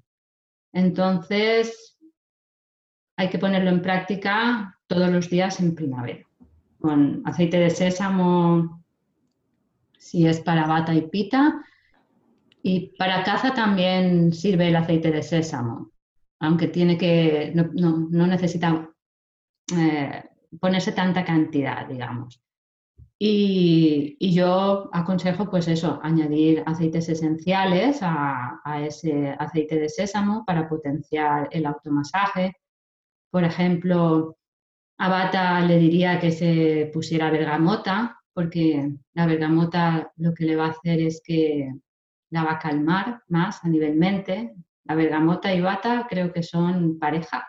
Entonces, 0.73 1.96
hay 3.17 3.29
que 3.31 3.39
ponerlo 3.39 3.71
en 3.71 3.83
práctica 3.83 4.79
todos 4.87 5.11
los 5.11 5.29
días 5.31 5.61
en 5.61 5.75
primavera, 5.75 6.25
con 6.81 7.23
aceite 7.25 7.59
de 7.59 7.71
sésamo 7.71 8.83
si 9.99 10.27
es 10.27 10.41
para 10.41 10.67
bata 10.67 10.95
y 10.95 11.03
pita. 11.03 11.65
Y 12.63 12.97
para 12.97 13.23
caza 13.23 13.55
también 13.55 14.33
sirve 14.33 14.69
el 14.69 14.77
aceite 14.77 15.11
de 15.11 15.23
sésamo, 15.23 15.91
aunque 16.41 16.69
tiene 16.69 16.97
que, 16.97 17.53
no, 17.55 18.27
necesita 18.27 18.89
eh, 19.77 20.25
ponerse 20.61 20.93
tanta 20.93 21.25
cantidad, 21.25 21.87
digamos. 21.87 22.41
Y, 23.19 24.17
yo 24.35 24.91
aconsejo, 24.93 25.49
pues 25.51 25.69
eso, 25.69 25.99
añadir 26.03 26.63
aceites 26.67 27.09
esenciales 27.09 27.99
a, 28.03 28.61
ese 28.85 29.35
aceite 29.39 29.79
de 29.79 29.89
sésamo 29.89 30.45
para 30.45 30.69
potenciar 30.69 31.49
el 31.51 31.67
automasaje. 31.67 32.57
Por 33.31 33.45
ejemplo, 33.45 34.37
a 34.99 35.09
Bata 35.09 35.61
le 35.61 35.79
diría 35.79 36.19
que 36.19 36.33
se 36.33 36.91
pusiera 36.93 37.31
bergamota, 37.31 38.19
porque 38.33 38.93
la 39.15 39.27
bergamota 39.27 40.13
lo 40.17 40.35
que 40.35 40.45
le 40.45 40.57
va 40.57 40.67
a 40.67 40.71
hacer 40.71 41.01
es 41.01 41.23
que 41.25 41.73
la 42.31 42.45
va 42.45 42.53
a 42.53 42.59
calmar 42.59 43.23
más 43.29 43.65
a 43.65 43.69
nivel 43.69 43.97
mente. 43.97 44.55
La 44.85 44.95
bergamota 44.95 45.53
y 45.55 45.61
Bata 45.61 46.07
creo 46.09 46.33
que 46.33 46.43
son 46.43 46.99
pareja, 46.99 47.47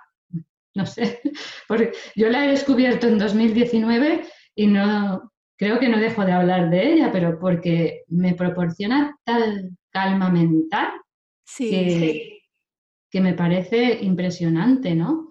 no 0.75 0.85
sé, 0.85 1.21
porque 1.67 1.91
yo 2.15 2.29
la 2.29 2.45
he 2.45 2.49
descubierto 2.49 3.07
en 3.07 3.17
2019 3.17 4.25
y 4.55 4.67
no, 4.67 5.31
creo 5.57 5.79
que 5.79 5.89
no 5.89 5.99
dejo 5.99 6.23
de 6.23 6.31
hablar 6.31 6.69
de 6.69 6.93
ella, 6.93 7.11
pero 7.11 7.39
porque 7.39 8.03
me 8.07 8.33
proporciona 8.33 9.17
tal 9.23 9.71
calma 9.89 10.29
mental 10.29 10.89
que, 11.57 12.39
que, 13.09 13.21
me 13.21 13.33
parece 13.33 13.99
impresionante, 14.01 14.93
¿no? 14.95 15.26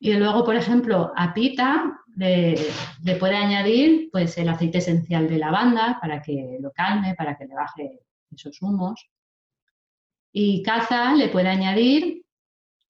Y 0.00 0.14
luego, 0.14 0.44
por 0.44 0.56
ejemplo, 0.56 1.12
a 1.14 1.32
Pita 1.34 2.00
le, 2.16 2.56
puede 3.18 3.36
añadir 3.36 4.08
pues, 4.10 4.36
el 4.38 4.48
aceite 4.48 4.78
esencial 4.78 5.28
de 5.28 5.38
lavanda 5.38 5.98
para 6.00 6.20
que 6.22 6.58
lo 6.60 6.72
calme, 6.72 7.14
para 7.14 7.36
que 7.36 7.46
le 7.46 7.54
baje 7.54 8.00
esos 8.30 8.60
humos. 8.62 9.08
Y 10.32 10.62
Caza 10.62 11.14
le 11.14 11.28
puede 11.28 11.48
añadir 11.48 12.24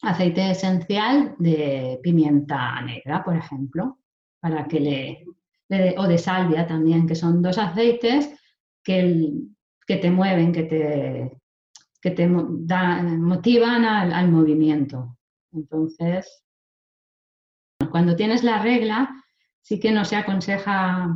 aceite 0.03 0.53
esencial 0.53 1.35
de 1.39 1.99
pimienta 2.03 2.81
negra, 2.83 3.25
por 3.25 3.37
ejemplo, 3.37 3.99
para 4.39 4.67
que 4.67 4.81
le, 5.69 5.95
o 5.99 6.07
de 6.07 6.19
salvia 6.19 6.67
también, 6.67 7.07
que 7.07 7.15
son 7.15 7.43
dos 7.43 7.59
aceites 7.59 8.31
que, 8.83 9.33
que 9.87 9.97
te 9.97 10.11
mueven, 10.11 10.53
que 10.53 10.63
te, 10.63 11.41
que 12.01 12.11
te 12.11 12.27
motivan 12.27 13.85
al, 13.85 14.31
movimiento. 14.31 15.17
Entonces, 15.53 16.45
cuando 17.91 18.17
tienes 18.17 18.45
la 18.45 18.63
regla, 18.63 19.11
sí 19.63 19.81
que 19.81 19.93
no 19.93 20.05
se 20.05 20.17
aconseja 20.17 21.09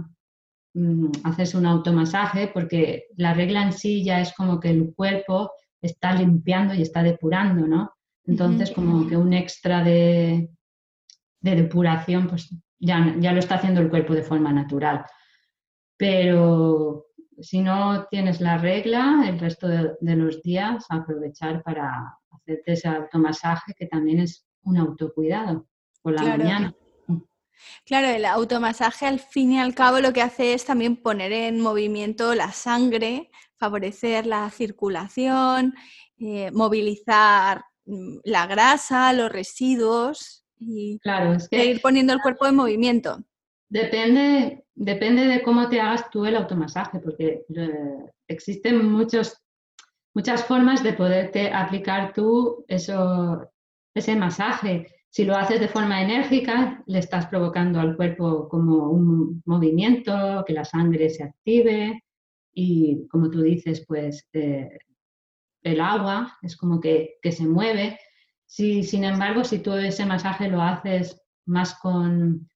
mm, 0.74 1.10
hacerse 1.24 1.58
un 1.58 1.66
automasaje 1.66 2.48
porque 2.48 3.06
la 3.16 3.34
regla 3.34 3.62
en 3.62 3.72
sí 3.72 4.04
ya 4.04 4.20
es 4.20 4.32
como 4.34 4.60
que 4.60 4.70
el 4.70 4.94
cuerpo 4.94 5.50
está 5.82 6.14
limpiando 6.14 6.74
y 6.74 6.82
está 6.82 7.02
depurando, 7.02 7.66
¿no? 7.66 7.92
Entonces, 8.26 8.70
como 8.70 9.06
que 9.06 9.18
un 9.18 9.34
extra 9.34 9.84
de, 9.84 10.48
de 11.40 11.56
depuración, 11.56 12.26
pues 12.26 12.48
ya, 12.78 12.98
lo 12.98 13.38
está 13.38 13.56
haciendo 13.56 13.80
el 13.80 13.90
cuerpo 13.90 14.14
de 14.14 14.22
forma 14.22 14.50
natural. 14.50 15.04
Pero 15.96 17.06
si 17.38 17.60
no 17.60 18.06
tienes 18.10 18.40
la 18.40 18.56
regla, 18.56 19.24
el 19.26 19.38
resto 19.38 19.68
de, 19.68 20.16
los 20.16 20.42
días 20.42 20.86
aprovechar 20.88 21.62
para 21.62 22.16
hacerte 22.30 22.72
ese 22.72 22.88
automasaje 22.88 23.74
que 23.76 23.86
también 23.86 24.20
es 24.20 24.46
un 24.62 24.78
autocuidado 24.78 25.66
por 26.04 26.12
la 26.12 26.22
mañana. 26.22 26.74
Claro, 27.86 28.08
el 28.08 28.26
automasaje 28.26 29.06
al 29.06 29.18
fin 29.18 29.52
y 29.52 29.58
al 29.58 29.74
cabo 29.74 30.00
lo 30.00 30.12
que 30.12 30.22
hace 30.22 30.52
es 30.52 30.64
también 30.66 30.96
poner 30.96 31.32
en 31.32 31.60
movimiento 31.60 32.34
la 32.34 32.52
sangre, 32.52 33.30
favorecer 33.56 34.26
la 34.26 34.50
circulación, 34.50 35.74
eh, 36.18 36.50
movilizar 36.52 37.64
mm, 37.86 38.18
la 38.24 38.46
grasa, 38.46 39.12
los 39.14 39.32
residuos 39.32 40.44
y 40.58 40.98
claro, 41.00 41.36
ir 41.50 41.80
poniendo 41.80 42.12
el 42.12 42.20
cuerpo 42.20 42.46
en 42.46 42.54
movimiento. 42.54 43.24
Depende, 43.70 44.64
depende 44.74 45.24
de 45.24 45.42
cómo 45.42 45.68
te 45.68 45.80
hagas 45.80 46.10
tú 46.10 46.26
el 46.26 46.36
automasaje, 46.36 47.00
porque 47.00 47.44
eh, 47.48 48.10
existen 48.28 48.84
muchos, 48.84 49.42
muchas 50.14 50.44
formas 50.44 50.82
de 50.82 50.92
poderte 50.92 51.50
aplicar 51.50 52.12
tú 52.12 52.64
eso, 52.68 53.50
ese 53.94 54.16
masaje. 54.16 54.86
Si 55.14 55.24
lo 55.24 55.36
haces 55.36 55.60
de 55.60 55.68
forma 55.68 56.02
enérgica, 56.02 56.82
le 56.86 56.98
estás 56.98 57.26
provocando 57.26 57.78
al 57.78 57.94
cuerpo 57.94 58.48
como 58.48 58.90
un 58.90 59.44
movimiento, 59.46 60.42
que 60.44 60.52
la 60.52 60.64
sangre 60.64 61.08
se 61.08 61.22
active 61.22 62.02
y, 62.52 63.06
como 63.06 63.30
tú 63.30 63.42
dices, 63.42 63.84
pues 63.86 64.26
eh, 64.32 64.76
el 65.62 65.80
agua 65.80 66.36
es 66.42 66.56
como 66.56 66.80
que, 66.80 67.18
que 67.22 67.30
se 67.30 67.46
mueve. 67.46 67.96
Si, 68.44 68.82
sin 68.82 69.04
embargo, 69.04 69.44
si 69.44 69.60
tú 69.60 69.74
ese 69.74 70.04
masaje 70.04 70.48
lo 70.48 70.60
haces 70.60 71.22
más 71.46 71.78
con, 71.78 72.50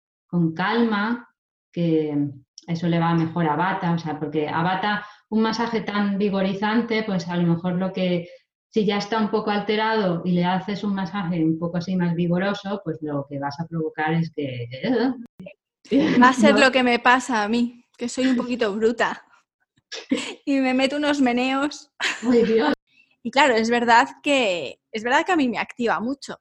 calma, 0.57 1.29
que 1.71 2.29
eso 2.67 2.89
le 2.89 2.99
va 2.99 3.15
mejor 3.15 3.47
a 3.47 3.55
Bata, 3.55 3.93
o 3.93 3.99
sea, 3.99 4.19
porque 4.19 4.49
a 4.49 4.65
Bata 4.65 5.07
un 5.29 5.43
masaje 5.43 5.83
tan 5.83 6.19
vigorizante, 6.19 7.05
pues 7.05 7.29
a 7.29 7.37
lo 7.37 7.55
mejor 7.55 7.77
lo 7.77 7.93
que, 7.93 8.29
si 8.71 8.85
ya 8.85 8.99
está 8.99 9.19
un 9.19 9.31
poco 9.31 9.51
alterado 9.51 10.23
y 10.25 10.33
le 10.33 10.45
haces 10.45 10.85
un 10.85 10.95
masaje 10.95 11.45
un 11.45 11.59
poco 11.59 11.79
así 11.79 11.97
más 11.97 12.15
vigoroso, 12.15 12.81
pues 12.85 12.99
lo 13.01 13.27
que 13.29 13.39
vas 13.39 13.59
a 13.61 13.67
provocar 13.67 14.15
es 14.15 14.31
que... 14.35 14.69
Va 16.23 16.29
a 16.29 16.33
ser 16.35 16.59
lo 16.59 16.71
que 16.71 16.83
me 16.83 16.99
pasa 16.99 17.43
a 17.43 17.49
mí, 17.49 17.87
que 17.97 18.11
soy 18.11 18.27
un 18.27 18.37
poquito 18.37 18.75
bruta 18.75 19.25
y 20.45 20.61
me 20.61 20.75
meto 20.75 20.97
unos 20.97 21.21
meneos. 21.21 21.91
Muy 22.23 22.43
Dios. 22.43 22.73
Y 23.25 23.33
claro, 23.33 23.57
es 23.57 23.69
verdad 23.69 24.09
que 24.23 24.81
es 24.93 25.03
verdad 25.03 25.27
que 25.27 25.33
a 25.33 25.37
mí 25.37 25.49
me 25.49 25.59
activa 25.59 25.99
mucho. 26.01 26.39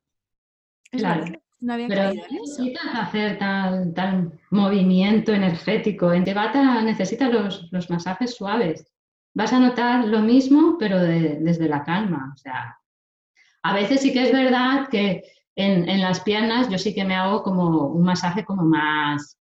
claro. 0.91 1.25
No 1.59 1.73
había 1.73 1.87
Pero 1.87 2.13
necesitas 2.13 2.85
hacer 2.93 3.39
tal, 3.39 4.39
movimiento 4.51 5.33
energético. 5.33 6.13
En 6.13 6.23
Tebata 6.23 6.81
necesitas 6.81 7.31
los, 7.71 7.89
masajes 7.89 8.35
suaves. 8.35 8.85
Vas 9.37 9.53
a 9.53 9.59
notar 9.59 10.07
lo 10.07 10.21
mismo, 10.21 10.77
pero 10.79 10.99
desde 10.99 11.69
la 11.69 11.83
calma. 11.83 12.31
O 12.33 12.37
sea, 12.37 12.75
a 13.61 13.73
veces 13.75 14.01
sí 14.01 14.11
que 14.11 14.23
es 14.23 14.31
verdad 14.31 14.87
que 14.89 15.21
en, 15.55 16.01
las 16.01 16.21
piernas 16.21 16.69
yo 16.69 16.79
sí 16.79 16.91
que 16.95 17.05
me 17.05 17.15
hago 17.15 17.43
como 17.43 17.85
un 17.85 18.03
masaje 18.03 18.43
como 18.43 18.63
más, 18.63 19.37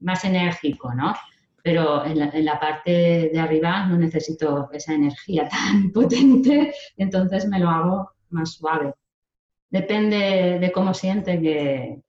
más 0.00 0.24
enérgico, 0.24 0.92
¿no? 0.92 1.14
pero 1.62 2.04
en 2.04 2.44
la, 2.44 2.60
parte 2.60 3.30
de 3.32 3.38
arriba 3.40 3.86
no 3.86 3.96
necesito 3.96 4.68
esa 4.72 4.94
energía 4.94 5.48
tan 5.48 5.92
potente, 5.92 6.72
entonces 6.96 7.46
me 7.48 7.60
lo 7.60 7.70
hago 7.70 8.10
más 8.30 8.54
suave. 8.54 8.92
Depende 9.70 10.58
de 10.60 10.72
cómo 10.72 10.94
siente 10.94 11.40
que, 11.40 12.02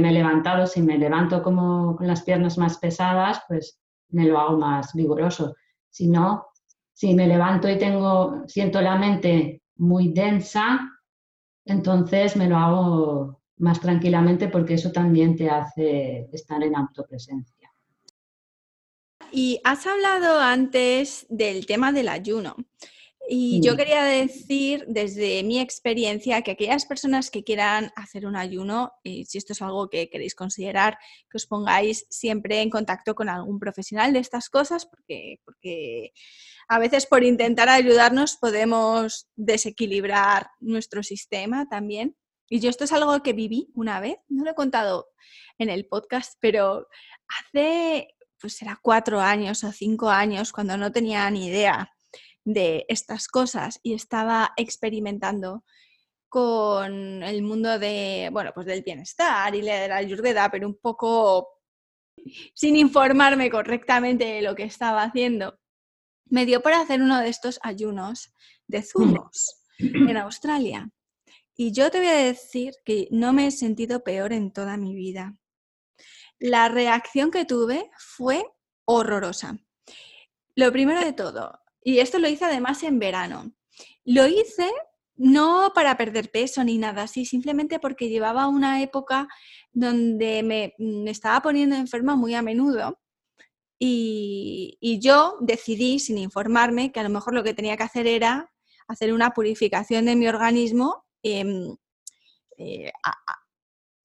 me 0.00 0.10
he 0.10 0.12
levantado. 0.12 0.66
Si 0.66 0.82
me 0.82 0.98
levanto 0.98 1.42
como 1.42 1.96
con 1.96 2.06
las 2.06 2.22
piernas 2.22 2.58
más 2.58 2.76
pesadas, 2.76 3.40
pues 3.48 3.78
me 4.10 4.26
lo 4.26 4.38
hago 4.38 4.58
más 4.58 4.92
vigoroso. 4.92 5.54
Si 5.96 6.08
no, 6.08 6.48
si 6.92 7.14
me 7.14 7.26
levanto 7.26 7.70
y 7.70 7.78
tengo, 7.78 8.42
siento 8.46 8.82
la 8.82 8.96
mente 8.96 9.62
muy 9.76 10.12
densa, 10.12 10.92
entonces 11.64 12.36
me 12.36 12.48
lo 12.48 12.58
hago 12.58 13.40
más 13.56 13.80
tranquilamente 13.80 14.48
porque 14.48 14.74
eso 14.74 14.92
también 14.92 15.36
te 15.36 15.48
hace 15.48 16.28
estar 16.34 16.62
en 16.62 16.76
autopresencia. 16.76 17.72
Y 19.32 19.58
has 19.64 19.86
hablado 19.86 20.38
antes 20.38 21.24
del 21.30 21.64
tema 21.64 21.92
del 21.92 22.10
ayuno. 22.10 22.56
Y 23.28 23.60
yo 23.60 23.76
quería 23.76 24.04
decir 24.04 24.84
desde 24.86 25.42
mi 25.42 25.58
experiencia 25.58 26.42
que 26.42 26.52
aquellas 26.52 26.86
personas 26.86 27.30
que 27.30 27.42
quieran 27.42 27.90
hacer 27.96 28.24
un 28.24 28.36
ayuno, 28.36 28.92
y 29.02 29.24
si 29.24 29.38
esto 29.38 29.52
es 29.52 29.62
algo 29.62 29.90
que 29.90 30.08
queréis 30.08 30.36
considerar, 30.36 30.96
que 31.28 31.36
os 31.36 31.46
pongáis 31.46 32.06
siempre 32.08 32.60
en 32.60 32.70
contacto 32.70 33.16
con 33.16 33.28
algún 33.28 33.58
profesional 33.58 34.12
de 34.12 34.20
estas 34.20 34.48
cosas, 34.48 34.86
porque, 34.86 35.40
porque 35.44 36.12
a 36.68 36.78
veces 36.78 37.06
por 37.06 37.24
intentar 37.24 37.68
ayudarnos 37.68 38.36
podemos 38.36 39.28
desequilibrar 39.34 40.50
nuestro 40.60 41.02
sistema 41.02 41.68
también. 41.68 42.16
Y 42.48 42.60
yo 42.60 42.70
esto 42.70 42.84
es 42.84 42.92
algo 42.92 43.24
que 43.24 43.32
viví 43.32 43.72
una 43.74 43.98
vez, 43.98 44.18
no 44.28 44.44
lo 44.44 44.52
he 44.52 44.54
contado 44.54 45.08
en 45.58 45.68
el 45.68 45.86
podcast, 45.86 46.34
pero 46.38 46.86
hace 47.26 48.08
pues 48.40 48.60
era 48.62 48.78
cuatro 48.80 49.20
años 49.20 49.64
o 49.64 49.72
cinco 49.72 50.10
años 50.10 50.52
cuando 50.52 50.76
no 50.76 50.92
tenía 50.92 51.28
ni 51.30 51.46
idea 51.46 51.95
de 52.46 52.86
estas 52.88 53.26
cosas 53.26 53.80
y 53.82 53.92
estaba 53.92 54.52
experimentando 54.56 55.64
con 56.28 57.22
el 57.22 57.42
mundo 57.42 57.78
de, 57.78 58.30
bueno, 58.32 58.52
pues 58.54 58.66
del 58.66 58.82
bienestar 58.82 59.54
y 59.54 59.62
de 59.62 59.88
la 59.88 59.96
ayurveda, 59.96 60.48
pero 60.50 60.68
un 60.68 60.78
poco 60.78 61.48
sin 62.54 62.76
informarme 62.76 63.50
correctamente 63.50 64.24
de 64.24 64.42
lo 64.42 64.54
que 64.54 64.62
estaba 64.62 65.02
haciendo, 65.02 65.58
me 66.26 66.46
dio 66.46 66.62
por 66.62 66.72
hacer 66.72 67.02
uno 67.02 67.20
de 67.20 67.28
estos 67.28 67.58
ayunos 67.62 68.32
de 68.66 68.82
zumos 68.82 69.62
en 69.78 70.16
Australia. 70.16 70.88
Y 71.56 71.72
yo 71.72 71.90
te 71.90 71.98
voy 71.98 72.08
a 72.08 72.16
decir 72.16 72.74
que 72.84 73.08
no 73.10 73.32
me 73.32 73.48
he 73.48 73.50
sentido 73.50 74.04
peor 74.04 74.32
en 74.32 74.52
toda 74.52 74.76
mi 74.76 74.94
vida. 74.94 75.36
La 76.38 76.68
reacción 76.68 77.30
que 77.30 77.44
tuve 77.44 77.90
fue 77.98 78.44
horrorosa. 78.84 79.58
Lo 80.54 80.70
primero 80.70 81.00
de 81.00 81.12
todo, 81.12 81.60
y 81.86 82.00
esto 82.00 82.18
lo 82.18 82.28
hice 82.28 82.44
además 82.44 82.82
en 82.82 82.98
verano, 82.98 83.52
lo 84.04 84.26
hice 84.26 84.68
no 85.14 85.70
para 85.72 85.96
perder 85.96 86.32
peso 86.32 86.64
ni 86.64 86.78
nada 86.78 87.02
así, 87.02 87.24
simplemente 87.24 87.78
porque 87.78 88.08
llevaba 88.08 88.48
una 88.48 88.82
época 88.82 89.28
donde 89.72 90.42
me, 90.42 90.74
estaba 91.08 91.40
poniendo 91.42 91.76
enferma 91.76 92.16
muy 92.16 92.34
a 92.34 92.42
menudo 92.42 92.98
y, 93.78 94.98
yo 95.00 95.36
decidí, 95.40 96.00
sin 96.00 96.18
informarme, 96.18 96.90
que 96.90 96.98
a 96.98 97.04
lo 97.04 97.08
mejor 97.08 97.34
lo 97.34 97.44
que 97.44 97.54
tenía 97.54 97.76
que 97.76 97.84
hacer 97.84 98.08
era 98.08 98.52
hacer 98.88 99.12
una 99.12 99.30
purificación 99.30 100.06
de 100.06 100.16
mi 100.16 100.26
organismo, 100.26 101.04
em, 101.22 101.76
eh, 102.58 102.90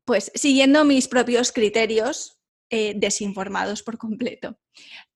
pues 0.06 0.32
siguiendo 0.36 0.86
mis 0.86 1.08
propios 1.08 1.52
criterios 1.52 2.41
eh, 2.74 2.94
desinformados 2.96 3.84
por 3.84 3.98
completo. 3.98 4.58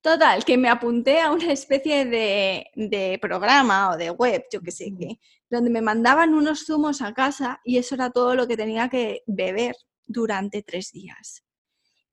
Total, 0.01 0.43
que 0.43 0.57
me 0.57 0.67
apunté 0.67 1.21
a 1.21 1.31
una 1.31 1.53
especie 1.53 2.03
de, 2.03 3.17
programa 3.21 3.91
o 3.91 3.97
de 3.97 4.11
web, 4.11 4.43
yo 4.51 4.59
qué 4.59 4.71
sé 4.71 4.93
qué, 4.99 5.21
donde 5.49 5.69
me 5.69 5.81
mandaban 5.81 6.33
unos 6.33 6.65
zumos 6.65 7.01
a 7.01 7.13
casa 7.13 7.61
y 7.63 7.77
eso 7.77 7.95
era 7.95 8.09
todo 8.09 8.35
lo 8.35 8.45
que 8.45 8.57
tenía 8.57 8.89
que 8.89 9.23
beber 9.25 9.77
durante 10.05 10.63
tres 10.63 10.91
días. 10.91 11.45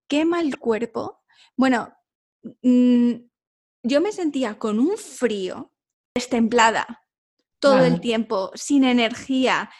Qué 0.06 0.24
mal 0.24 0.56
cuerpo. 0.60 1.24
Bueno, 1.56 1.92
mm, 2.62 3.14
yo 3.82 4.00
me 4.00 4.12
sentía 4.12 4.60
con 4.60 4.78
un 4.78 4.96
frío, 4.96 5.72
destemplada 6.14 7.02
todo 7.58 7.84
el 7.84 8.00
tiempo, 8.00 8.52
sin 8.54 8.84
energía, 8.84 9.70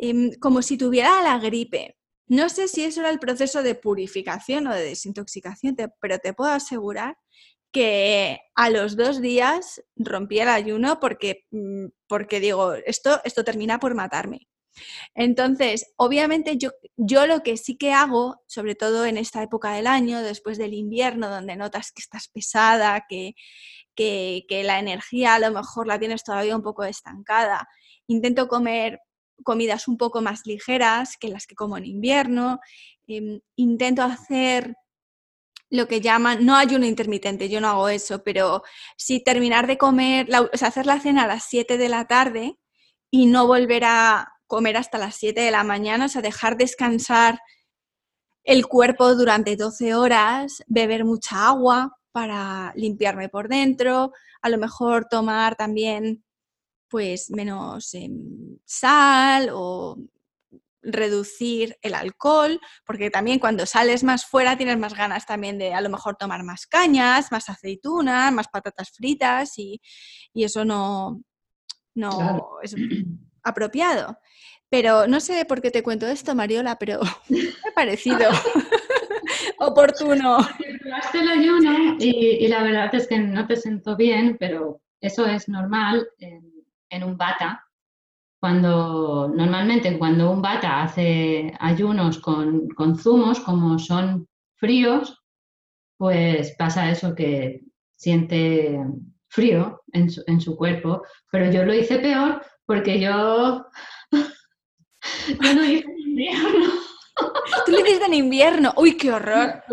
em, 0.00 0.30
como 0.38 0.62
si 0.62 0.78
tuviera 0.78 1.22
la 1.22 1.40
gripe. 1.40 1.97
No 2.28 2.48
sé 2.48 2.68
si 2.68 2.84
eso 2.84 3.00
era 3.00 3.10
el 3.10 3.18
proceso 3.18 3.62
de 3.62 3.74
purificación 3.74 4.66
o 4.66 4.74
de 4.74 4.84
desintoxicación, 4.84 5.76
pero 6.00 6.18
te 6.18 6.34
puedo 6.34 6.50
asegurar 6.50 7.16
que 7.72 8.40
a 8.54 8.70
los 8.70 8.96
dos 8.96 9.20
días 9.20 9.82
rompí 9.96 10.38
el 10.40 10.48
ayuno 10.48 11.00
porque, 11.00 11.46
mm, 11.50 11.86
porque 12.06 12.40
digo, 12.40 12.74
esto, 12.74 13.20
esto 13.24 13.44
termina 13.44 13.78
por 13.78 13.94
matarme. 13.94 14.48
Entonces, 15.14 15.92
obviamente 15.96 16.56
yo, 16.56 16.70
yo 16.96 17.26
lo 17.26 17.42
que 17.42 17.56
sí 17.56 17.76
que 17.76 17.92
hago, 17.92 18.42
sobre 18.46 18.74
todo 18.74 19.06
en 19.06 19.16
esta 19.18 19.42
época 19.42 19.72
del 19.72 19.86
año, 19.86 20.22
después 20.22 20.58
del 20.58 20.74
invierno, 20.74 21.28
donde 21.30 21.56
notas 21.56 21.92
que 21.92 22.00
estás 22.00 22.28
pesada, 22.28 23.04
que, 23.08 23.34
que, 23.94 24.44
que 24.48 24.64
la 24.64 24.78
energía 24.78 25.34
a 25.34 25.38
lo 25.40 25.50
mejor 25.50 25.86
la 25.86 25.98
tienes 25.98 26.24
todavía 26.24 26.56
un 26.56 26.62
poco 26.62 26.84
estancada, 26.84 27.68
intento 28.06 28.48
comer 28.48 29.00
comidas 29.44 29.88
un 29.88 29.96
poco 29.96 30.20
más 30.20 30.46
ligeras 30.46 31.16
que 31.16 31.28
las 31.28 31.46
que 31.46 31.54
como 31.54 31.76
en 31.76 31.86
invierno. 31.86 32.60
Em, 33.06 33.40
intento 33.56 34.02
hacer 34.02 34.76
lo 35.70 35.86
que 35.86 36.00
llaman, 36.00 36.46
no 36.46 36.56
ayuno 36.56 36.86
intermitente, 36.86 37.48
yo 37.48 37.60
no 37.60 37.68
hago 37.68 37.88
eso, 37.88 38.22
pero 38.22 38.62
sí 38.96 39.22
terminar 39.22 39.66
de 39.66 39.78
comer, 39.78 40.28
o 40.52 40.56
sea, 40.56 40.68
hacer 40.68 40.86
la 40.86 41.00
cena 41.00 41.24
a 41.24 41.26
las 41.26 41.44
7 41.44 41.76
de 41.78 41.88
la 41.88 42.06
tarde 42.06 42.58
y 43.10 43.26
no 43.26 43.46
volver 43.46 43.84
a 43.84 44.32
comer 44.46 44.76
hasta 44.78 44.98
las 44.98 45.16
7 45.16 45.40
de 45.42 45.50
la 45.50 45.64
mañana, 45.64 46.06
o 46.06 46.08
sea, 46.08 46.22
dejar 46.22 46.56
descansar 46.56 47.38
el 48.44 48.66
cuerpo 48.66 49.14
durante 49.14 49.56
12 49.56 49.94
horas, 49.94 50.62
beber 50.66 51.04
mucha 51.04 51.48
agua 51.48 51.98
para 52.12 52.72
limpiarme 52.74 53.28
por 53.28 53.48
dentro, 53.48 54.12
a 54.40 54.48
lo 54.48 54.58
mejor 54.58 55.06
tomar 55.06 55.54
también 55.54 56.24
pues 56.88 57.30
menos 57.30 57.94
em, 57.94 58.58
sal 58.64 59.50
o 59.52 59.96
reducir 60.82 61.76
el 61.82 61.94
alcohol, 61.94 62.60
porque 62.84 63.10
también 63.10 63.38
cuando 63.38 63.66
sales 63.66 64.04
más 64.04 64.24
fuera 64.24 64.56
tienes 64.56 64.78
más 64.78 64.94
ganas 64.94 65.26
también 65.26 65.58
de 65.58 65.74
a 65.74 65.80
lo 65.80 65.88
mejor 65.88 66.16
tomar 66.16 66.42
más 66.44 66.66
cañas, 66.66 67.30
más 67.32 67.48
aceitunas, 67.48 68.32
más 68.32 68.48
patatas 68.48 68.90
fritas 68.90 69.58
y, 69.58 69.80
eso 70.34 70.64
no, 70.64 71.20
no 71.94 72.58
es 72.62 72.74
apropiado. 73.42 74.18
Pero 74.70 75.06
no 75.06 75.18
sé 75.20 75.44
por 75.46 75.62
qué 75.62 75.70
te 75.70 75.82
cuento 75.82 76.06
esto, 76.06 76.34
Mariola, 76.34 76.78
pero 76.78 77.00
me 77.28 77.40
ha 77.40 77.74
parecido 77.74 78.28
oportuno. 79.58 80.38
el 81.14 81.28
ayuno 81.28 81.96
y, 81.98 82.44
y, 82.44 82.48
la 82.48 82.62
verdad 82.62 82.94
es 82.94 83.08
que 83.08 83.18
no 83.18 83.46
te 83.46 83.56
siento 83.56 83.96
bien, 83.96 84.36
pero 84.38 84.80
eso 85.00 85.26
es 85.26 85.48
normal 85.48 86.06
en 86.90 87.04
un 87.04 87.16
bata, 87.16 87.64
cuando 88.40 89.28
normalmente 89.34 89.98
cuando 89.98 90.30
un 90.30 90.42
bata 90.42 90.82
hace 90.82 91.52
ayunos 91.58 92.18
con, 92.20 92.68
zumos, 92.96 93.40
como 93.40 93.78
son 93.78 94.28
fríos, 94.56 95.22
pues 95.96 96.54
pasa 96.56 96.90
eso 96.90 97.14
que 97.14 97.62
siente 97.96 98.78
frío 99.28 99.82
en 99.92 100.10
su, 100.10 100.22
en 100.26 100.40
su 100.40 100.56
cuerpo, 100.56 101.02
pero 101.30 101.50
yo 101.50 101.64
lo 101.64 101.74
hice 101.74 101.98
peor 101.98 102.44
porque 102.64 103.00
yo, 103.00 103.66
yo 104.12 105.52
lo 105.52 105.64
hice 105.64 105.84
en 105.84 105.98
invierno. 105.98 106.66
Tú 107.66 107.72
lo 107.72 107.80
hiciste 107.80 108.06
en 108.06 108.14
invierno. 108.14 108.72
Uy, 108.76 108.96
qué 108.96 109.12
horror. 109.12 109.64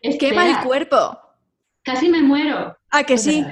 Es 0.00 0.18
que 0.18 0.32
mal 0.32 0.64
cuerpo. 0.64 1.18
Casi 1.84 2.08
me 2.08 2.20
muero. 2.20 2.76
Ah, 2.90 3.04
que 3.04 3.16
sí 3.16 3.44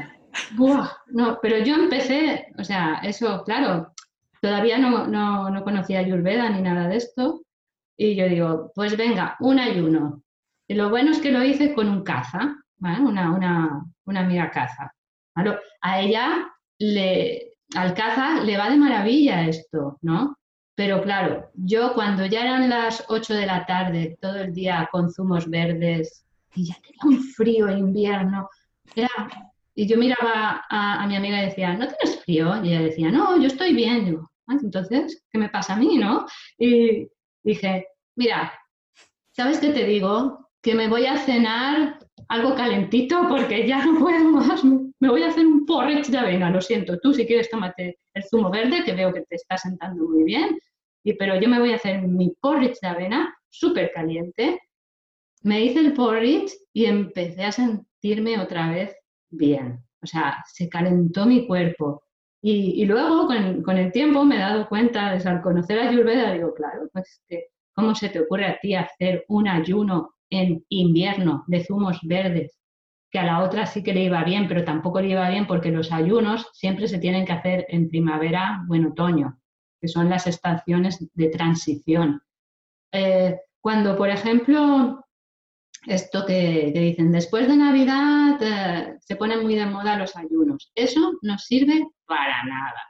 no, 0.56 1.38
pero 1.40 1.58
yo 1.58 1.74
empecé, 1.74 2.46
o 2.58 2.64
sea, 2.64 3.00
eso, 3.02 3.42
claro, 3.44 3.92
todavía 4.40 4.78
no, 4.78 5.06
no, 5.06 5.64
conocía 5.64 6.00
Ayurveda 6.00 6.50
ni 6.50 6.62
nada 6.62 6.88
de 6.88 6.96
esto. 6.96 7.42
Y 7.96 8.14
yo 8.14 8.28
digo, 8.28 8.72
pues 8.74 8.96
venga, 8.96 9.36
un 9.40 9.58
ayuno. 9.58 10.22
Y 10.68 10.74
lo 10.74 10.90
bueno 10.90 11.12
es 11.12 11.20
que 11.20 11.32
lo 11.32 11.42
hice 11.42 11.74
con 11.74 11.88
un 11.88 12.02
caza, 12.02 12.56
una, 12.80 13.30
una, 13.32 13.84
una 14.04 14.20
amiga 14.20 14.50
caza. 14.50 14.92
A 15.82 16.00
ella, 16.00 16.46
le, 16.78 17.52
al 17.74 17.94
caza, 17.94 18.42
le 18.42 18.56
va 18.56 18.70
de 18.70 18.76
maravilla 18.76 19.46
esto, 19.46 19.98
¿no? 20.02 20.36
Pero 20.74 21.02
claro, 21.02 21.50
yo 21.54 21.94
cuando 21.94 22.26
ya 22.26 22.42
eran 22.42 22.68
las 22.68 23.04
8 23.08 23.34
de 23.34 23.46
la 23.46 23.64
tarde, 23.64 24.18
todo 24.20 24.36
el 24.36 24.52
día 24.52 24.88
con 24.92 25.10
zumos 25.10 25.48
verdes, 25.48 26.26
y 26.54 26.66
ya 26.66 26.74
tenía 26.82 27.00
un 27.04 27.22
frío 27.22 27.70
invierno, 27.70 28.48
era 28.94 29.08
y 29.78 29.86
yo 29.86 29.98
miraba 29.98 30.64
a, 30.70 31.06
mi 31.06 31.16
amiga 31.16 31.42
y 31.42 31.46
decía, 31.46 31.74
¿no 31.74 31.86
tienes 31.86 32.18
frío? 32.24 32.64
Y 32.64 32.68
ella 32.68 32.80
decía, 32.80 33.10
no, 33.10 33.38
yo 33.38 33.46
estoy 33.46 33.74
bien. 33.74 34.06
digo, 34.06 34.30
ah, 34.46 34.56
entonces, 34.60 35.22
¿qué 35.30 35.38
me 35.38 35.50
pasa 35.50 35.74
a 35.74 35.76
mí, 35.76 35.98
no? 35.98 36.26
Y 36.58 37.06
dije, 37.44 37.86
mira, 38.16 38.58
¿sabes 39.32 39.60
qué 39.60 39.68
te 39.68 39.84
digo? 39.84 40.48
Que 40.62 40.74
me 40.74 40.88
voy 40.88 41.04
a 41.04 41.18
cenar 41.18 41.98
algo 42.28 42.54
calentito 42.54 43.28
porque 43.28 43.68
ya 43.68 43.84
no 43.84 44.00
puedo 44.00 44.30
más. 44.30 44.64
Me 44.64 45.10
voy 45.10 45.22
a 45.22 45.28
hacer 45.28 45.46
un 45.46 45.66
porridge 45.66 46.08
de 46.08 46.18
avena, 46.18 46.50
lo 46.50 46.62
siento. 46.62 46.98
Tú 46.98 47.12
si 47.12 47.26
quieres 47.26 47.50
tómate 47.50 47.98
el 48.14 48.24
zumo 48.24 48.50
verde, 48.50 48.82
que 48.82 48.94
veo 48.94 49.12
que 49.12 49.26
te 49.28 49.36
está 49.36 49.58
sentando 49.58 50.08
muy 50.08 50.24
bien. 50.24 50.58
Y, 51.04 51.12
pero 51.12 51.38
yo 51.38 51.50
me 51.50 51.60
voy 51.60 51.72
a 51.72 51.76
hacer 51.76 52.00
mi 52.00 52.30
porridge 52.40 52.80
de 52.80 52.88
avena 52.88 53.36
súper 53.50 53.92
caliente. 53.92 54.58
Me 55.42 55.62
hice 55.62 55.80
el 55.80 55.92
porridge 55.92 56.50
y 56.72 56.86
empecé 56.86 57.44
a 57.44 57.52
sentirme 57.52 58.40
otra 58.40 58.70
vez 58.70 58.96
bien. 59.30 59.84
O 60.02 60.06
sea, 60.06 60.42
se 60.46 60.68
calentó 60.68 61.26
mi 61.26 61.46
cuerpo. 61.46 62.02
Y, 62.42 62.84
luego, 62.84 63.26
con, 63.26 63.76
el 63.76 63.90
tiempo, 63.90 64.24
me 64.24 64.36
he 64.36 64.38
dado 64.38 64.68
cuenta, 64.68 65.10
al 65.10 65.42
conocer 65.42 65.80
a 65.80 65.88
Ayurveda, 65.88 66.32
digo, 66.32 66.54
claro, 66.54 66.88
pues 66.92 67.20
¿cómo 67.74 67.94
se 67.94 68.08
te 68.08 68.20
ocurre 68.20 68.46
a 68.46 68.58
ti 68.60 68.74
hacer 68.74 69.24
un 69.28 69.48
ayuno 69.48 70.14
en 70.30 70.64
invierno 70.68 71.44
de 71.48 71.64
zumos 71.64 71.98
verdes? 72.04 72.56
Que 73.10 73.18
a 73.18 73.24
la 73.24 73.42
otra 73.42 73.66
sí 73.66 73.82
que 73.82 73.92
le 73.92 74.04
iba 74.04 74.22
bien, 74.22 74.46
pero 74.46 74.64
tampoco 74.64 75.00
le 75.00 75.08
iba 75.08 75.28
bien 75.28 75.48
porque 75.48 75.72
los 75.72 75.90
ayunos 75.90 76.48
siempre 76.52 76.86
se 76.86 76.98
tienen 76.98 77.24
que 77.24 77.32
hacer 77.32 77.66
en 77.68 77.88
primavera 77.88 78.64
o 78.68 78.74
en 78.76 78.86
otoño, 78.86 79.40
que 79.80 79.88
son 79.88 80.08
las 80.08 80.28
estaciones 80.28 81.04
de 81.14 81.28
transición. 81.30 82.22
Eh, 82.92 83.40
cuando, 83.60 83.96
por 83.96 84.08
ejemplo, 84.08 85.04
esto 85.86 86.24
que, 86.26 86.72
dicen, 86.74 87.12
después 87.12 87.48
de 87.48 87.56
Navidad 87.56 88.38
eh, 88.40 88.96
se 89.00 89.16
ponen 89.16 89.42
muy 89.42 89.54
de 89.54 89.66
moda 89.66 89.96
los 89.96 90.16
ayunos. 90.16 90.70
Eso 90.74 91.18
no 91.22 91.38
sirve 91.38 91.86
para 92.06 92.44
nada, 92.44 92.82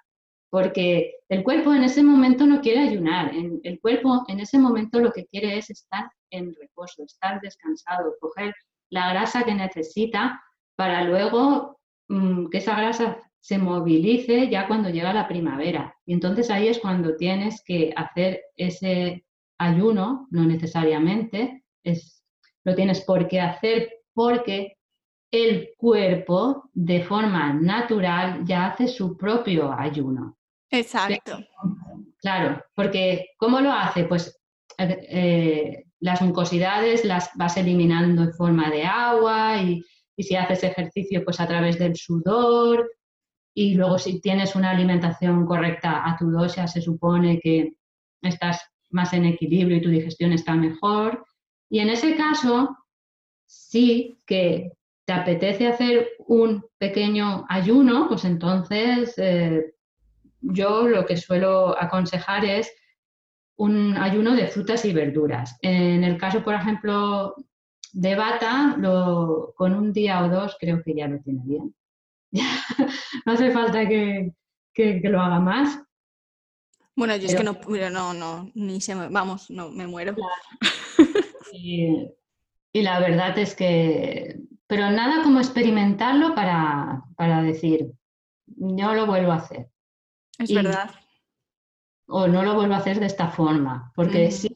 porque 0.50 1.14
el 1.28 1.42
cuerpo 1.42 1.72
en 1.72 1.84
ese 1.84 2.02
momento 2.02 2.46
no 2.46 2.60
quiere 2.60 2.80
ayunar, 2.80 3.32
el 3.34 3.80
cuerpo 3.80 4.24
en 4.28 4.40
ese 4.40 4.58
momento 4.58 5.00
lo 5.00 5.12
que 5.12 5.26
quiere 5.26 5.58
es 5.58 5.70
estar 5.70 6.10
en 6.30 6.54
reposo, 6.54 7.04
estar 7.04 7.40
descansado, 7.40 8.14
coger 8.20 8.54
la 8.90 9.10
grasa 9.10 9.44
que 9.44 9.54
necesita 9.54 10.40
para 10.76 11.04
luego 11.04 11.78
mm, 12.08 12.48
que 12.48 12.58
esa 12.58 12.76
grasa 12.76 13.18
se 13.40 13.58
movilice 13.58 14.48
ya 14.48 14.66
cuando 14.66 14.90
llega 14.90 15.12
la 15.12 15.28
primavera. 15.28 15.94
Y 16.04 16.14
entonces 16.14 16.50
ahí 16.50 16.68
es 16.68 16.78
cuando 16.80 17.16
tienes 17.16 17.62
que 17.64 17.92
hacer 17.96 18.42
ese 18.56 19.24
ayuno, 19.58 20.26
no 20.30 20.44
necesariamente, 20.44 21.64
es 21.84 22.15
lo 22.66 22.74
tienes 22.74 23.00
por 23.02 23.28
qué 23.28 23.40
hacer 23.40 23.88
porque 24.12 24.76
el 25.30 25.70
cuerpo 25.78 26.68
de 26.74 27.00
forma 27.04 27.52
natural 27.52 28.44
ya 28.44 28.66
hace 28.66 28.88
su 28.88 29.16
propio 29.16 29.72
ayuno. 29.72 30.36
Exacto. 30.70 31.38
Claro, 32.18 32.60
porque 32.74 33.28
¿cómo 33.38 33.60
lo 33.60 33.70
hace? 33.70 34.04
Pues 34.04 34.36
eh, 34.78 34.98
eh, 35.08 35.84
las 36.00 36.20
mucosidades 36.22 37.04
las 37.04 37.30
vas 37.36 37.56
eliminando 37.56 38.24
en 38.24 38.34
forma 38.34 38.68
de 38.68 38.82
agua 38.82 39.62
y, 39.62 39.84
y 40.16 40.22
si 40.24 40.34
haces 40.34 40.64
ejercicio 40.64 41.24
pues 41.24 41.38
a 41.38 41.46
través 41.46 41.78
del 41.78 41.94
sudor 41.94 42.90
y 43.54 43.74
luego 43.74 43.98
si 43.98 44.20
tienes 44.20 44.56
una 44.56 44.70
alimentación 44.70 45.46
correcta 45.46 46.02
a 46.04 46.16
tu 46.18 46.30
dosis 46.32 46.72
se 46.72 46.82
supone 46.82 47.38
que 47.38 47.74
estás 48.22 48.60
más 48.90 49.12
en 49.12 49.24
equilibrio 49.24 49.76
y 49.76 49.82
tu 49.82 49.88
digestión 49.88 50.32
está 50.32 50.54
mejor 50.54 51.24
y 51.68 51.80
en 51.80 51.90
ese 51.90 52.16
caso, 52.16 52.76
sí 53.46 54.18
que 54.26 54.72
te 55.04 55.12
apetece 55.12 55.68
hacer 55.68 56.08
un 56.26 56.64
pequeño 56.78 57.46
ayuno, 57.48 58.08
pues 58.08 58.24
entonces 58.24 59.14
eh, 59.18 59.74
yo 60.40 60.88
lo 60.88 61.06
que 61.06 61.16
suelo 61.16 61.80
aconsejar 61.80 62.44
es 62.44 62.72
un 63.56 63.96
ayuno 63.96 64.34
de 64.34 64.48
frutas 64.48 64.84
y 64.84 64.92
verduras. 64.92 65.56
En 65.62 66.04
el 66.04 66.18
caso, 66.18 66.42
por 66.42 66.54
ejemplo, 66.54 67.34
de 67.92 68.14
bata, 68.14 68.76
lo, 68.78 69.54
con 69.56 69.74
un 69.74 69.92
día 69.92 70.24
o 70.24 70.28
dos 70.28 70.56
creo 70.60 70.82
que 70.82 70.94
ya 70.94 71.08
lo 71.08 71.18
tiene 71.20 71.40
bien. 71.44 71.74
no 73.26 73.32
hace 73.32 73.50
falta 73.50 73.88
que, 73.88 74.32
lo 74.76 75.20
haga 75.20 75.40
más. 75.40 75.80
Bueno, 76.94 77.16
yo 77.16 77.26
es 77.26 77.34
que 77.34 77.44
no, 77.44 77.58
no, 77.90 78.12
no, 78.12 78.50
ni 78.54 78.80
se 78.80 78.94
me, 78.94 79.08
vamos, 79.08 79.50
no, 79.50 79.70
me 79.70 79.86
muero. 79.86 80.14
Y, 81.58 82.12
la 82.82 83.00
verdad 83.00 83.38
es 83.38 83.54
que, 83.54 84.38
pero 84.66 84.90
nada 84.90 85.22
como 85.22 85.38
experimentarlo 85.38 86.34
para, 86.34 87.42
decir, 87.42 87.92
yo 88.46 88.94
lo 88.94 89.06
vuelvo 89.06 89.32
a 89.32 89.36
hacer. 89.36 89.70
Es 90.38 90.52
verdad. 90.52 90.90
O 92.06 92.28
no 92.28 92.42
lo 92.42 92.54
vuelvo 92.54 92.74
a 92.74 92.78
hacer 92.78 93.00
de 93.00 93.06
esta 93.06 93.28
forma, 93.28 93.92
porque 93.96 94.30
sí 94.30 94.54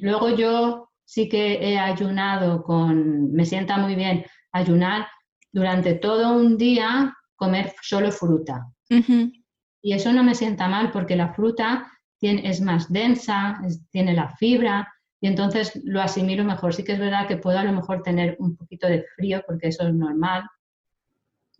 luego 0.00 0.30
yo 0.30 0.90
sí 1.04 1.28
que 1.28 1.54
he 1.54 1.78
ayunado 1.78 2.62
con, 2.62 3.32
me 3.32 3.44
sienta 3.44 3.78
muy 3.78 3.94
bien 3.94 4.24
ayunar 4.52 5.06
durante 5.52 5.94
todo 5.94 6.36
un 6.36 6.56
día, 6.58 7.14
comer 7.36 7.72
solo 7.82 8.10
fruta. 8.10 8.66
Y 8.88 9.92
eso 9.92 10.12
no 10.12 10.22
me 10.22 10.34
sienta 10.34 10.68
mal 10.68 10.90
porque 10.90 11.16
la 11.16 11.32
fruta 11.34 11.90
tiene, 12.18 12.48
es 12.48 12.60
más 12.60 12.92
densa, 12.92 13.60
tiene 13.90 14.14
la 14.14 14.30
fibra 14.36 14.92
y 15.20 15.28
entonces 15.28 15.72
lo 15.84 16.02
asimilo 16.02 16.44
mejor. 16.44 16.74
Sí 16.74 16.84
que 16.84 16.92
es 16.92 16.98
verdad 16.98 17.26
que 17.26 17.36
puedo 17.36 17.58
a 17.58 17.64
lo 17.64 17.72
mejor 17.72 18.02
tener 18.02 18.36
un 18.38 18.56
poquito 18.56 18.86
de 18.86 19.04
frío 19.16 19.42
porque 19.46 19.68
eso 19.68 19.86
es 19.86 19.94
normal, 19.94 20.44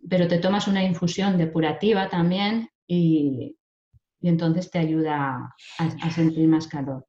pero 0.09 0.27
te 0.27 0.37
tomas 0.37 0.67
una 0.67 0.83
infusión 0.83 1.37
depurativa 1.37 2.09
también 2.09 2.69
y, 2.85 3.57
entonces 4.21 4.69
te 4.69 4.79
ayuda 4.79 5.55
a 5.77 6.11
sentir 6.11 6.47
más 6.47 6.67
calor. 6.67 7.07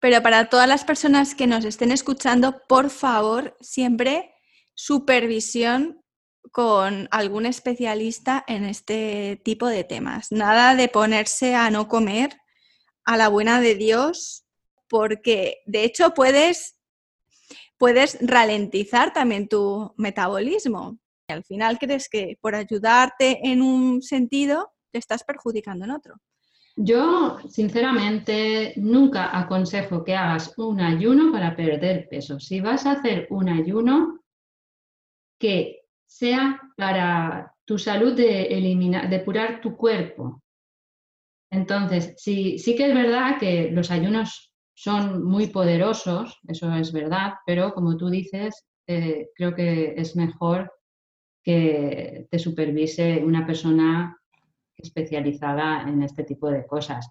Pero 0.00 0.22
para 0.22 0.48
todas 0.48 0.68
las 0.68 0.84
personas 0.84 1.34
que 1.34 1.46
nos 1.46 1.64
estén 1.64 1.90
escuchando, 1.90 2.62
por 2.68 2.90
favor, 2.90 3.56
siempre 3.60 4.34
supervisión 4.74 6.02
con 6.52 7.08
algún 7.10 7.46
especialista 7.46 8.44
en 8.46 8.64
este 8.64 9.40
tipo 9.44 9.66
de 9.66 9.84
temas. 9.84 10.30
Nada 10.30 10.74
de 10.74 10.88
ponerse 10.88 11.54
a 11.54 11.70
no 11.70 11.88
comer 11.88 12.36
a 13.04 13.16
la 13.16 13.28
buena 13.28 13.60
de 13.60 13.74
Dios, 13.74 14.45
porque 14.88 15.58
de 15.66 15.84
hecho 15.84 16.14
puedes, 16.14 16.78
puedes 17.78 18.18
ralentizar 18.20 19.12
también 19.12 19.48
tu 19.48 19.92
metabolismo. 19.96 20.98
Y 21.28 21.32
al 21.32 21.44
final 21.44 21.78
crees 21.78 22.08
que 22.08 22.38
por 22.40 22.54
ayudarte 22.54 23.40
en 23.48 23.62
un 23.62 24.02
sentido 24.02 24.72
te 24.92 24.98
estás 24.98 25.24
perjudicando 25.24 25.84
en 25.84 25.90
otro. 25.90 26.16
Yo, 26.78 27.38
sinceramente, 27.48 28.74
nunca 28.76 29.36
aconsejo 29.36 30.04
que 30.04 30.14
hagas 30.14 30.52
un 30.58 30.80
ayuno 30.80 31.32
para 31.32 31.56
perder 31.56 32.06
peso. 32.08 32.38
Si 32.38 32.60
vas 32.60 32.84
a 32.84 32.92
hacer 32.92 33.26
un 33.30 33.48
ayuno, 33.48 34.20
que 35.38 35.86
sea 36.06 36.60
para 36.76 37.54
tu 37.64 37.78
salud 37.78 38.14
de 38.14 38.44
eliminar, 38.44 39.08
depurar 39.08 39.60
tu 39.60 39.76
cuerpo. 39.76 40.42
Entonces, 41.50 42.14
sí, 42.18 42.58
sí 42.58 42.76
que 42.76 42.88
es 42.88 42.94
verdad 42.94 43.38
que 43.38 43.70
los 43.70 43.90
ayunos 43.90 44.45
son 44.76 45.24
muy 45.24 45.46
poderosos, 45.46 46.38
eso 46.46 46.72
es 46.74 46.92
verdad, 46.92 47.34
pero 47.46 47.72
como 47.72 47.96
tú 47.96 48.10
dices, 48.10 48.66
eh, 48.86 49.30
creo 49.34 49.54
que 49.54 49.94
es 49.96 50.14
mejor 50.14 50.70
que 51.42 52.28
te 52.30 52.38
supervise 52.38 53.22
una 53.24 53.46
persona 53.46 54.20
especializada 54.76 55.82
en 55.88 56.02
este 56.02 56.24
tipo 56.24 56.50
de 56.50 56.66
cosas. 56.66 57.08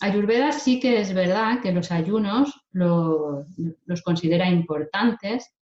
Ayurveda 0.00 0.50
sí 0.50 0.80
que 0.80 1.00
es 1.00 1.14
verdad 1.14 1.60
que 1.62 1.70
los 1.70 1.92
ayunos 1.92 2.60
los 2.72 4.02
considera 4.02 4.48
importantes. 4.50 5.54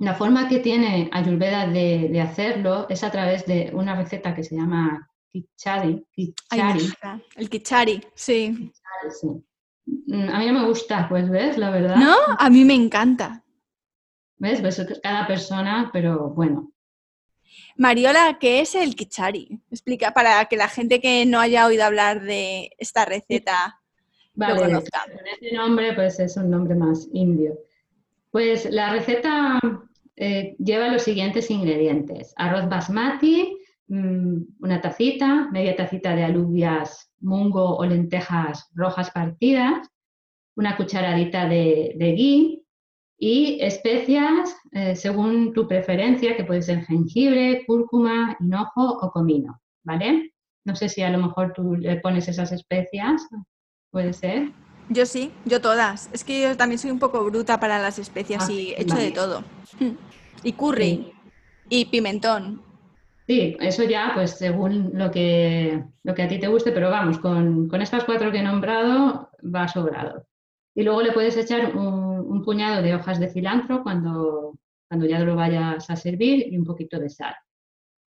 La 0.00 0.14
forma 0.14 0.48
que 0.48 0.58
tiene 0.58 1.08
Ayurveda 1.12 1.66
de, 1.66 2.20
hacerlo 2.20 2.86
es 2.90 3.02
a 3.04 3.10
través 3.10 3.46
de 3.46 3.70
una 3.72 3.96
receta 3.96 4.34
que 4.34 4.44
se 4.44 4.56
llama 4.56 5.08
Kichari. 5.32 6.04
el 7.36 7.48
Kichari, 7.48 8.00
sí. 8.14 8.50
Mm, 8.50 9.42
a 10.32 10.38
mí 10.38 10.46
no 10.46 10.52
me 10.52 10.66
gusta, 10.66 11.08
pues 11.08 11.28
ves, 11.28 11.58
la 11.58 11.70
verdad. 11.70 11.96
No, 11.96 12.16
a 12.38 12.50
mí 12.50 12.64
me 12.64 12.74
encanta. 12.74 13.42
¿Ves? 14.38 14.60
Pues 14.60 14.84
cada 15.02 15.26
persona, 15.26 15.90
pero 15.92 16.30
bueno, 16.30 16.72
Mariola, 17.76 18.38
¿qué 18.40 18.60
es 18.60 18.74
el 18.74 18.94
kichari? 18.94 19.60
Explica 19.70 20.12
para 20.12 20.44
que 20.46 20.56
la 20.56 20.68
gente 20.68 21.00
que 21.00 21.24
no 21.26 21.40
haya 21.40 21.66
oído 21.66 21.84
hablar 21.84 22.22
de 22.22 22.70
esta 22.78 23.04
receta 23.04 23.80
lo 24.34 24.56
conozca. 24.56 25.04
Este 25.32 25.54
nombre, 25.54 25.92
pues 25.94 26.18
es 26.20 26.36
un 26.36 26.50
nombre 26.50 26.74
más 26.74 27.08
indio. 27.12 27.58
Pues 28.30 28.70
la 28.70 28.92
receta 28.92 29.58
eh, 30.16 30.56
lleva 30.58 30.88
los 30.88 31.02
siguientes 31.02 31.50
ingredientes: 31.50 32.32
arroz 32.36 32.68
basmati, 32.68 33.56
mm, 33.88 34.36
una 34.60 34.80
tacita, 34.80 35.48
media 35.50 35.76
tacita 35.76 36.14
de 36.14 36.24
alubias 36.24 37.10
mungo 37.22 37.76
o 37.76 37.84
lentejas 37.86 38.68
rojas 38.74 39.10
partidas, 39.10 39.88
una 40.56 40.76
cucharadita 40.76 41.48
de, 41.48 41.94
de 41.96 42.12
ghee, 42.12 42.62
y 43.18 43.58
especias 43.60 44.56
eh, 44.72 44.96
según 44.96 45.52
tu 45.52 45.68
preferencia, 45.68 46.36
que 46.36 46.42
puede 46.42 46.60
ser 46.60 46.84
jengibre, 46.84 47.64
cúrcuma, 47.66 48.36
hinojo 48.40 48.98
o 49.00 49.12
comino, 49.12 49.60
¿vale? 49.84 50.34
No 50.64 50.74
sé 50.74 50.88
si 50.88 51.02
a 51.02 51.10
lo 51.10 51.18
mejor 51.18 51.52
tú 51.52 51.76
le 51.76 52.00
pones 52.00 52.26
esas 52.26 52.50
especias, 52.50 53.22
puede 53.90 54.12
ser. 54.12 54.50
Yo 54.88 55.06
sí, 55.06 55.30
yo 55.44 55.60
todas. 55.60 56.10
Es 56.12 56.24
que 56.24 56.42
yo 56.42 56.56
también 56.56 56.80
soy 56.80 56.90
un 56.90 56.98
poco 56.98 57.24
bruta 57.24 57.60
para 57.60 57.78
las 57.78 58.00
especias 58.00 58.48
ah, 58.48 58.52
y 58.52 58.74
hecho 58.76 58.96
de 58.96 59.12
todo. 59.12 59.44
Y 60.44 60.54
curry 60.54 61.12
y 61.68 61.84
pimentón. 61.84 62.60
Sí, 63.32 63.56
eso 63.60 63.84
ya, 63.84 64.10
pues 64.12 64.32
según 64.32 64.90
lo 64.92 65.10
que, 65.10 65.82
lo 66.02 66.14
que 66.14 66.22
a 66.22 66.28
ti 66.28 66.38
te 66.38 66.48
guste, 66.48 66.70
pero 66.70 66.90
vamos, 66.90 67.18
con, 67.18 67.66
con 67.66 67.80
estas 67.80 68.04
cuatro 68.04 68.30
que 68.30 68.40
he 68.40 68.42
nombrado 68.42 69.30
va 69.42 69.66
sobrado. 69.68 70.26
Y 70.74 70.82
luego 70.82 71.00
le 71.00 71.12
puedes 71.12 71.38
echar 71.38 71.74
un, 71.74 72.42
puñado 72.44 72.82
de 72.82 72.94
hojas 72.94 73.18
de 73.18 73.30
cilantro 73.30 73.82
cuando, 73.82 74.58
cuando 74.86 75.06
ya 75.06 75.20
lo 75.20 75.34
vayas 75.34 75.88
a 75.88 75.96
servir 75.96 76.52
y 76.52 76.58
un 76.58 76.64
poquito 76.66 76.98
de 76.98 77.08
sal. 77.08 77.34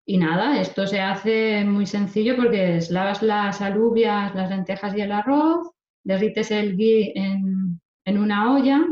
Y 0.04 0.18
nada, 0.18 0.60
esto 0.60 0.88
se 0.88 1.00
hace 1.00 1.64
muy 1.64 1.86
sencillo 1.86 2.34
porque 2.34 2.80
lavas 2.90 3.22
las 3.22 3.60
alubias, 3.60 4.34
las 4.34 4.50
lentejas 4.50 4.92
y 4.96 5.02
el 5.02 5.12
arroz, 5.12 5.70
derrites 6.02 6.50
el 6.50 6.76
ghee 6.76 7.12
en, 7.14 7.80
en 8.04 8.18
una 8.18 8.52
olla 8.52 8.84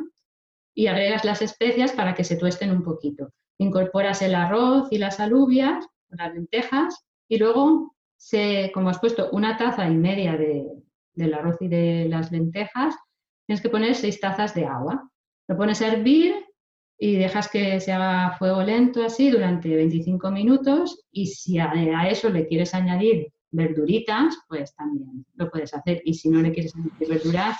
y 0.76 0.87
agregas 0.87 1.24
las 1.24 1.43
especias 1.43 1.91
para 1.91 2.14
que 2.14 2.22
se 2.22 2.37
tuesten 2.37 2.70
un 2.70 2.85
poquito. 2.85 3.33
Incorporas 3.59 4.22
el 4.22 4.37
arroz 4.37 4.87
y 4.93 4.99
las 4.99 5.18
alubias, 5.18 5.89
las 6.11 6.35
lentejas 6.35 7.05
y 7.29 7.39
luego, 7.39 7.95
se, 8.17 8.71
como 8.75 8.91
has 8.91 8.99
puesto 8.99 9.31
una 9.31 9.57
taza 9.57 9.89
y 9.89 9.97
media 9.97 10.37
de, 10.37 10.67
del 11.15 11.35
arroz 11.35 11.57
y 11.61 11.69
de 11.69 12.07
las 12.09 12.33
lentejas, 12.33 12.95
tienes 13.47 13.63
que 13.63 13.69
poner 13.69 13.95
seis 13.95 14.21
tazas 14.21 14.55
de 14.55 14.67
agua. 14.67 15.11
Lo 15.49 15.57
pones 15.57 15.81
a 15.83 15.89
hervir 15.89 16.35
y 16.99 17.17
dejas 17.17 17.49
que 17.49 17.81
se 17.81 17.93
haga 17.93 18.27
a 18.27 18.37
fuego 18.37 18.63
lento 18.63 19.03
así 19.03 19.31
durante 19.31 19.75
25 19.75 20.31
minutos 20.31 21.05
y 21.11 21.27
si 21.27 21.59
a, 21.59 21.73
eso 22.09 22.29
le 22.29 22.47
quieres 22.47 22.75
añadir 22.75 23.33
verduritas, 23.51 24.37
pues 24.49 24.75
también 24.75 25.25
lo 25.35 25.51
puedes 25.51 25.73
hacer. 25.75 26.03
Y 26.05 26.15
si 26.15 26.29
no 26.29 26.43
le 26.43 26.53
quieres 26.53 26.75
añadir 26.75 27.09
verduras, 27.09 27.59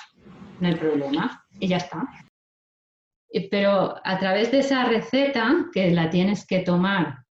no 0.61 0.69
hay 0.69 0.75
problema. 0.75 1.45
Y 1.59 1.69
ya 1.69 1.79
está. 1.79 2.07
Pero 3.51 3.97
a 4.05 4.19
través 4.19 4.51
de 4.51 4.59
esa 4.59 4.85
receta, 4.85 5.67
que 5.73 5.91
la 5.91 6.11
tienes 6.11 6.47
que 6.47 6.61
tomar 6.61 7.25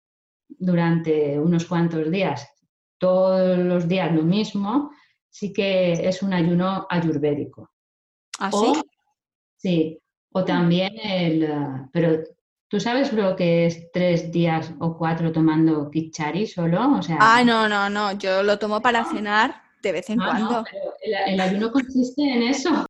durante 0.49 1.39
unos 1.39 1.65
cuantos 1.65 2.09
días, 2.11 2.47
todos 2.97 3.57
los 3.57 3.87
días 3.87 4.13
lo 4.13 4.23
mismo, 4.23 4.91
sí 5.29 5.53
que 5.53 5.93
es 5.93 6.21
un 6.21 6.33
ayuno 6.33 6.85
ayurvédico. 6.89 7.71
¿Ah, 8.39 8.49
o, 8.51 8.81
sí? 9.57 9.99
o 10.31 10.43
también 10.43 10.93
el... 10.99 11.87
Pero 11.91 12.23
¿Tú 12.69 12.79
sabes 12.79 13.11
lo 13.13 13.35
que 13.35 13.65
es 13.65 13.91
tres 13.91 14.31
días 14.31 14.71
o 14.79 14.95
cuatro 14.95 15.31
tomando 15.31 15.89
kichari 15.89 16.45
solo? 16.45 16.97
O 16.99 17.01
sea, 17.01 17.17
ah, 17.19 17.43
no, 17.43 17.67
no, 17.67 17.89
no. 17.89 18.11
Yo 18.11 18.43
lo 18.43 18.59
tomo 18.59 18.79
para 18.79 19.03
cenar 19.05 19.63
de 19.81 19.91
vez 19.91 20.09
en 20.11 20.21
ah, 20.21 20.25
cuando. 20.25 20.65
el, 21.01 21.39
ayuno 21.39 21.71
consiste 21.71 22.21
en 22.21 22.43
eso. 22.43 22.85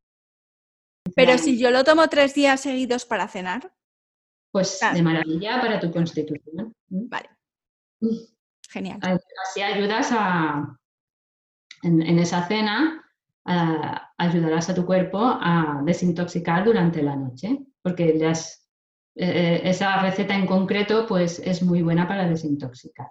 Pero 1.16 1.38
si 1.38 1.58
yo 1.58 1.70
lo 1.70 1.82
tomo 1.82 2.08
tres 2.08 2.34
días 2.34 2.60
seguidos 2.60 3.06
para 3.06 3.26
cenar. 3.26 3.72
Pues 4.52 4.80
de 4.92 5.02
maravilla 5.02 5.58
para 5.62 5.80
tu 5.80 5.90
constitución. 5.90 6.74
Vale. 6.88 7.30
Genial. 8.68 9.00
Así 9.02 9.62
ayudas 9.62 10.10
a, 10.12 10.78
en 11.82 12.18
esa 12.18 12.46
cena 12.46 13.04
ayudarás 14.16 14.68
a 14.68 14.74
tu 14.74 14.84
cuerpo 14.84 15.18
a 15.18 15.80
desintoxicar 15.84 16.64
durante 16.64 17.02
la 17.02 17.16
noche, 17.16 17.58
porque 17.82 18.24
has 18.26 18.60
eh, 19.16 19.60
esa 19.64 20.00
receta 20.00 20.34
en 20.34 20.46
concreto 20.46 21.04
pues 21.06 21.40
es 21.40 21.62
muy 21.62 21.82
buena 21.82 22.06
para 22.06 22.28
desintoxicar, 22.28 23.08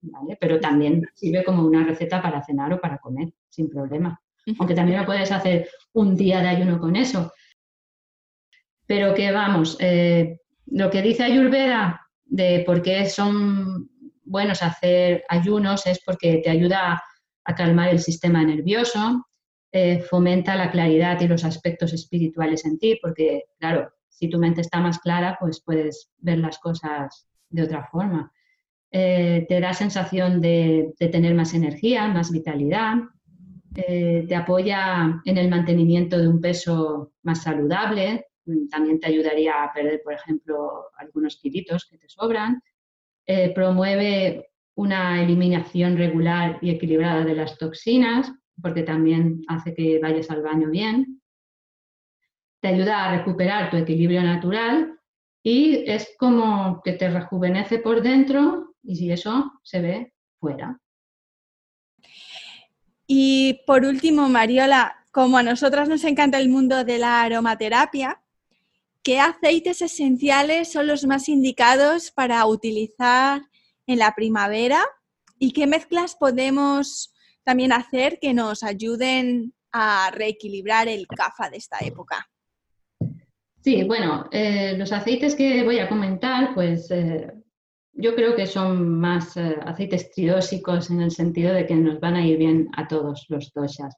¿vale? 0.00 0.36
Pero 0.40 0.58
también 0.60 1.02
sirve 1.14 1.44
como 1.44 1.62
una 1.62 1.84
receta 1.84 2.20
para 2.20 2.42
cenar 2.42 2.72
o 2.72 2.80
para 2.80 2.98
comer, 2.98 3.32
sin 3.48 3.70
problema. 3.70 4.20
Aunque 4.58 4.74
también 4.74 5.00
lo 5.00 5.06
puedes 5.06 5.32
hacer 5.32 5.68
un 5.92 6.16
día 6.16 6.40
de 6.40 6.48
ayuno 6.48 6.78
con 6.78 6.94
eso. 6.94 7.32
Pero 8.86 9.14
que 9.14 9.32
vamos, 9.32 9.76
eh, 9.80 10.40
lo 10.66 10.90
que 10.90 11.02
dice 11.02 11.24
Ayurveda 11.24 12.08
de 12.24 12.62
por 12.64 12.82
qué 12.82 13.08
son 13.08 13.90
buenos 14.26 14.62
hacer 14.62 15.24
ayunos 15.28 15.86
es 15.86 16.00
porque 16.04 16.40
te 16.44 16.50
ayuda 16.50 17.02
a 17.44 17.54
calmar 17.54 17.88
el 17.88 18.00
sistema 18.00 18.44
nervioso, 18.44 19.26
eh, 19.72 20.00
fomenta 20.00 20.56
la 20.56 20.70
claridad 20.70 21.20
y 21.20 21.28
los 21.28 21.44
aspectos 21.44 21.92
espirituales 21.92 22.64
en 22.64 22.78
ti, 22.78 22.98
porque 23.00 23.44
claro, 23.58 23.90
si 24.08 24.28
tu 24.28 24.38
mente 24.38 24.60
está 24.60 24.80
más 24.80 24.98
clara, 24.98 25.36
pues 25.40 25.60
puedes 25.60 26.10
ver 26.18 26.38
las 26.38 26.58
cosas 26.58 27.28
de 27.50 27.62
otra 27.62 27.86
forma. 27.90 28.32
Eh, 28.90 29.44
te 29.48 29.60
da 29.60 29.74
sensación 29.74 30.40
de, 30.40 30.94
tener 30.98 31.34
más 31.34 31.54
energía, 31.54 32.08
más 32.08 32.32
vitalidad, 32.32 32.94
eh, 33.74 34.24
te 34.26 34.34
apoya 34.34 35.20
en 35.24 35.38
el 35.38 35.50
mantenimiento 35.50 36.18
de 36.18 36.28
un 36.28 36.40
peso 36.40 37.12
más 37.22 37.42
saludable, 37.42 38.26
también 38.70 39.00
te 39.00 39.08
ayudaría 39.08 39.64
a 39.64 39.72
perder, 39.72 40.00
por 40.02 40.14
ejemplo, 40.14 40.86
algunos 40.96 41.36
kilitos 41.36 41.84
que 41.84 41.98
te 41.98 42.08
sobran, 42.08 42.62
eh, 43.26 43.52
promueve 43.54 44.50
una 44.76 45.22
eliminación 45.22 45.96
regular 45.96 46.58
y 46.60 46.70
equilibrada 46.70 47.24
de 47.24 47.34
las 47.34 47.56
toxinas, 47.58 48.30
porque 48.60 48.82
también 48.82 49.42
hace 49.48 49.74
que 49.74 49.98
vayas 50.00 50.30
al 50.30 50.42
baño 50.42 50.70
bien. 50.70 51.20
Te 52.60 52.68
ayuda 52.68 53.04
a 53.04 53.16
recuperar 53.16 53.70
tu 53.70 53.76
equilibrio 53.76 54.22
natural 54.22 54.98
y 55.42 55.88
es 55.90 56.14
como 56.18 56.82
que 56.84 56.92
te 56.92 57.08
rejuvenece 57.08 57.78
por 57.78 58.02
dentro 58.02 58.74
y 58.82 58.96
si 58.96 59.10
eso 59.10 59.52
se 59.62 59.80
ve 59.80 60.14
fuera. 60.38 60.78
Y 63.06 63.60
por 63.66 63.84
último, 63.84 64.28
Mariola, 64.28 64.96
como 65.12 65.38
a 65.38 65.42
nosotras 65.42 65.88
nos 65.88 66.04
encanta 66.04 66.38
el 66.38 66.48
mundo 66.48 66.84
de 66.84 66.98
la 66.98 67.22
aromaterapia, 67.22 68.20
¿Qué 69.06 69.20
aceites 69.20 69.82
esenciales 69.82 70.72
son 70.72 70.88
los 70.88 71.06
más 71.06 71.28
indicados 71.28 72.10
para 72.10 72.44
utilizar 72.44 73.40
en 73.86 74.00
la 74.00 74.16
primavera? 74.16 74.84
¿Y 75.38 75.52
qué 75.52 75.68
mezclas 75.68 76.16
podemos 76.16 77.14
también 77.44 77.72
hacer 77.72 78.18
que 78.20 78.34
nos 78.34 78.64
ayuden 78.64 79.54
a 79.70 80.10
reequilibrar 80.10 80.88
el 80.88 81.06
CAFA 81.06 81.50
de 81.50 81.56
esta 81.56 81.78
época? 81.82 82.28
Sí, 83.62 83.84
bueno, 83.84 84.26
eh, 84.32 84.74
los 84.76 84.90
aceites 84.90 85.36
que 85.36 85.62
voy 85.62 85.78
a 85.78 85.88
comentar, 85.88 86.52
pues 86.52 86.90
eh, 86.90 87.32
yo 87.92 88.16
creo 88.16 88.34
que 88.34 88.46
son 88.46 88.98
más 88.98 89.36
eh, 89.36 89.56
aceites 89.64 90.10
triósicos 90.10 90.90
en 90.90 91.02
el 91.02 91.12
sentido 91.12 91.54
de 91.54 91.64
que 91.64 91.76
nos 91.76 92.00
van 92.00 92.16
a 92.16 92.26
ir 92.26 92.38
bien 92.38 92.68
a 92.76 92.88
todos 92.88 93.26
los 93.28 93.52
doshas. 93.52 93.94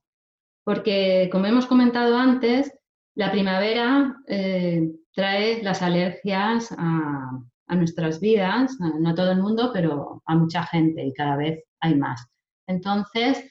Porque, 0.64 1.30
como 1.32 1.46
hemos 1.46 1.64
comentado 1.64 2.14
antes, 2.18 2.77
la 3.18 3.32
primavera 3.32 4.16
eh, 4.28 4.92
trae 5.12 5.60
las 5.64 5.82
alergias 5.82 6.72
a, 6.78 7.30
nuestras 7.70 8.20
vidas, 8.20 8.78
no 8.80 9.10
a 9.10 9.14
todo 9.14 9.32
el 9.32 9.42
mundo, 9.42 9.70
pero 9.74 10.22
a 10.24 10.34
mucha 10.36 10.62
gente 10.62 11.04
y 11.04 11.12
cada 11.12 11.36
vez 11.36 11.64
hay 11.80 11.96
más. 11.96 12.26
Entonces, 12.66 13.44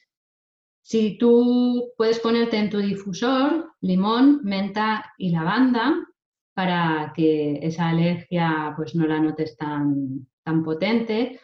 si 0.82 1.18
tú 1.20 1.92
puedes 1.98 2.20
ponerte 2.20 2.58
en 2.58 2.70
tu 2.70 2.80
difusor 2.80 3.74
limón, 3.82 4.40
menta 4.44 5.14
y 5.18 5.32
lavanda 5.32 5.96
para 6.56 7.12
que 7.14 7.60
esa 7.62 7.90
alergia 7.90 8.74
pues 8.76 8.96
no 8.96 9.06
la 9.06 9.20
notes 9.20 9.56
tan, 9.58 10.28
tan 10.44 10.64
potente, 10.64 11.40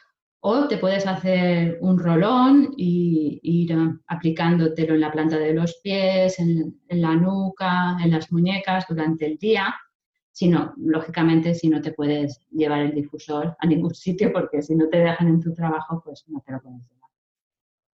o 0.45 0.67
te 0.67 0.77
puedes 0.77 1.07
hacer 1.07 1.77
un 1.79 1.97
rolón 1.97 2.73
y, 2.75 3.39
ir 3.43 3.73
aplicándotelo 4.07 4.93
en 4.93 4.99
la 4.99 5.11
planta 5.11 5.37
de 5.37 5.53
los 5.53 5.79
pies, 5.81 6.37
en, 6.37 6.81
la 6.89 7.15
nuca, 7.15 7.95
en 8.03 8.11
las 8.11 8.29
muñecas 8.29 8.85
durante 8.89 9.25
el 9.25 9.37
día. 9.37 9.73
Si 10.33 10.49
no, 10.49 10.73
lógicamente, 10.75 11.55
si 11.55 11.69
no 11.69 11.81
te 11.81 11.93
puedes 11.93 12.45
llevar 12.51 12.81
el 12.81 12.93
difusor 12.93 13.55
a 13.57 13.65
ningún 13.65 13.95
sitio, 13.95 14.33
porque 14.33 14.61
si 14.61 14.75
no 14.75 14.89
te 14.89 14.97
dejan 14.97 15.29
en 15.29 15.39
tu 15.39 15.53
trabajo, 15.53 16.01
pues 16.03 16.25
no 16.27 16.41
te 16.45 16.51
lo 16.51 16.61
puedes 16.61 16.81
llevar. 16.89 17.09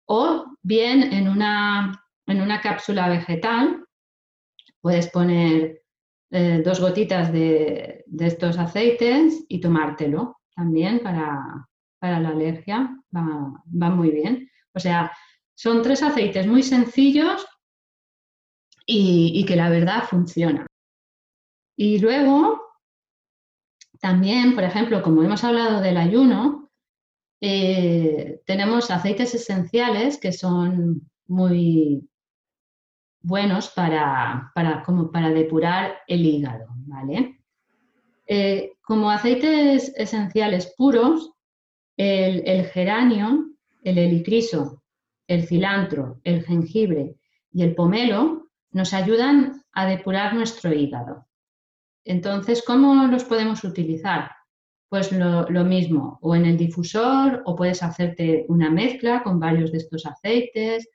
O 0.06 0.45
bien 0.62 1.04
en 1.04 1.28
una, 1.28 2.02
en 2.28 2.41
una 2.41 2.62
cápsula 2.62 3.10
vegetal, 3.10 3.86
puedes 4.80 5.10
poner 5.10 5.84
eh, 6.32 6.62
dos 6.64 6.80
gotitas 6.80 7.34
de, 7.34 8.06
de 8.08 8.26
estos 8.26 8.58
aceites 8.58 9.43
y 9.50 9.60
tomártelo 9.60 10.38
también 10.56 11.02
para, 11.02 11.66
para 12.00 12.20
la 12.20 12.30
alergia 12.30 12.98
va, 13.16 13.89
muy 13.89 14.12
bien. 14.12 14.50
O 14.74 14.80
sea, 14.80 15.12
son 15.56 15.82
tres 15.82 16.04
aceites 16.04 16.45
muy 16.48 16.64
sencillos 16.64 17.45
y, 18.86 19.45
que 19.45 19.56
la 19.56 19.70
verdad 19.70 20.04
funciona. 20.04 20.66
Y 21.76 22.00
luego, 22.00 22.62
también, 24.00 24.56
por 24.56 24.64
ejemplo, 24.64 25.02
como 25.02 25.24
hemos 25.24 25.43
hablado 25.43 25.82
del 25.82 25.98
ayuno, 25.98 26.72
eh, 27.41 28.41
tenemos 28.45 28.89
aceites 28.89 29.36
esenciales 29.36 30.18
que 30.18 30.32
son 30.32 31.10
muy 31.28 32.08
buenos 33.22 33.70
para, 33.70 34.52
como 34.86 35.12
para 35.12 35.30
depurar 35.30 36.00
el 36.08 36.26
hígado, 36.26 36.68
¿vale? 36.88 37.41
Eh, 38.26 38.74
como 38.82 39.12
aceites 39.12 39.93
esenciales 39.95 40.74
puros, 40.78 41.34
el, 41.98 42.66
geranio, 42.66 43.50
el 43.84 43.98
helicriso, 43.98 44.84
el 45.28 45.48
cilantro, 45.48 46.22
el 46.24 46.43
jengibre 46.45 47.16
y 47.52 47.64
el 47.64 47.76
pomelo 47.76 48.50
nos 48.72 48.93
ayudan 48.93 49.64
a 49.74 49.88
depurar 49.88 50.34
nuestro 50.34 50.72
hígado. 50.74 51.28
Entonces, 52.06 52.64
¿cómo 52.66 53.08
los 53.08 53.24
podemos 53.24 53.64
utilizar? 53.64 54.32
Pues 54.89 55.12
lo, 55.12 55.50
lo, 55.50 55.66
mismo, 55.66 56.18
o 56.22 56.36
en 56.36 56.45
el 56.45 56.56
difusor, 56.56 57.41
o 57.45 57.56
puedes 57.56 57.84
hacerte 57.84 58.45
una 58.48 58.70
mezcla 58.70 59.22
con 59.24 59.39
varios 59.39 59.72
de 59.72 59.80
estos 59.80 60.06
aceites 60.06 60.88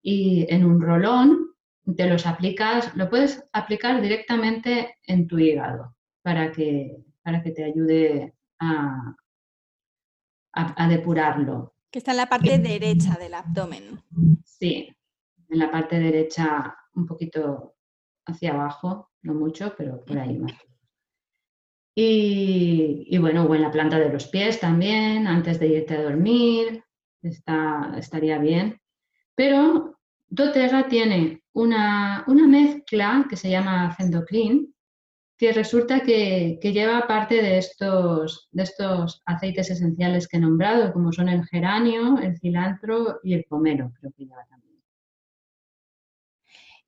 y 0.00 0.46
en 0.48 0.64
un 0.64 0.80
rolón 0.80 1.50
te 1.96 2.08
los 2.08 2.26
aplicas, 2.26 2.94
lo 2.96 3.10
puedes 3.10 3.44
aplicar 3.52 4.00
directamente 4.00 4.96
en 5.06 5.26
tu 5.26 5.38
hígado 5.38 5.94
para 6.22 6.50
que, 6.50 6.96
para 7.22 7.42
que 7.42 7.50
te 7.50 7.64
ayude 7.64 8.34
a, 8.58 9.14
a, 10.54 10.88
depurarlo. 10.88 11.74
Que 11.90 11.98
está 11.98 12.12
en 12.12 12.18
la 12.18 12.28
parte 12.28 12.58
derecha 12.58 13.16
del 13.18 13.34
abdomen. 13.34 14.02
Sí, 14.44 14.88
en 15.48 15.58
la 15.58 15.70
parte 15.70 15.98
derecha 15.98 16.76
un 16.94 17.06
poquito 17.06 17.76
hacia 18.26 18.52
abajo, 18.52 19.10
no 19.22 19.34
mucho, 19.34 19.74
pero 19.76 20.04
por 20.04 20.18
ahí 20.18 20.38
más. 20.38 20.52
Y, 21.96 23.16
bueno, 23.18 23.44
o 23.44 23.54
en 23.54 23.62
la 23.62 23.70
planta 23.70 23.98
de 23.98 24.12
los 24.12 24.26
pies 24.26 24.58
también, 24.58 25.28
antes 25.28 25.60
de 25.60 25.68
irte 25.68 25.94
a 25.94 26.02
dormir, 26.02 26.82
está, 27.22 27.94
estaría 27.96 28.38
bien. 28.38 28.80
Pero 29.36 30.00
doTERRA 30.26 30.88
tiene 30.88 31.44
una, 31.52 32.24
una, 32.26 32.48
mezcla 32.48 33.26
que 33.28 33.36
se 33.36 33.50
llama 33.50 33.92
Fendoclean, 33.92 34.73
que 35.36 35.52
resulta 35.52 36.00
que, 36.00 36.58
lleva 36.62 37.06
parte 37.06 37.42
de 37.42 37.58
estos, 37.58 38.48
de 38.52 38.62
estos 38.62 39.22
aceites 39.26 39.70
esenciales 39.70 40.28
que 40.28 40.36
he 40.36 40.40
nombrado, 40.40 40.92
como 40.92 41.12
son 41.12 41.28
el 41.28 41.44
geranio, 41.46 42.18
el 42.18 42.38
cilantro 42.38 43.20
y 43.22 43.34
el 43.34 43.44
pomelo, 43.44 43.92
creo 43.98 44.12
que 44.16 44.24
lleva 44.24 44.44
también. 44.48 44.64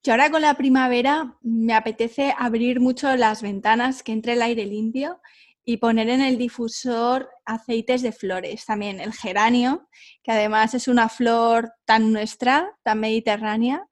Yo 0.02 0.12
ahora 0.12 0.30
con 0.30 0.42
la 0.42 0.54
primavera 0.54 1.36
me 1.42 1.74
apetece 1.74 2.32
abrir 2.38 2.78
mucho 2.78 3.14
las 3.16 3.42
ventanas, 3.42 4.04
que 4.04 4.12
entre 4.12 4.34
el 4.34 4.42
aire 4.42 4.64
limpio 4.64 5.20
y 5.64 5.78
poner 5.78 6.08
en 6.08 6.20
el 6.20 6.38
difusor 6.38 7.28
aceites 7.44 8.02
de 8.02 8.12
flores, 8.12 8.64
también 8.66 9.00
el 9.00 9.12
geranio, 9.12 9.88
que 10.22 10.30
además 10.30 10.74
es 10.74 10.86
una 10.86 11.08
flor 11.08 11.72
tan 11.84 12.12
nuestra, 12.12 12.70
tan 12.84 13.00
mediterránea. 13.00 13.84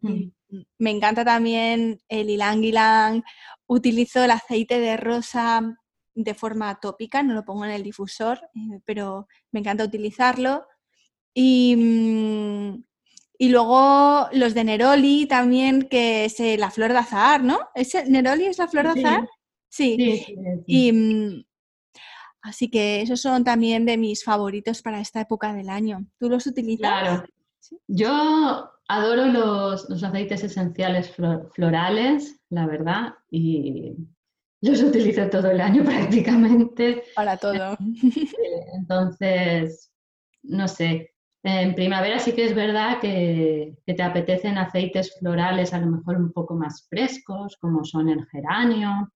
Mm. 0.00 0.30
Me 0.78 0.90
encanta 0.90 1.24
también 1.24 2.00
el 2.08 2.28
ylang 2.28 2.62
ylang 2.62 3.22
utilizo 3.66 4.24
el 4.24 4.30
aceite 4.30 4.80
de 4.80 4.96
rosa 4.96 5.76
de 6.14 6.34
forma 6.34 6.78
tópica, 6.80 7.22
no 7.22 7.34
lo 7.34 7.44
pongo 7.44 7.64
en 7.64 7.70
el 7.70 7.82
difusor, 7.82 8.40
eh, 8.54 8.80
pero 8.84 9.28
me 9.52 9.60
encanta 9.60 9.84
utilizarlo. 9.84 10.66
Y, 11.32 11.76
mm, 11.76 12.84
y, 13.38 13.48
luego 13.50 14.28
los 14.32 14.54
de 14.54 14.64
Neroli 14.64 15.26
también, 15.26 15.82
que 15.88 16.24
es 16.24 16.40
eh, 16.40 16.56
la 16.58 16.70
flor 16.70 16.92
de 16.92 16.98
azahar, 16.98 17.44
¿no? 17.44 17.60
¿Es, 17.74 17.94
¿Neroli 18.08 18.46
es 18.46 18.58
la 18.58 18.68
flor 18.68 18.92
de 18.92 19.00
azahar? 19.00 19.28
Sí. 19.68 20.24
Y, 20.66 20.92
mm, 20.92 21.44
así 22.42 22.68
que 22.68 23.02
esos 23.02 23.20
son 23.20 23.44
también 23.44 23.86
de 23.86 23.96
mis 23.96 24.24
favoritos 24.24 24.82
para 24.82 25.00
esta 25.00 25.20
época 25.20 25.52
del 25.52 25.68
año. 25.68 26.04
¿Tú 26.18 26.28
los 26.28 26.46
utilizas? 26.46 26.80
Claro. 26.80 27.24
Yo 27.86 28.70
adoro 28.88 29.26
los, 29.26 30.02
aceites 30.02 30.44
esenciales 30.44 31.14
florales, 31.52 32.40
la 32.50 32.66
verdad, 32.66 33.14
y 33.30 33.94
los 34.62 34.82
utilizo 34.82 35.28
todo 35.28 35.50
el 35.50 35.60
año 35.60 35.84
prácticamente. 35.84 37.04
Para 37.14 37.36
todo. 37.36 37.76
Entonces, 38.74 39.92
no 40.42 40.66
sé, 40.66 41.14
en 41.42 41.74
primavera 41.74 42.18
sí 42.18 42.32
que 42.32 42.46
es 42.46 42.54
verdad 42.54 42.98
que, 43.00 43.76
te 43.84 44.02
apetecen 44.02 44.58
aceites 44.58 45.16
florales 45.18 45.72
a 45.72 45.80
lo 45.80 45.86
mejor 45.86 46.16
un 46.16 46.32
poco 46.32 46.54
más 46.54 46.86
frescos, 46.88 47.56
como 47.60 47.84
son 47.84 48.08
el 48.08 48.26
geranio 48.26 49.12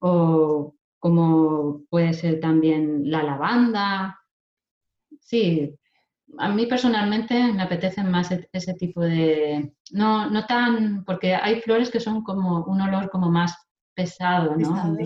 o 0.00 0.74
como 0.98 1.82
puede 1.90 2.12
ser 2.12 2.40
también 2.40 3.10
la 3.10 3.22
lavanda. 3.22 4.18
Sí, 5.20 5.74
a 6.38 6.48
mí 6.48 6.66
personalmente 6.66 7.52
me 7.52 7.62
apetecen 7.62 8.10
más 8.10 8.30
e-, 8.30 8.48
ese 8.52 8.74
tipo 8.74 9.00
de... 9.02 9.72
No, 9.92 10.30
no 10.30 10.46
tan... 10.46 11.04
porque 11.04 11.34
hay 11.34 11.60
flores 11.60 11.90
que 11.90 12.00
son 12.00 12.22
como 12.22 12.64
un 12.64 12.80
olor 12.80 13.10
como 13.10 13.30
más 13.30 13.56
pesado, 13.94 14.56
¿no? 14.56 14.96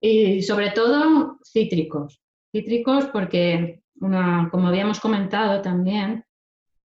Y 0.00 0.42
sobre 0.42 0.70
todo 0.70 1.38
cítricos. 1.44 2.20
Cítricos 2.52 3.06
porque 3.06 3.82
como 4.00 4.68
habíamos 4.68 5.00
comentado 5.00 5.60
también, 5.60 6.24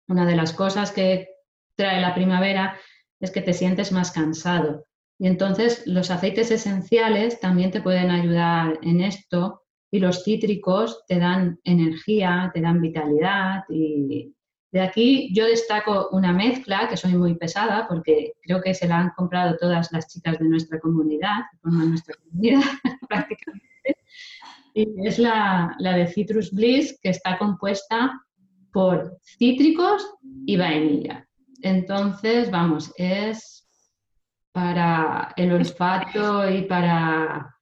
una 0.08 0.26
de 0.26 0.36
las 0.36 0.54
cosas 0.54 0.91
que 0.91 1.30
trae 1.76 2.02
la 2.02 2.16
primavera 2.16 2.78
es 3.20 3.32
que 3.32 3.41
te 3.41 3.54
sientes 3.54 3.91
más 3.91 4.12
cansado. 4.12 4.86
Y 5.20 5.28
entonces 5.28 5.84
los 5.86 6.10
aceites 6.10 6.50
esenciales 6.52 7.39
también 7.39 7.72
te 7.72 7.82
pueden 7.82 8.10
ayudar 8.10 8.80
en 8.82 9.02
esto 9.02 9.62
y 9.94 10.00
los 10.00 10.24
cítricos 10.24 11.04
te 11.08 11.20
dan 11.20 11.60
energía, 11.64 12.50
te 12.52 12.62
dan 12.62 12.82
vitalidad 12.82 13.64
y 13.70 14.34
de 14.72 14.82
aquí 14.82 15.30
yo 15.36 15.46
destaco 15.46 16.10
una 16.12 16.34
mezcla 16.34 16.89
que 16.89 16.98
soy 16.98 17.14
muy 17.14 17.36
pesada 17.36 17.88
porque 17.88 18.34
creo 18.41 18.60
que 18.60 18.74
se 18.74 18.88
la 18.88 18.98
han 18.98 19.12
comprado 19.12 19.56
todas 19.56 19.91
las 19.91 20.08
chicas 20.08 20.39
de 20.39 20.46
nuestra 20.46 20.80
comunidad, 20.80 21.44
nuestra 21.62 22.16
comunidad 22.16 22.64
prácticamente, 23.08 23.70
y 24.74 24.88
es 25.08 25.20
la, 25.20 25.78
de 25.80 26.08
Citrus 26.08 26.52
Bliss, 26.52 26.98
que 27.00 27.10
está 27.10 27.38
compuesta 27.38 28.20
por 28.72 29.20
cítricos 29.22 30.16
y 30.48 30.58
vainilla. 30.58 31.28
Entonces, 31.62 32.50
vamos, 32.50 32.91
es 32.98 33.70
para 34.52 35.34
el 35.38 35.52
olfato 35.52 36.50
y 36.50 36.64
para, 36.64 37.56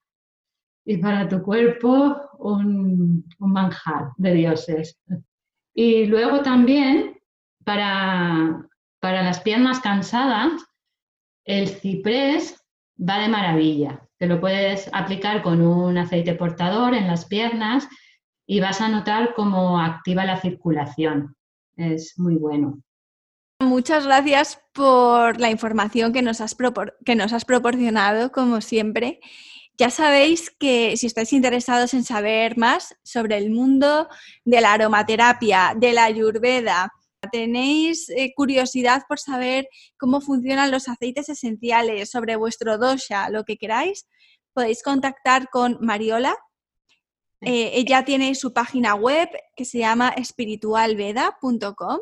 y 0.84 0.96
para 0.96 1.28
tu 1.28 1.42
cuerpo 1.42 2.30
un, 2.38 3.24
manjar 3.38 4.10
de 4.16 4.34
dioses. 4.34 4.98
Y 5.74 6.06
luego 6.06 6.42
también, 6.42 7.18
para, 7.64 8.68
para 9.00 9.22
las 9.22 9.40
piernas 9.40 9.80
cansadas, 9.80 10.52
el 11.44 11.68
ciprés 11.68 12.62
va 12.98 13.18
de 13.18 13.28
maravilla. 13.28 14.00
Te 14.18 14.26
lo 14.26 14.40
puedes 14.40 14.88
aplicar 14.92 15.42
con 15.42 15.60
un 15.60 15.98
aceite 15.98 16.34
portador 16.34 16.94
en 16.94 17.06
las 17.08 17.24
piernas 17.24 17.88
y 18.46 18.60
vas 18.60 18.80
a 18.80 18.88
notar 18.88 19.34
cómo 19.34 19.80
activa 19.80 20.24
la 20.24 20.40
circulación. 20.40 21.34
Es 21.76 22.18
muy 22.18 22.36
bueno. 22.36 22.82
Muchas 23.60 24.04
gracias 24.04 24.60
por 24.72 25.40
la 25.40 25.50
información 25.50 26.12
que 26.12 26.22
nos 26.22 26.40
has, 26.40 26.56
que 27.04 27.14
nos 27.14 27.32
has 27.32 27.44
proporcionado, 27.44 28.32
como 28.32 28.60
siempre. 28.60 29.20
Ya 29.78 29.90
sabéis 29.90 30.50
que 30.50 30.96
si 30.96 31.06
estáis 31.06 31.32
interesados 31.32 31.94
en 31.94 32.04
saber 32.04 32.58
más 32.58 32.94
sobre 33.02 33.38
el 33.38 33.50
mundo 33.50 34.08
de 34.44 34.60
la 34.60 34.74
aromaterapia, 34.74 35.74
de 35.76 35.92
la 35.92 36.04
ayurveda, 36.04 36.92
tenéis 37.30 38.08
eh, 38.10 38.32
curiosidad 38.34 39.02
por 39.08 39.18
saber 39.18 39.68
cómo 39.98 40.20
funcionan 40.20 40.70
los 40.70 40.88
aceites 40.88 41.28
esenciales, 41.28 42.10
sobre 42.10 42.36
vuestro 42.36 42.78
dosha, 42.78 43.30
lo 43.30 43.44
que 43.44 43.56
queráis, 43.56 44.06
podéis 44.52 44.82
contactar 44.82 45.48
con 45.48 45.78
Mariola. 45.80 46.36
Eh, 47.40 47.72
ella 47.74 48.04
tiene 48.04 48.34
su 48.34 48.52
página 48.52 48.94
web 48.94 49.28
que 49.56 49.64
se 49.64 49.78
llama 49.78 50.10
espiritualveda.com. 50.10 51.98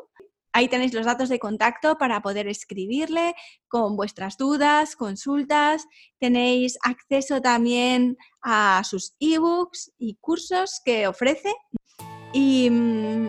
Ahí 0.53 0.69
tenéis 0.69 0.93
los 0.93 1.07
datos 1.07 1.29
de 1.29 1.39
contacto 1.39 1.97
para 1.97 2.23
poder 2.23 2.49
escribirle 2.49 3.35
con 3.69 3.97
vuestras 3.97 4.37
dudas, 4.37 4.97
consultas. 4.97 5.87
Tenéis 6.19 6.79
acceso 6.83 7.41
también 7.41 8.17
a 8.43 8.83
sus 8.85 9.15
ebooks 9.21 9.93
y 9.99 10.17
cursos 10.21 10.81
que 10.85 11.07
ofrece. 11.07 11.55
Y 12.33 12.69
mm, 12.71 13.29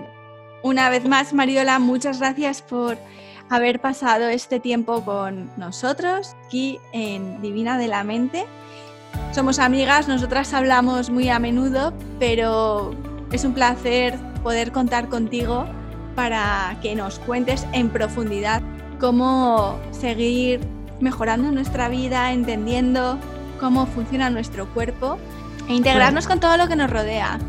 una 0.63 0.89
vez 0.89 1.05
más, 1.05 1.33
Mariola, 1.33 1.79
muchas 1.79 2.19
gracias 2.19 2.61
por 2.61 2.97
haber 3.49 3.81
pasado 3.81 4.29
este 4.29 4.59
tiempo 4.59 5.03
con 5.03 5.51
nosotros 5.57 6.35
aquí 6.45 6.79
en 6.93 7.41
Divina 7.41 7.77
de 7.77 7.87
la 7.87 8.03
Mente. 8.03 8.45
Somos 9.33 9.59
amigas, 9.59 10.07
nosotras 10.07 10.53
hablamos 10.53 11.09
muy 11.09 11.29
a 11.29 11.37
menudo, 11.37 11.93
pero 12.17 12.95
es 13.31 13.43
un 13.43 13.53
placer 13.53 14.17
poder 14.41 14.71
contar 14.71 15.09
contigo 15.09 15.67
para 16.15 16.77
que 16.81 16.95
nos 16.95 17.19
cuentes 17.19 17.65
en 17.73 17.89
profundidad 17.89 18.61
cómo 18.99 19.79
seguir 19.91 20.61
mejorando 20.99 21.51
nuestra 21.51 21.89
vida, 21.89 22.31
entendiendo 22.31 23.17
cómo 23.59 23.85
funciona 23.85 24.29
nuestro 24.29 24.67
cuerpo 24.73 25.17
e 25.67 25.73
integrarnos 25.73 26.27
con 26.27 26.39
todo 26.39 26.57
lo 26.57 26.67
que 26.67 26.75
nos 26.75 26.89
rodea 26.89 27.39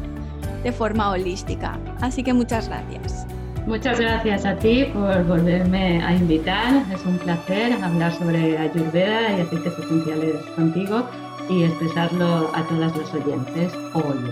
de 0.63 0.73
forma 0.73 1.11
holística. 1.11 1.79
Así 2.01 2.23
que 2.23 2.33
muchas 2.33 2.69
gracias. 2.69 3.27
Muchas 3.67 4.01
gracias 4.01 4.45
a 4.45 4.57
ti 4.57 4.85
por 4.93 5.25
volverme 5.25 6.03
a 6.03 6.15
invitar. 6.15 6.83
Es 6.93 7.05
un 7.07 7.17
placer 7.19 7.73
hablar 7.83 8.13
sobre 8.13 8.59
Ayurveda 8.59 9.37
y 9.37 9.41
aceites 9.41 9.79
esenciales 9.79 10.37
contigo 10.57 11.09
y 11.49 11.65
expresarlo 11.65 12.51
a 12.55 12.63
todas 12.65 12.97
los 12.97 13.15
oyentes 13.15 13.73
hoy. 13.95 14.31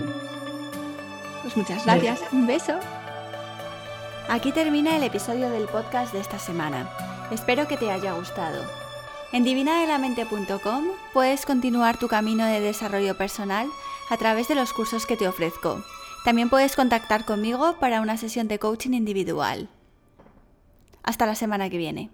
Pues 1.41 1.55
muchas 1.55 1.85
gracias. 1.85 2.21
Un 2.31 2.45
beso. 2.45 2.73
Aquí 4.31 4.51
termina 4.51 4.95
el 4.95 5.03
episodio 5.03 5.51
del 5.51 5.67
podcast 5.67 6.11
de 6.13 6.19
esta 6.19 6.39
semana. 6.39 6.89
Espero 7.29 7.67
que 7.67 7.77
te 7.77 7.91
haya 7.91 8.13
gustado. 8.13 8.63
En 9.31 9.43
divinadelamente.com 9.43 10.85
puedes 11.13 11.45
continuar 11.45 11.99
tu 11.99 12.07
camino 12.07 12.45
de 12.45 12.61
desarrollo 12.61 13.15
personal 13.15 13.67
a 14.09 14.17
través 14.17 14.47
de 14.47 14.55
los 14.55 14.73
cursos 14.73 15.05
que 15.05 15.17
te 15.17 15.27
ofrezco 15.27 15.83
también 16.23 16.49
puedes 16.49 16.75
contactar 16.75 17.25
conmigo 17.25 17.77
para 17.79 18.01
una 18.01 18.17
sesión 18.17 18.47
de 18.47 18.59
coaching 18.59 18.91
individual. 18.91 19.69
Hasta 21.03 21.25
la 21.25 21.35
semana 21.35 21.69
que 21.69 21.77
viene. 21.77 22.11